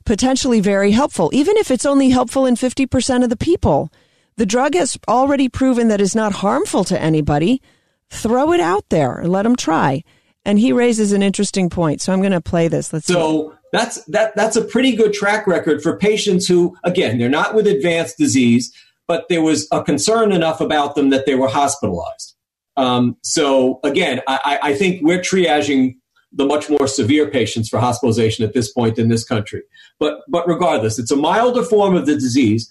potentially 0.09 0.59
very 0.59 0.89
helpful, 0.89 1.29
even 1.33 1.55
if 1.57 1.69
it's 1.69 1.85
only 1.85 2.09
helpful 2.09 2.47
in 2.47 2.55
50% 2.55 3.23
of 3.23 3.29
the 3.29 3.37
people. 3.37 3.93
The 4.37 4.45
drug 4.47 4.73
has 4.73 4.97
already 5.07 5.49
proven 5.49 5.87
that 5.89 6.01
it's 6.01 6.15
not 6.15 6.31
harmful 6.31 6.83
to 6.85 6.99
anybody. 6.99 7.61
Throw 8.09 8.51
it 8.51 8.59
out 8.59 8.89
there 8.89 9.19
and 9.19 9.31
let 9.31 9.43
them 9.43 9.55
try. 9.55 10.03
And 10.43 10.57
he 10.57 10.73
raises 10.73 11.11
an 11.11 11.21
interesting 11.21 11.69
point. 11.69 12.01
So 12.01 12.11
I'm 12.11 12.21
going 12.21 12.31
to 12.31 12.41
play 12.41 12.67
this. 12.67 12.91
Let's 12.91 13.05
so 13.05 13.53
that's 13.71 14.03
that 14.05 14.35
that's 14.35 14.55
a 14.55 14.63
pretty 14.63 14.95
good 14.95 15.13
track 15.13 15.45
record 15.45 15.83
for 15.83 15.95
patients 15.95 16.47
who 16.47 16.75
again, 16.83 17.19
they're 17.19 17.29
not 17.29 17.53
with 17.53 17.67
advanced 17.67 18.17
disease, 18.17 18.73
but 19.07 19.29
there 19.29 19.43
was 19.43 19.67
a 19.71 19.83
concern 19.83 20.31
enough 20.31 20.59
about 20.59 20.95
them 20.95 21.11
that 21.11 21.27
they 21.27 21.35
were 21.35 21.49
hospitalized. 21.49 22.33
Um, 22.77 23.15
so 23.21 23.79
again, 23.83 24.21
I, 24.27 24.57
I 24.63 24.73
think 24.73 25.03
we're 25.03 25.19
triaging 25.19 25.97
the 26.31 26.45
much 26.45 26.69
more 26.69 26.87
severe 26.87 27.29
patients 27.29 27.69
for 27.69 27.79
hospitalization 27.79 28.45
at 28.45 28.53
this 28.53 28.71
point 28.71 28.99
in 28.99 29.09
this 29.09 29.23
country. 29.23 29.63
But 29.99 30.19
but 30.27 30.47
regardless, 30.47 30.99
it's 30.99 31.11
a 31.11 31.15
milder 31.15 31.63
form 31.63 31.95
of 31.95 32.05
the 32.05 32.13
disease. 32.13 32.69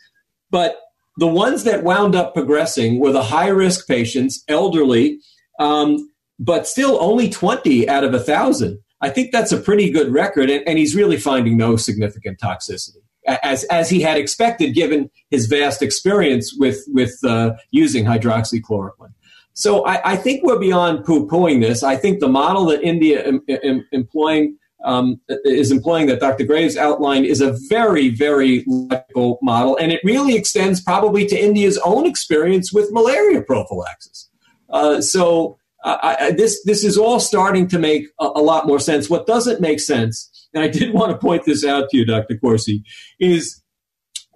But 0.51 0.77
the 1.19 1.27
ones 1.27 1.65
that 1.65 1.83
wound 1.83 2.15
up 2.15 2.33
progressing 2.35 3.01
were 3.01 3.13
the 3.13 3.25
high 3.25 3.49
risk 3.49 3.89
patients, 3.89 4.45
elderly, 4.49 5.19
um, 5.59 6.11
but 6.39 6.67
still 6.67 6.97
only 7.01 7.29
20 7.29 7.89
out 7.89 8.05
of 8.05 8.15
a 8.15 8.21
thousand. 8.21 8.79
I 9.01 9.11
think 9.11 9.33
that's 9.33 9.53
a 9.53 9.59
pretty 9.59 9.91
good 9.91 10.13
record, 10.13 10.51
and, 10.51 10.67
and 10.67 10.79
he's 10.79 10.95
really 10.95 11.17
finding 11.17 11.57
no 11.57 11.77
significant 11.77 12.39
toxicity. 12.41 12.99
As, 13.43 13.65
as 13.65 13.91
he 13.91 14.01
had 14.01 14.17
expected, 14.17 14.75
given 14.75 15.11
his 15.31 15.47
vast 15.47 15.83
experience 15.83 16.55
with 16.57 16.83
with 16.89 17.13
uh, 17.25 17.55
using 17.71 18.05
hydroxychloroquine. 18.07 19.13
So 19.59 19.85
I, 19.85 20.13
I 20.13 20.17
think 20.17 20.45
we're 20.45 20.59
beyond 20.59 21.05
poo-pooing 21.05 21.61
this. 21.61 21.83
I 21.83 21.97
think 21.97 22.21
the 22.21 22.29
model 22.29 22.67
that 22.67 22.83
India 22.83 23.25
em, 23.25 23.41
em, 23.49 23.85
employing 23.93 24.57
um, 24.85 25.21
is 25.45 25.73
employing 25.73 26.07
that 26.07 26.21
Dr. 26.21 26.45
Graves 26.45 26.77
outlined 26.77 27.27
is 27.27 27.41
a 27.41 27.57
very, 27.69 28.11
very 28.11 28.65
logical 28.69 29.41
model, 29.43 29.77
and 29.77 29.91
it 29.91 30.01
really 30.05 30.37
extends 30.37 30.81
probably 30.81 31.27
to 31.27 31.37
India's 31.37 31.79
own 31.79 32.07
experience 32.07 32.73
with 32.73 32.93
malaria 32.93 33.43
prophylaxis. 33.43 34.31
Uh, 34.71 35.01
so 35.01 35.59
uh, 35.83 35.97
I, 36.03 36.31
this 36.31 36.63
this 36.65 36.85
is 36.85 36.97
all 36.97 37.19
starting 37.19 37.67
to 37.69 37.79
make 37.81 38.07
a, 38.21 38.27
a, 38.27 38.43
lot 38.43 38.67
more 38.67 38.79
sense. 38.79 39.11
What 39.11 39.27
doesn't 39.27 39.61
make 39.61 39.81
sense 39.81 40.31
and 40.55 40.63
I 40.63 40.69
did 40.69 40.93
want 40.99 41.13
to 41.13 41.19
point 41.19 41.45
this 41.45 41.65
out 41.65 41.91
to 41.91 41.97
you, 41.97 42.05
Dr. 42.05 42.37
Corsi, 42.39 42.85
is, 43.21 43.63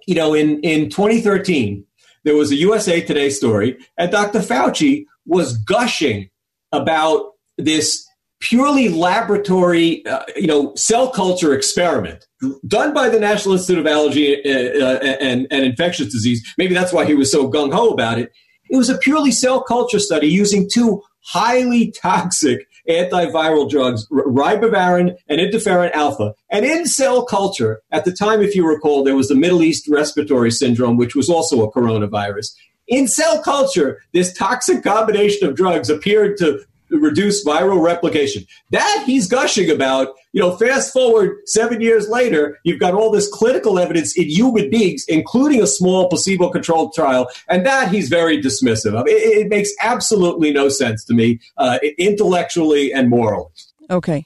you 0.07 0.15
know, 0.15 0.33
in, 0.33 0.59
in 0.61 0.89
2013, 0.89 1.85
there 2.23 2.35
was 2.35 2.51
a 2.51 2.55
USA 2.55 3.01
Today 3.01 3.29
story, 3.29 3.77
and 3.97 4.11
Dr. 4.11 4.39
Fauci 4.39 5.05
was 5.25 5.57
gushing 5.57 6.29
about 6.71 7.31
this 7.57 8.07
purely 8.39 8.89
laboratory, 8.89 10.05
uh, 10.05 10.23
you 10.35 10.47
know, 10.47 10.75
cell 10.75 11.09
culture 11.09 11.53
experiment 11.53 12.25
done 12.67 12.93
by 12.93 13.07
the 13.07 13.19
National 13.19 13.53
Institute 13.55 13.79
of 13.79 13.87
Allergy 13.87 14.35
uh, 14.43 14.85
uh, 14.85 14.99
and, 15.21 15.47
and 15.49 15.63
Infectious 15.63 16.11
Disease. 16.11 16.45
Maybe 16.57 16.73
that's 16.73 16.91
why 16.91 17.05
he 17.05 17.15
was 17.15 17.31
so 17.31 17.49
gung 17.49 17.73
ho 17.73 17.89
about 17.91 18.19
it. 18.19 18.31
It 18.69 18.75
was 18.75 18.89
a 18.89 18.97
purely 18.97 19.31
cell 19.31 19.63
culture 19.63 19.99
study 19.99 20.27
using 20.27 20.69
two 20.69 21.01
highly 21.21 21.91
toxic 21.91 22.67
antiviral 22.89 23.69
drugs, 23.69 24.07
ribavirin 24.09 25.15
and 25.27 25.39
interferon 25.39 25.91
alpha. 25.91 26.33
And 26.49 26.65
in 26.65 26.85
cell 26.85 27.25
culture, 27.25 27.81
at 27.91 28.05
the 28.05 28.11
time, 28.11 28.41
if 28.41 28.55
you 28.55 28.67
recall, 28.67 29.03
there 29.03 29.15
was 29.15 29.29
the 29.29 29.35
Middle 29.35 29.63
East 29.63 29.87
respiratory 29.87 30.51
syndrome, 30.51 30.97
which 30.97 31.15
was 31.15 31.29
also 31.29 31.63
a 31.63 31.71
coronavirus. 31.71 32.53
In 32.87 33.07
cell 33.07 33.41
culture, 33.41 34.01
this 34.11 34.33
toxic 34.33 34.83
combination 34.83 35.47
of 35.47 35.55
drugs 35.55 35.89
appeared 35.89 36.37
to 36.37 36.63
reduce 36.99 37.45
viral 37.45 37.81
replication. 37.81 38.45
That 38.71 39.03
he's 39.05 39.27
gushing 39.27 39.69
about. 39.69 40.09
You 40.31 40.41
know, 40.41 40.57
fast 40.57 40.91
forward 40.91 41.37
seven 41.45 41.79
years 41.79 42.09
later, 42.09 42.59
you've 42.63 42.79
got 42.79 42.93
all 42.93 43.11
this 43.11 43.29
clinical 43.29 43.77
evidence 43.77 44.17
in 44.17 44.25
human 44.25 44.69
beings, 44.69 45.05
including 45.07 45.61
a 45.61 45.67
small 45.67 46.09
placebo 46.09 46.49
controlled 46.49 46.93
trial, 46.93 47.29
and 47.47 47.65
that 47.65 47.91
he's 47.91 48.09
very 48.09 48.41
dismissive 48.41 48.95
of. 48.95 49.07
It, 49.07 49.11
it 49.11 49.49
makes 49.49 49.71
absolutely 49.81 50.51
no 50.51 50.69
sense 50.69 51.03
to 51.05 51.13
me, 51.13 51.39
uh, 51.57 51.77
intellectually 51.97 52.91
and 52.91 53.09
morally. 53.09 53.49
Okay. 53.89 54.25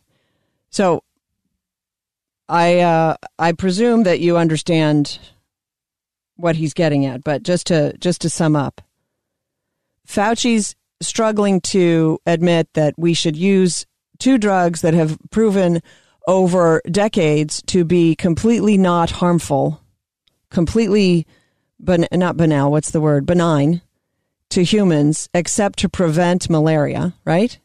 So 0.70 1.04
I 2.48 2.80
uh, 2.80 3.16
I 3.38 3.52
presume 3.52 4.04
that 4.04 4.20
you 4.20 4.38
understand 4.38 5.20
what 6.36 6.56
he's 6.56 6.74
getting 6.74 7.06
at, 7.06 7.24
but 7.24 7.44
just 7.44 7.68
to 7.68 7.98
just 7.98 8.22
to 8.22 8.30
sum 8.30 8.56
up, 8.56 8.82
Fauci's 10.08 10.76
struggling 11.02 11.62
to 11.62 12.20
admit 12.26 12.70
that 12.74 12.96
we 12.98 13.14
should 13.14 13.36
use 13.36 13.86
two 14.20 14.38
drugs 14.38 14.82
that 14.82 14.94
have 14.94 15.18
proven 15.32 15.82
over 16.28 16.82
decades 16.90 17.62
to 17.68 17.86
be 17.86 18.16
completely 18.16 18.78
not 18.78 19.12
harmful, 19.12 19.82
completely 20.50 21.26
ben- 21.80 22.08
not 22.12 22.38
banal, 22.38 22.72
what's 22.72 22.92
the 22.92 23.02
word? 23.02 23.26
Benign 23.26 23.82
to 24.50 24.64
humans 24.64 25.30
except 25.34 25.80
to 25.80 25.90
prevent 25.90 26.50
malaria, 26.50 27.16
right? 27.26 27.58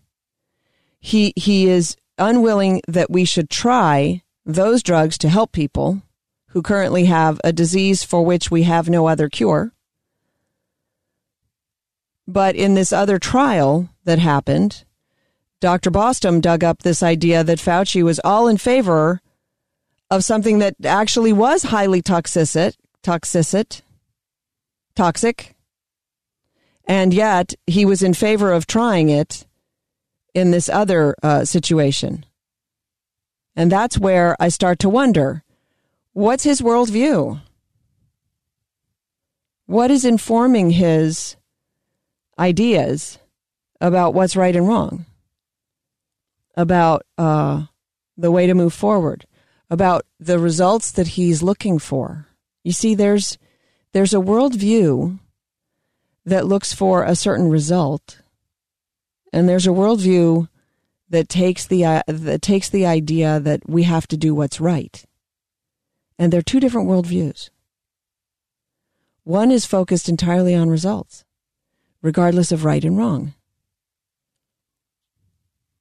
He 1.00 1.32
he 1.36 1.68
is 1.68 1.96
unwilling 2.18 2.82
that 2.86 3.10
we 3.10 3.24
should 3.24 3.50
try 3.50 4.22
those 4.44 4.82
drugs 4.82 5.18
to 5.18 5.28
help 5.28 5.52
people 5.52 6.02
who 6.48 6.62
currently 6.62 7.06
have 7.06 7.40
a 7.42 7.52
disease 7.52 8.02
for 8.02 8.24
which 8.24 8.50
we 8.50 8.64
have 8.64 8.88
no 8.88 9.06
other 9.06 9.28
cure. 9.28 9.72
But 12.26 12.54
in 12.54 12.74
this 12.74 12.92
other 12.92 13.18
trial 13.18 13.88
that 14.04 14.18
happened, 14.18 14.84
Dr. 15.60 15.90
Bostom 15.90 16.40
dug 16.40 16.64
up 16.64 16.82
this 16.82 17.02
idea 17.02 17.44
that 17.44 17.58
Fauci 17.58 18.02
was 18.02 18.20
all 18.24 18.48
in 18.48 18.56
favor 18.56 19.20
of 20.10 20.24
something 20.24 20.58
that 20.58 20.74
actually 20.84 21.32
was 21.32 21.64
highly 21.64 22.02
toxic, 22.02 22.74
toxic, 23.02 23.82
toxic, 24.94 25.54
and 26.84 27.14
yet 27.14 27.54
he 27.66 27.84
was 27.84 28.02
in 28.02 28.12
favor 28.12 28.52
of 28.52 28.66
trying 28.66 29.08
it 29.08 29.46
in 30.34 30.50
this 30.50 30.68
other 30.68 31.14
uh, 31.22 31.44
situation. 31.44 32.24
And 33.54 33.70
that's 33.70 33.98
where 33.98 34.36
I 34.40 34.48
start 34.48 34.78
to 34.80 34.88
wonder 34.88 35.44
what's 36.12 36.44
his 36.44 36.60
worldview? 36.60 37.40
What 39.66 39.90
is 39.90 40.04
informing 40.04 40.70
his 40.70 41.36
ideas 42.38 43.18
about 43.80 44.14
what's 44.14 44.36
right 44.36 44.54
and 44.54 44.66
wrong, 44.66 45.06
about 46.56 47.02
uh, 47.18 47.64
the 48.16 48.30
way 48.30 48.46
to 48.46 48.54
move 48.54 48.72
forward, 48.72 49.26
about 49.68 50.06
the 50.20 50.38
results 50.38 50.90
that 50.92 51.08
he's 51.08 51.42
looking 51.42 51.78
for. 51.78 52.28
You 52.64 52.72
see, 52.72 52.94
there's 52.94 53.38
there's 53.92 54.14
a 54.14 54.18
worldview 54.18 55.18
that 56.24 56.46
looks 56.46 56.72
for 56.72 57.02
a 57.02 57.16
certain 57.16 57.48
result, 57.48 58.20
and 59.32 59.48
there's 59.48 59.66
a 59.66 59.70
worldview 59.70 60.48
that 61.08 61.28
takes 61.28 61.66
the 61.66 61.84
uh, 61.84 62.02
that 62.06 62.40
takes 62.40 62.68
the 62.68 62.86
idea 62.86 63.40
that 63.40 63.68
we 63.68 63.82
have 63.82 64.06
to 64.08 64.16
do 64.16 64.34
what's 64.34 64.60
right, 64.60 65.04
and 66.18 66.32
they're 66.32 66.40
two 66.40 66.60
different 66.60 66.88
worldviews. 66.88 67.50
One 69.24 69.50
is 69.50 69.66
focused 69.66 70.08
entirely 70.08 70.54
on 70.54 70.70
results 70.70 71.24
regardless 72.02 72.52
of 72.52 72.64
right 72.64 72.84
and 72.84 72.98
wrong. 72.98 73.34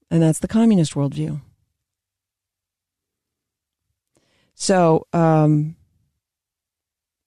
And 0.10 0.22
that's 0.22 0.40
the 0.40 0.48
communist 0.48 0.94
worldview. 0.94 1.42
So, 4.54 5.08
um, 5.12 5.76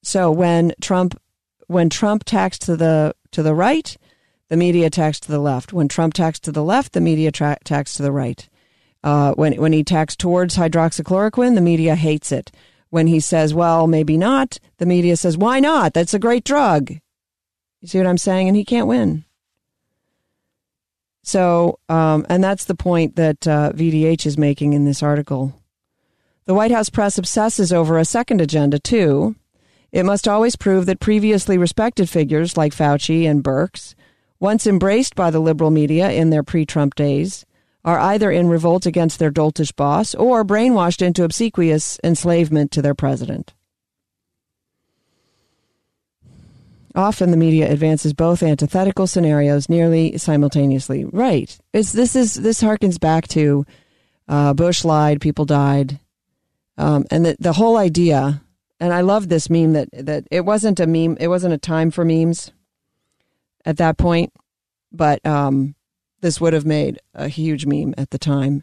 so 0.03 0.31
when 0.31 0.75
Trump 0.81 1.21
when 1.67 1.89
Trump 1.89 2.25
taxed 2.25 2.63
to 2.63 2.77
the 2.77 3.15
to 3.33 3.43
the 3.43 3.55
right, 3.55 3.97
the 4.49 4.57
media 4.57 4.91
taxed 4.91 5.25
to 5.25 5.33
the 5.33 5.41
left. 5.41 5.73
When 5.73 5.89
Trump 5.89 6.15
taxed 6.15 6.45
to 6.45 6.53
the 6.53 6.63
left, 6.63 6.93
the 6.93 7.01
media 7.01 7.33
tra- 7.33 7.59
taxed 7.65 7.97
to 7.97 8.03
the 8.03 8.13
right. 8.13 8.49
Uh, 9.03 9.33
when 9.35 9.55
when 9.55 9.73
he 9.73 9.83
taxed 9.83 10.21
towards 10.21 10.57
hydroxychloroquine, 10.57 11.55
the 11.55 11.61
media 11.61 11.95
hates 11.95 12.31
it. 12.31 12.53
When 12.91 13.07
he 13.07 13.19
says, 13.19 13.53
"Well, 13.53 13.87
maybe 13.87 14.17
not," 14.17 14.59
the 14.79 14.87
media 14.87 15.17
says, 15.17 15.37
"Why 15.37 15.59
not? 15.59 15.95
That's 15.95 16.15
a 16.15 16.19
great 16.19 16.45
drug." 16.45 16.99
You 17.85 17.89
see 17.89 17.99
what 17.99 18.07
I'm 18.07 18.17
saying? 18.17 18.49
And 18.49 18.57
he 18.57 18.65
can't 18.65 18.87
win. 18.87 19.27
So, 21.23 21.79
um, 21.91 22.25
and 22.31 22.43
that's 22.43 22.65
the 22.65 22.75
point 22.75 23.17
that 23.17 23.47
uh, 23.47 23.73
VDH 23.75 24.25
is 24.25 24.39
making 24.39 24.73
in 24.73 24.87
this 24.87 25.03
article. 25.03 25.53
The 26.47 26.55
White 26.55 26.71
House 26.71 26.89
press 26.89 27.19
obsesses 27.19 27.75
over 27.75 27.99
a 27.99 28.07
second 28.07 28.41
agenda, 28.41 28.79
too. 28.79 29.37
It 29.93 30.07
must 30.07 30.27
always 30.27 30.57
prove 30.57 30.87
that 30.87 30.99
previously 30.99 31.59
respected 31.59 32.09
figures 32.09 32.57
like 32.57 32.73
Fauci 32.73 33.29
and 33.29 33.45
Birx, 33.45 33.95
once 34.41 34.67
embraced 34.67 35.15
by 35.15 35.31
the 35.31 35.39
liberal 35.39 35.71
media 35.71 36.11
in 36.11 36.31
their 36.31 36.43
pre 36.43 36.65
Trump 36.65 36.95
days, 36.95 37.45
are 37.85 37.99
either 37.99 38.31
in 38.31 38.49
revolt 38.49 38.87
against 38.87 39.19
their 39.19 39.31
doltish 39.31 39.77
boss 39.77 40.15
or 40.15 40.43
brainwashed 40.43 41.03
into 41.03 41.23
obsequious 41.23 41.99
enslavement 42.03 42.71
to 42.71 42.81
their 42.81 42.95
president. 42.95 43.53
Often 46.95 47.33
the 47.33 47.37
media 47.37 47.71
advances 47.71 48.13
both 48.13 48.43
antithetical 48.43 49.07
scenarios 49.07 49.69
nearly 49.69 50.17
simultaneously. 50.17 51.05
Right. 51.05 51.57
It's, 51.73 51.93
this 51.93 52.15
is 52.15 52.35
this 52.35 52.63
harkens 52.63 53.01
back 53.01 53.27
to 53.29 53.67
uh, 54.29 54.55
Bush 54.55 54.85
lied, 54.85 55.21
people 55.21 55.45
died, 55.45 55.99
um, 56.79 57.05
and 57.11 57.27
the 57.27 57.37
the 57.41 57.55
whole 57.55 57.77
idea. 57.77 58.43
And 58.81 58.93
I 58.93 59.01
love 59.01 59.29
this 59.29 59.51
meme 59.51 59.73
that 59.73 59.89
that 59.93 60.25
it 60.31 60.45
wasn't 60.45 60.79
a 60.79 60.87
meme. 60.87 61.17
It 61.19 61.29
wasn't 61.29 61.55
a 61.55 61.59
time 61.59 61.91
for 61.91 62.05
memes 62.05 62.53
at 63.65 63.79
that 63.79 63.99
point, 63.99 64.33
but 64.93 65.25
um, 65.27 65.75
this 66.21 66.41
would 66.41 66.53
have 66.53 66.67
made 66.67 67.01
a 67.13 67.29
huge 67.29 67.67
meme 67.67 67.95
at 67.99 68.11
the 68.11 68.19
time. 68.19 68.63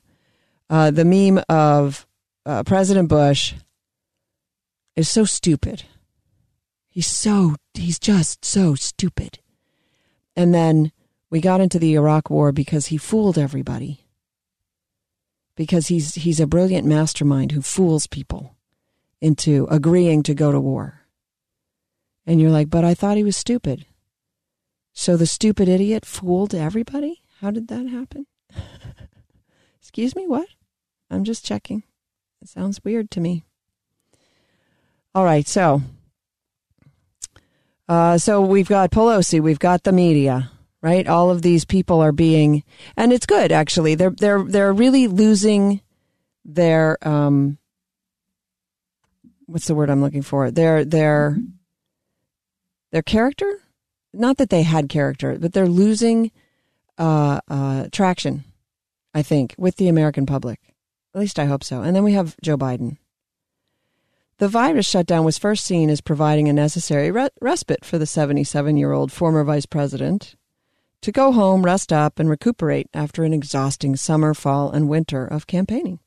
Uh, 0.70 0.90
the 0.90 1.06
meme 1.06 1.44
of 1.50 2.08
uh, 2.46 2.64
President 2.64 3.10
Bush 3.10 3.54
is 4.96 5.10
so 5.10 5.26
stupid 5.26 5.84
He's 6.92 7.08
so, 7.08 7.56
he's 7.74 7.98
just 7.98 8.44
so 8.44 8.76
stupid. 8.76 9.40
And 10.36 10.54
then 10.54 10.92
we 11.30 11.40
got 11.40 11.62
into 11.62 11.80
the 11.80 11.96
Iraq 11.96 12.30
war 12.30 12.52
because 12.52 12.88
he 12.88 12.98
fooled 12.98 13.38
everybody. 13.38 14.02
Because 15.56 15.88
he's, 15.88 16.16
he's 16.16 16.42
a 16.42 16.48
brilliant 16.48 16.86
mastermind 16.86 17.54
who 17.54 17.62
fools 17.62 18.08
people 18.08 18.58
into 19.22 19.68
agreeing 19.72 20.22
to 20.24 20.34
go 20.34 20.52
to 20.52 20.60
war. 20.60 21.06
And 22.26 22.42
you're 22.42 22.52
like, 22.52 22.70
but 22.70 22.84
I 22.84 22.94
thought 22.94 23.18
he 23.18 23.24
was 23.24 23.38
stupid. 23.38 23.86
So 24.92 25.16
the 25.16 25.26
stupid 25.26 25.70
idiot 25.70 26.06
fooled 26.06 26.54
everybody? 26.54 27.22
How 27.40 27.52
did 27.52 27.70
that 27.70 27.88
happen? 27.88 28.28
Excuse 29.80 30.14
me, 30.14 30.28
what? 30.28 30.48
I'm 31.10 31.24
just 31.24 31.46
checking. 31.46 31.84
It 32.42 32.50
sounds 32.50 32.84
weird 32.84 33.10
to 33.12 33.22
me. 33.22 33.44
All 35.16 35.24
right, 35.24 35.48
so 35.48 35.82
uh, 37.92 38.18
so 38.18 38.40
we've 38.40 38.70
got 38.70 38.90
Pelosi, 38.90 39.42
we've 39.42 39.60
got 39.60 39.84
the 39.84 39.92
media, 39.92 40.50
right? 40.82 41.06
All 41.06 41.30
of 41.30 41.42
these 41.42 41.66
people 41.66 42.00
are 42.00 42.14
being, 42.14 42.64
and 42.96 43.12
it's 43.12 43.26
good 43.26 43.52
actually. 43.52 43.96
They're 43.96 44.12
they're 44.12 44.44
they're 44.44 44.72
really 44.72 45.08
losing 45.08 45.82
their 46.46 46.98
um, 47.06 47.58
what's 49.46 49.68
the 49.68 49.76
word 49.76 49.90
I'm 49.90 50.00
looking 50.00 50.22
for? 50.22 50.52
Their 50.52 50.86
their 50.86 51.38
their 52.94 53.02
character. 53.02 53.60
Not 54.14 54.38
that 54.38 54.50
they 54.50 54.62
had 54.62 54.88
character, 54.88 55.38
but 55.38 55.52
they're 55.52 55.68
losing 55.68 56.32
uh, 56.98 57.42
uh, 57.50 57.88
traction. 57.92 58.46
I 59.14 59.22
think 59.22 59.54
with 59.58 59.76
the 59.76 59.90
American 59.90 60.26
public. 60.26 60.62
At 61.14 61.20
least 61.20 61.40
I 61.40 61.44
hope 61.44 61.62
so. 61.62 61.82
And 61.82 61.94
then 61.94 62.06
we 62.06 62.14
have 62.14 62.38
Joe 62.42 62.56
Biden. 62.56 62.96
The 64.42 64.48
virus 64.48 64.88
shutdown 64.88 65.24
was 65.24 65.38
first 65.38 65.64
seen 65.64 65.88
as 65.92 66.02
providing 66.02 66.50
a 66.50 66.54
necessary 66.54 67.12
re- 67.12 67.30
respite 67.40 67.86
for 67.86 68.00
the 68.00 68.08
77 68.08 68.76
year 68.76 68.92
old 68.92 69.12
former 69.12 69.44
vice 69.44 69.68
president 69.68 70.36
to 71.02 71.12
go 71.12 71.32
home, 71.32 71.64
rest 71.64 71.94
up, 71.94 72.18
and 72.18 72.28
recuperate 72.28 72.90
after 72.92 73.24
an 73.24 73.34
exhausting 73.34 73.96
summer, 73.96 74.34
fall, 74.34 74.72
and 74.72 74.90
winter 74.90 75.28
of 75.28 75.46
campaigning. 75.46 76.00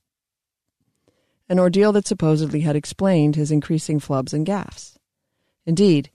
An 1.49 1.61
ordeal 1.61 1.93
that 1.93 2.09
supposedly 2.09 2.63
had 2.63 2.75
explained 2.75 3.37
his 3.37 3.53
increasing 3.53 4.01
flubs 4.01 4.33
and 4.33 4.45
gaffes. 4.45 4.97
Indeed, 5.65 6.11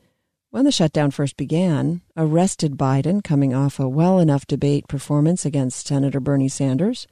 when 0.49 0.65
the 0.65 0.74
shutdown 0.74 1.11
first 1.11 1.38
began, 1.38 2.01
arrested 2.17 2.74
Biden, 2.76 3.24
coming 3.24 3.53
off 3.53 3.80
a 3.80 3.88
well 3.88 4.20
enough 4.20 4.45
debate 4.45 4.89
performance 4.89 5.45
against 5.45 5.88
Senator 5.88 6.20
Bernie 6.20 6.49
Sanders, 6.49 7.07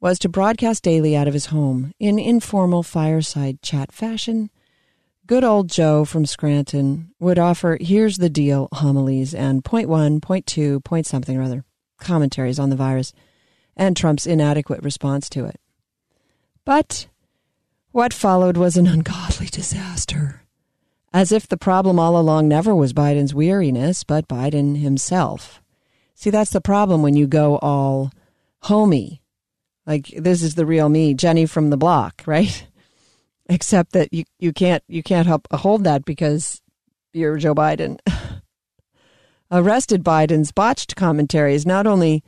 was 0.00 0.18
to 0.18 0.28
broadcast 0.28 0.82
daily 0.82 1.14
out 1.14 1.28
of 1.28 1.34
his 1.34 1.46
home 1.46 1.92
in 1.98 2.18
informal 2.18 2.82
fireside 2.82 3.60
chat 3.60 3.92
fashion. 3.92 4.50
Good 5.26 5.44
old 5.44 5.68
Joe 5.68 6.04
from 6.04 6.24
Scranton 6.24 7.12
would 7.20 7.38
offer 7.38 7.76
here's 7.80 8.16
the 8.16 8.30
deal 8.30 8.68
homilies 8.72 9.34
and 9.34 9.64
point 9.64 9.88
one, 9.88 10.20
point 10.20 10.46
two, 10.46 10.80
point 10.80 11.06
something 11.06 11.36
or 11.36 11.42
other 11.42 11.64
commentaries 11.98 12.58
on 12.58 12.70
the 12.70 12.76
virus 12.76 13.12
and 13.76 13.96
Trump's 13.96 14.26
inadequate 14.26 14.82
response 14.82 15.28
to 15.30 15.44
it. 15.44 15.60
But 16.64 17.06
what 17.92 18.14
followed 18.14 18.56
was 18.56 18.76
an 18.76 18.86
ungodly 18.86 19.46
disaster. 19.46 20.42
As 21.12 21.32
if 21.32 21.48
the 21.48 21.56
problem 21.56 21.98
all 21.98 22.16
along 22.16 22.48
never 22.48 22.74
was 22.74 22.92
Biden's 22.92 23.34
weariness, 23.34 24.04
but 24.04 24.28
Biden 24.28 24.80
himself. 24.80 25.60
See, 26.14 26.30
that's 26.30 26.52
the 26.52 26.60
problem 26.60 27.02
when 27.02 27.16
you 27.16 27.26
go 27.26 27.58
all 27.58 28.12
homey 28.62 29.20
like 29.86 30.08
this 30.16 30.42
is 30.42 30.54
the 30.54 30.66
real 30.66 30.88
me, 30.88 31.14
Jenny 31.14 31.46
from 31.46 31.70
the 31.70 31.76
block, 31.76 32.22
right? 32.26 32.66
Except 33.48 33.92
that 33.92 34.12
you, 34.12 34.24
you 34.38 34.52
can't 34.52 34.82
you 34.88 35.02
can't 35.02 35.26
help 35.26 35.48
hold 35.52 35.84
that 35.84 36.04
because 36.04 36.62
you're 37.12 37.36
Joe 37.36 37.54
Biden. 37.54 37.98
Arrested 39.50 40.04
Biden's 40.04 40.52
botched 40.52 40.94
commentaries 40.94 41.66
not 41.66 41.86
only 41.86 42.22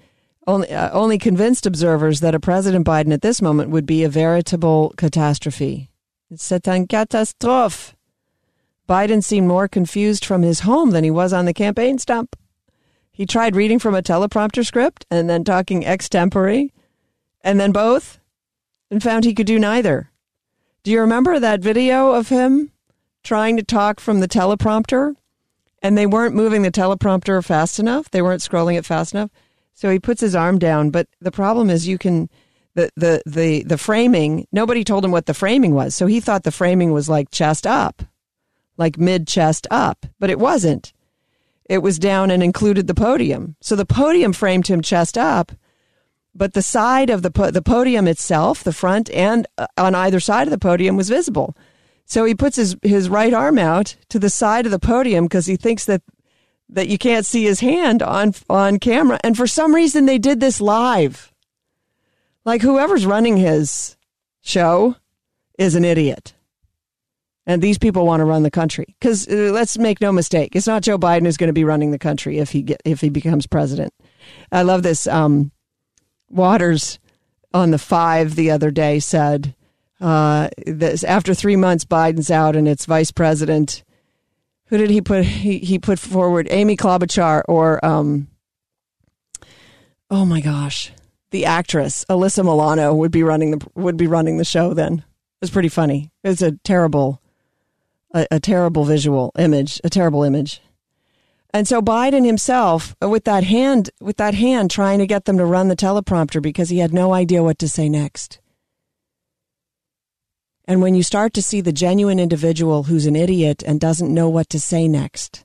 only 0.46 0.70
uh, 0.70 0.90
only 0.90 1.18
convinced 1.18 1.66
observers 1.66 2.20
that 2.20 2.34
a 2.34 2.40
President 2.40 2.86
Biden 2.86 3.12
at 3.12 3.22
this 3.22 3.40
moment 3.40 3.70
would 3.70 3.86
be 3.86 4.02
a 4.02 4.08
veritable 4.08 4.92
catastrophe. 4.96 5.88
C'est 6.34 6.66
un 6.66 6.86
catastrophe. 6.86 7.94
Biden 8.88 9.22
seemed 9.22 9.46
more 9.46 9.68
confused 9.68 10.24
from 10.24 10.42
his 10.42 10.60
home 10.60 10.90
than 10.90 11.04
he 11.04 11.10
was 11.10 11.32
on 11.32 11.44
the 11.44 11.54
campaign 11.54 11.98
stump. 11.98 12.36
He 13.12 13.26
tried 13.26 13.54
reading 13.54 13.78
from 13.78 13.94
a 13.94 14.02
teleprompter 14.02 14.66
script 14.66 15.06
and 15.10 15.30
then 15.30 15.44
talking 15.44 15.82
extempore 15.82 16.70
and 17.42 17.60
then 17.60 17.72
both 17.72 18.18
and 18.90 19.02
found 19.02 19.24
he 19.24 19.34
could 19.34 19.46
do 19.46 19.58
neither. 19.58 20.10
Do 20.82 20.90
you 20.90 21.00
remember 21.00 21.38
that 21.38 21.60
video 21.60 22.12
of 22.12 22.28
him 22.28 22.72
trying 23.22 23.56
to 23.56 23.62
talk 23.62 24.00
from 24.00 24.20
the 24.20 24.28
teleprompter 24.28 25.14
and 25.82 25.96
they 25.96 26.06
weren't 26.06 26.34
moving 26.34 26.62
the 26.62 26.70
teleprompter 26.70 27.44
fast 27.44 27.78
enough? 27.78 28.10
They 28.10 28.22
weren't 28.22 28.42
scrolling 28.42 28.76
it 28.76 28.84
fast 28.84 29.14
enough. 29.14 29.30
So 29.74 29.90
he 29.90 29.98
puts 29.98 30.20
his 30.20 30.34
arm 30.34 30.58
down, 30.58 30.90
but 30.90 31.08
the 31.20 31.30
problem 31.30 31.70
is 31.70 31.88
you 31.88 31.98
can 31.98 32.28
the 32.74 32.90
the 32.96 33.22
the 33.26 33.64
the 33.64 33.78
framing, 33.78 34.46
nobody 34.52 34.84
told 34.84 35.04
him 35.04 35.10
what 35.10 35.26
the 35.26 35.34
framing 35.34 35.74
was. 35.74 35.94
So 35.94 36.06
he 36.06 36.20
thought 36.20 36.44
the 36.44 36.50
framing 36.50 36.92
was 36.92 37.08
like 37.08 37.30
chest 37.30 37.66
up, 37.66 38.02
like 38.76 38.98
mid 38.98 39.26
chest 39.28 39.66
up, 39.70 40.06
but 40.18 40.30
it 40.30 40.38
wasn't. 40.38 40.92
It 41.68 41.78
was 41.78 41.98
down 41.98 42.30
and 42.30 42.42
included 42.42 42.86
the 42.86 42.94
podium. 42.94 43.56
So 43.60 43.76
the 43.76 43.86
podium 43.86 44.32
framed 44.32 44.66
him 44.66 44.82
chest 44.82 45.16
up 45.16 45.52
but 46.34 46.54
the 46.54 46.62
side 46.62 47.10
of 47.10 47.22
the 47.22 47.30
po- 47.30 47.50
the 47.50 47.62
podium 47.62 48.08
itself, 48.08 48.64
the 48.64 48.72
front 48.72 49.10
and 49.10 49.46
uh, 49.58 49.66
on 49.76 49.94
either 49.94 50.20
side 50.20 50.46
of 50.46 50.50
the 50.50 50.58
podium 50.58 50.96
was 50.96 51.08
visible. 51.08 51.56
So 52.04 52.24
he 52.24 52.34
puts 52.34 52.56
his 52.56 52.76
his 52.82 53.08
right 53.08 53.32
arm 53.32 53.58
out 53.58 53.96
to 54.08 54.18
the 54.18 54.30
side 54.30 54.66
of 54.66 54.72
the 54.72 54.78
podium 54.78 55.26
because 55.26 55.46
he 55.46 55.56
thinks 55.56 55.84
that 55.86 56.02
that 56.68 56.88
you 56.88 56.98
can't 56.98 57.26
see 57.26 57.44
his 57.44 57.60
hand 57.60 58.02
on 58.02 58.34
on 58.48 58.78
camera. 58.78 59.18
And 59.22 59.36
for 59.36 59.46
some 59.46 59.74
reason, 59.74 60.06
they 60.06 60.18
did 60.18 60.40
this 60.40 60.60
live. 60.60 61.32
Like 62.44 62.62
whoever's 62.62 63.06
running 63.06 63.36
his 63.36 63.96
show 64.40 64.96
is 65.58 65.74
an 65.74 65.84
idiot. 65.84 66.34
And 67.44 67.60
these 67.60 67.78
people 67.78 68.06
want 68.06 68.20
to 68.20 68.24
run 68.24 68.44
the 68.44 68.50
country 68.50 68.96
because 69.00 69.26
uh, 69.28 69.50
let's 69.52 69.76
make 69.76 70.00
no 70.00 70.12
mistake, 70.12 70.54
it's 70.54 70.66
not 70.66 70.82
Joe 70.82 70.98
Biden 70.98 71.24
who's 71.24 71.36
going 71.36 71.48
to 71.48 71.52
be 71.52 71.64
running 71.64 71.90
the 71.90 71.98
country 71.98 72.38
if 72.38 72.50
he 72.50 72.62
get 72.62 72.80
if 72.84 73.00
he 73.00 73.08
becomes 73.08 73.46
president. 73.46 73.92
I 74.52 74.62
love 74.62 74.82
this. 74.82 75.06
Um, 75.06 75.50
Watters 76.32 76.98
on 77.54 77.70
the 77.70 77.78
five 77.78 78.34
the 78.34 78.50
other 78.50 78.70
day 78.70 78.98
said 78.98 79.54
uh, 80.00 80.48
this, 80.66 81.04
after 81.04 81.34
three 81.34 81.56
months, 81.56 81.84
Biden's 81.84 82.30
out 82.30 82.56
and 82.56 82.66
it's 82.66 82.86
vice 82.86 83.12
president. 83.12 83.84
Who 84.66 84.78
did 84.78 84.90
he 84.90 85.00
put? 85.00 85.24
He, 85.24 85.58
he 85.58 85.78
put 85.78 85.98
forward 85.98 86.48
Amy 86.50 86.76
Klobuchar 86.76 87.42
or, 87.46 87.84
um, 87.84 88.28
oh 90.10 90.24
my 90.24 90.40
gosh, 90.40 90.90
the 91.30 91.44
actress 91.44 92.04
Alyssa 92.08 92.42
Milano 92.42 92.94
would 92.94 93.12
be 93.12 93.22
running 93.22 93.52
the 93.52 93.66
would 93.74 93.96
be 93.96 94.06
running 94.06 94.38
the 94.38 94.44
show. 94.44 94.74
Then 94.74 94.94
it 94.94 95.04
was 95.42 95.50
pretty 95.50 95.68
funny. 95.68 96.10
It 96.24 96.28
was 96.28 96.42
a 96.42 96.52
terrible, 96.64 97.20
a, 98.14 98.26
a 98.30 98.40
terrible 98.40 98.84
visual 98.84 99.30
image, 99.38 99.80
a 99.84 99.90
terrible 99.90 100.22
image. 100.22 100.60
And 101.52 101.68
so 101.68 101.82
Biden 101.82 102.24
himself, 102.24 102.96
uh, 103.02 103.08
with 103.08 103.24
that 103.24 103.44
hand, 103.44 103.90
with 104.00 104.16
that 104.16 104.34
hand, 104.34 104.70
trying 104.70 104.98
to 105.00 105.06
get 105.06 105.26
them 105.26 105.36
to 105.36 105.44
run 105.44 105.68
the 105.68 105.76
teleprompter 105.76 106.40
because 106.40 106.70
he 106.70 106.78
had 106.78 106.94
no 106.94 107.12
idea 107.12 107.42
what 107.42 107.58
to 107.58 107.68
say 107.68 107.88
next. 107.88 108.40
And 110.64 110.80
when 110.80 110.94
you 110.94 111.02
start 111.02 111.34
to 111.34 111.42
see 111.42 111.60
the 111.60 111.72
genuine 111.72 112.18
individual 112.18 112.84
who's 112.84 113.04
an 113.04 113.16
idiot 113.16 113.62
and 113.66 113.80
doesn't 113.80 114.14
know 114.14 114.28
what 114.28 114.48
to 114.50 114.60
say 114.60 114.88
next, 114.88 115.44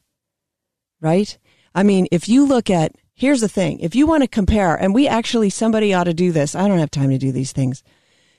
right? 1.02 1.38
I 1.76 1.84
mean, 1.84 2.08
if 2.12 2.30
you 2.30 2.46
look 2.46 2.70
at, 2.70 2.94
here's 3.14 3.42
the 3.42 3.50
thing, 3.50 3.80
if 3.80 3.96
you 3.96 4.08
want 4.08 4.24
to 4.24 4.28
compare, 4.28 4.76
and 4.76 4.94
we 4.94 5.08
actually, 5.08 5.50
somebody 5.50 5.94
ought 5.94 6.06
to 6.06 6.14
do 6.14 6.32
this. 6.32 6.56
I 6.56 6.68
don't 6.68 6.80
have 6.80 6.92
time 6.92 7.10
to 7.10 7.18
do 7.18 7.32
these 7.34 7.52
things. 7.52 7.84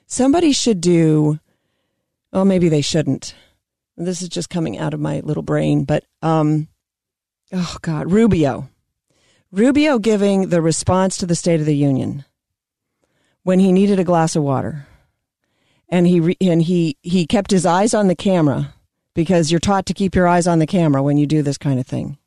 Somebody 0.06 0.52
should 0.52 0.80
do, 0.80 1.38
well, 2.32 2.46
maybe 2.46 2.70
they 2.70 2.80
shouldn't. 2.80 3.34
This 3.96 4.22
is 4.22 4.28
just 4.28 4.48
coming 4.48 4.78
out 4.78 4.94
of 4.94 5.00
my 5.00 5.20
little 5.20 5.42
brain, 5.42 5.84
but, 5.84 6.04
um, 6.22 6.68
oh 7.52 7.76
God, 7.82 8.10
Rubio. 8.10 8.68
Rubio 9.50 9.98
giving 9.98 10.50
the 10.50 10.60
response 10.60 11.16
to 11.16 11.26
the 11.26 11.34
State 11.34 11.60
of 11.60 11.66
the 11.66 11.76
Union 11.76 12.24
when 13.42 13.58
he 13.58 13.72
needed 13.72 13.98
a 13.98 14.04
glass 14.04 14.36
of 14.36 14.42
water. 14.42 14.86
And 15.88 16.06
he 16.06 16.20
re- 16.20 16.36
and 16.40 16.62
he 16.62 16.98
he 17.00 17.26
kept 17.26 17.50
his 17.50 17.64
eyes 17.64 17.94
on 17.94 18.08
the 18.08 18.14
camera 18.14 18.74
because 19.14 19.50
you're 19.50 19.58
taught 19.58 19.86
to 19.86 19.94
keep 19.94 20.14
your 20.14 20.28
eyes 20.28 20.46
on 20.46 20.58
the 20.58 20.66
camera 20.66 21.02
when 21.02 21.16
you 21.16 21.26
do 21.26 21.40
this 21.42 21.56
kind 21.56 21.80
of 21.80 21.86
thing. 21.86 22.18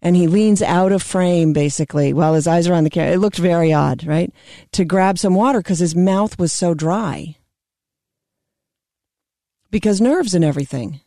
And 0.00 0.16
he 0.16 0.26
leans 0.26 0.62
out 0.62 0.92
of 0.92 1.02
frame 1.02 1.52
basically 1.52 2.12
while 2.14 2.32
his 2.32 2.46
eyes 2.46 2.66
are 2.66 2.74
on 2.74 2.84
the 2.84 2.90
camera. 2.90 3.12
It 3.12 3.18
looked 3.18 3.36
very 3.36 3.72
odd, 3.72 4.06
right? 4.06 4.32
To 4.72 4.84
grab 4.84 5.18
some 5.18 5.34
water 5.34 5.60
because 5.60 5.78
his 5.78 5.94
mouth 5.94 6.38
was 6.38 6.52
so 6.52 6.72
dry. 6.72 7.36
Because 9.70 10.00
nerves 10.00 10.34
and 10.34 10.44
everything. 10.44 11.00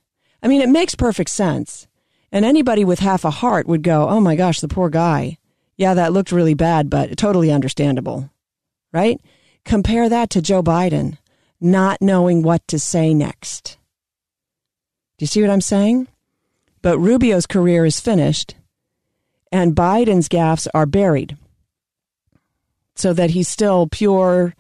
I 0.44 0.48
mean, 0.48 0.62
it 0.62 0.70
makes 0.70 0.96
perfect 0.96 1.32
sense. 1.32 1.88
And 2.32 2.46
anybody 2.46 2.86
with 2.86 3.00
half 3.00 3.26
a 3.26 3.32
heart 3.32 3.68
would 3.68 3.82
go, 3.82 4.08
oh 4.08 4.20
my 4.20 4.36
gosh, 4.36 4.60
the 4.60 4.68
poor 4.68 4.90
guy. 4.90 5.38
Yeah, 5.78 5.94
that 5.94 6.14
looked 6.14 6.32
really 6.32 6.54
bad, 6.54 6.90
but 6.90 7.18
totally 7.18 7.52
understandable. 7.52 8.30
Right? 8.92 9.20
Compare 9.66 10.10
that 10.10 10.30
to 10.32 10.42
Joe 10.42 10.62
Biden 10.62 11.18
not 11.62 12.02
knowing 12.02 12.42
what 12.42 12.66
to 12.68 12.80
say 12.80 13.14
next. 13.14 13.78
Do 15.18 15.24
you 15.24 15.28
see 15.28 15.42
what 15.42 15.52
I'm 15.52 15.62
saying? 15.62 16.08
But 16.82 17.00
Rubio's 17.00 17.46
career 17.46 17.86
is 17.86 18.00
finished 18.00 18.56
and 19.52 19.76
Biden's 19.76 20.30
gaffes 20.30 20.68
are 20.74 20.86
buried 20.86 21.38
so 22.96 23.14
that 23.14 23.32
he's 23.32 23.48
still 23.48 23.88
pure 23.88 24.56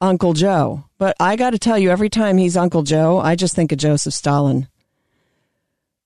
Uncle 0.00 0.32
Joe. 0.32 0.84
But 0.98 1.16
I 1.20 1.36
got 1.36 1.50
to 1.50 1.58
tell 1.58 1.78
you, 1.78 1.90
every 1.90 2.08
time 2.08 2.38
he's 2.38 2.56
Uncle 2.56 2.82
Joe, 2.82 3.18
I 3.18 3.34
just 3.34 3.54
think 3.54 3.72
of 3.72 3.78
Joseph 3.78 4.14
Stalin. 4.14 4.68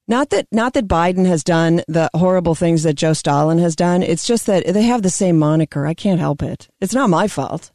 Not 0.08 0.30
that 0.30 0.46
not 0.50 0.72
that 0.74 0.88
Biden 0.88 1.26
has 1.26 1.44
done 1.44 1.82
the 1.86 2.10
horrible 2.14 2.54
things 2.54 2.82
that 2.82 2.94
Joe 2.94 3.12
Stalin 3.12 3.58
has 3.58 3.76
done. 3.76 4.02
It's 4.02 4.26
just 4.26 4.46
that 4.46 4.66
they 4.66 4.82
have 4.82 5.02
the 5.02 5.10
same 5.10 5.38
moniker. 5.38 5.86
I 5.86 5.94
can't 5.94 6.20
help 6.20 6.42
it. 6.42 6.68
It's 6.80 6.94
not 6.94 7.10
my 7.10 7.28
fault. 7.28 7.70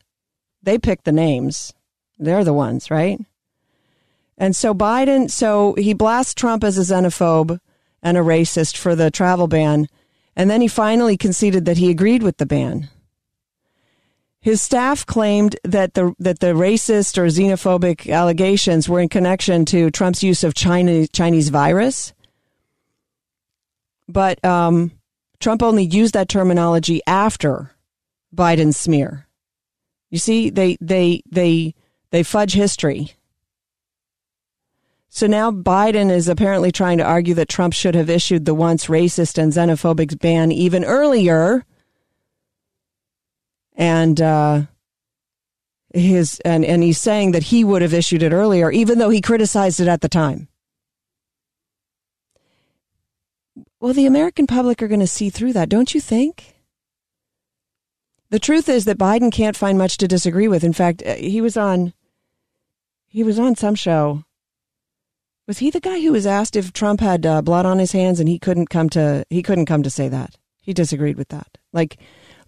They 0.61 0.77
picked 0.77 1.05
the 1.05 1.11
names. 1.11 1.73
They're 2.19 2.43
the 2.43 2.53
ones, 2.53 2.91
right? 2.91 3.19
And 4.37 4.55
so 4.55 4.73
Biden, 4.73 5.31
so 5.31 5.73
he 5.77 5.93
blasts 5.93 6.33
Trump 6.33 6.63
as 6.63 6.77
a 6.77 6.81
xenophobe 6.81 7.59
and 8.03 8.17
a 8.17 8.21
racist 8.21 8.77
for 8.77 8.95
the 8.95 9.09
travel 9.09 9.47
ban, 9.47 9.87
and 10.35 10.49
then 10.49 10.61
he 10.61 10.67
finally 10.67 11.17
conceded 11.17 11.65
that 11.65 11.77
he 11.77 11.89
agreed 11.89 12.23
with 12.23 12.37
the 12.37 12.45
ban. 12.45 12.89
His 14.41 14.61
staff 14.61 15.05
claimed 15.05 15.55
that 15.63 15.93
the 15.93 16.13
that 16.19 16.39
the 16.39 16.53
racist 16.53 17.17
or 17.17 17.25
xenophobic 17.27 18.11
allegations 18.11 18.87
were 18.87 18.99
in 18.99 19.09
connection 19.09 19.65
to 19.65 19.89
Trump's 19.91 20.23
use 20.23 20.43
of 20.43 20.53
China, 20.53 21.07
Chinese 21.07 21.49
virus 21.49 22.13
but 24.07 24.43
um, 24.43 24.91
Trump 25.39 25.61
only 25.61 25.83
used 25.83 26.13
that 26.13 26.29
terminology 26.29 27.01
after 27.05 27.71
Biden's 28.35 28.77
smear. 28.77 29.27
You 30.09 30.17
see, 30.17 30.49
they 30.49 30.77
they 30.79 31.21
they 31.29 31.75
they 32.11 32.23
fudge 32.23 32.53
history. 32.53 33.13
So 35.09 35.25
now 35.25 35.51
Biden 35.51 36.11
is 36.11 36.27
apparently 36.27 36.71
trying 36.71 36.99
to 36.99 37.03
argue 37.03 37.33
that 37.35 37.49
Trump 37.49 37.73
should 37.73 37.95
have 37.95 38.09
issued 38.09 38.45
the 38.45 38.53
once 38.53 38.85
racist 38.85 39.37
and 39.37 39.51
xenophobic 39.51 40.19
ban 40.19 40.51
even 40.51 40.83
earlier. 40.85 41.65
And 43.75 44.21
uh, 44.21 44.63
his 45.93 46.39
and, 46.41 46.63
and 46.63 46.83
he's 46.83 46.99
saying 46.99 47.31
that 47.31 47.43
he 47.43 47.63
would 47.63 47.81
have 47.81 47.93
issued 47.93 48.23
it 48.23 48.31
earlier, 48.31 48.71
even 48.71 48.99
though 48.99 49.09
he 49.09 49.21
criticized 49.21 49.79
it 49.79 49.87
at 49.87 50.01
the 50.01 50.09
time. 50.09 50.47
Well, 53.79 53.93
the 53.93 54.07
American 54.07 54.47
public 54.47 54.81
are 54.81 54.87
going 54.87 55.01
to 55.01 55.07
see 55.07 55.29
through 55.29 55.53
that, 55.53 55.69
don't 55.69 55.93
you 55.93 56.01
think? 56.01 56.55
The 58.29 58.39
truth 58.39 58.67
is 58.67 58.85
that 58.85 58.97
Biden 58.97 59.31
can't 59.31 59.55
find 59.55 59.77
much 59.77 59.97
to 59.97 60.07
disagree 60.07 60.47
with. 60.47 60.63
In 60.63 60.73
fact, 60.73 61.03
uh, 61.05 61.15
he 61.15 61.41
was 61.41 61.55
on 61.55 61.93
he 63.07 63.23
was 63.23 63.39
on 63.39 63.55
some 63.55 63.75
show. 63.75 64.23
Was 65.47 65.59
he 65.59 65.69
the 65.69 65.79
guy 65.79 66.01
who 66.01 66.11
was 66.11 66.27
asked 66.27 66.57
if 66.57 66.73
Trump 66.73 66.99
had 66.99 67.25
uh, 67.25 67.41
blood 67.41 67.65
on 67.65 67.79
his 67.79 67.93
hands 67.93 68.19
and 68.19 68.27
he 68.27 68.37
couldn't 68.37 68.69
come 68.69 68.89
to 68.89 69.25
he 69.29 69.41
couldn't 69.41 69.67
come 69.67 69.83
to 69.83 69.89
say 69.89 70.09
that. 70.09 70.35
He 70.61 70.73
disagreed 70.73 71.15
with 71.15 71.29
that. 71.29 71.57
Like 71.71 71.97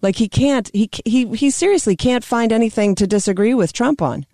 like 0.02 0.16
he 0.16 0.28
can't 0.28 0.68
he 0.74 0.90
he 1.06 1.26
he 1.28 1.50
seriously 1.50 1.96
can't 1.96 2.24
find 2.24 2.52
anything 2.52 2.94
to 2.96 3.06
disagree 3.06 3.54
with 3.54 3.72
Trump 3.72 4.02
on. 4.02 4.26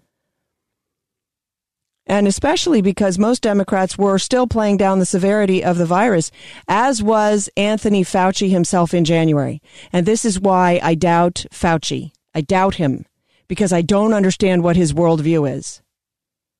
And 2.06 2.28
especially 2.28 2.80
because 2.80 3.18
most 3.18 3.42
Democrats 3.42 3.98
were 3.98 4.18
still 4.18 4.46
playing 4.46 4.76
down 4.76 5.00
the 5.00 5.06
severity 5.06 5.64
of 5.64 5.76
the 5.76 5.86
virus, 5.86 6.30
as 6.68 7.02
was 7.02 7.50
Anthony 7.56 8.04
Fauci 8.04 8.48
himself 8.50 8.94
in 8.94 9.04
January. 9.04 9.60
And 9.92 10.06
this 10.06 10.24
is 10.24 10.38
why 10.38 10.78
I 10.82 10.94
doubt 10.94 11.46
Fauci. 11.50 12.12
I 12.34 12.42
doubt 12.42 12.76
him 12.76 13.06
because 13.48 13.72
I 13.72 13.82
don't 13.82 14.12
understand 14.12 14.62
what 14.62 14.76
his 14.76 14.92
worldview 14.92 15.50
is. 15.50 15.82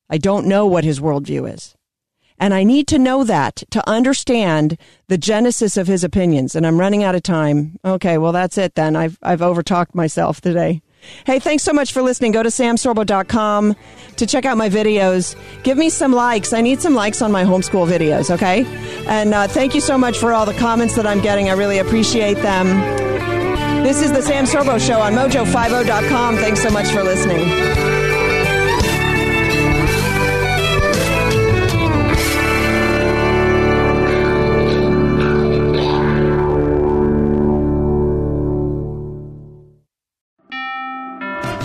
I 0.09 0.17
don't 0.17 0.47
know 0.47 0.65
what 0.65 0.83
his 0.83 0.99
worldview 0.99 1.53
is. 1.53 1.75
And 2.39 2.53
I 2.53 2.63
need 2.63 2.87
to 2.89 2.99
know 2.99 3.23
that 3.23 3.63
to 3.71 3.89
understand 3.89 4.77
the 5.07 5.17
genesis 5.17 5.75
of 5.75 5.87
his 5.87 6.03
opinions. 6.03 6.55
And 6.55 6.67
I'm 6.67 6.79
running 6.79 7.03
out 7.03 7.15
of 7.15 7.23
time. 7.23 7.77
Okay, 7.83 8.17
well, 8.17 8.31
that's 8.31 8.57
it 8.57 8.75
then. 8.75 8.95
I've, 8.95 9.17
I've 9.23 9.39
overtalked 9.39 9.95
myself 9.95 10.39
today. 10.39 10.81
Hey, 11.25 11.39
thanks 11.39 11.63
so 11.63 11.73
much 11.73 11.93
for 11.93 12.01
listening. 12.01 12.31
Go 12.31 12.43
to 12.43 12.49
samsorbo.com 12.49 13.75
to 14.17 14.25
check 14.25 14.45
out 14.45 14.57
my 14.57 14.69
videos. 14.69 15.35
Give 15.63 15.77
me 15.77 15.89
some 15.89 16.11
likes. 16.11 16.53
I 16.53 16.61
need 16.61 16.81
some 16.81 16.95
likes 16.95 17.21
on 17.21 17.31
my 17.31 17.43
homeschool 17.43 17.87
videos, 17.87 18.29
okay? 18.29 18.65
And 19.07 19.33
uh, 19.33 19.47
thank 19.47 19.75
you 19.75 19.81
so 19.81 19.97
much 19.97 20.17
for 20.17 20.33
all 20.33 20.45
the 20.45 20.53
comments 20.55 20.95
that 20.95 21.05
I'm 21.05 21.21
getting. 21.21 21.49
I 21.49 21.53
really 21.53 21.79
appreciate 21.79 22.37
them. 22.37 22.67
This 23.83 24.01
is 24.01 24.11
the 24.11 24.21
Sam 24.21 24.45
Sorbo 24.45 24.85
Show 24.85 24.99
on 24.99 25.13
mojo50.com. 25.13 26.35
Thanks 26.37 26.61
so 26.61 26.69
much 26.69 26.87
for 26.87 27.03
listening. 27.03 27.96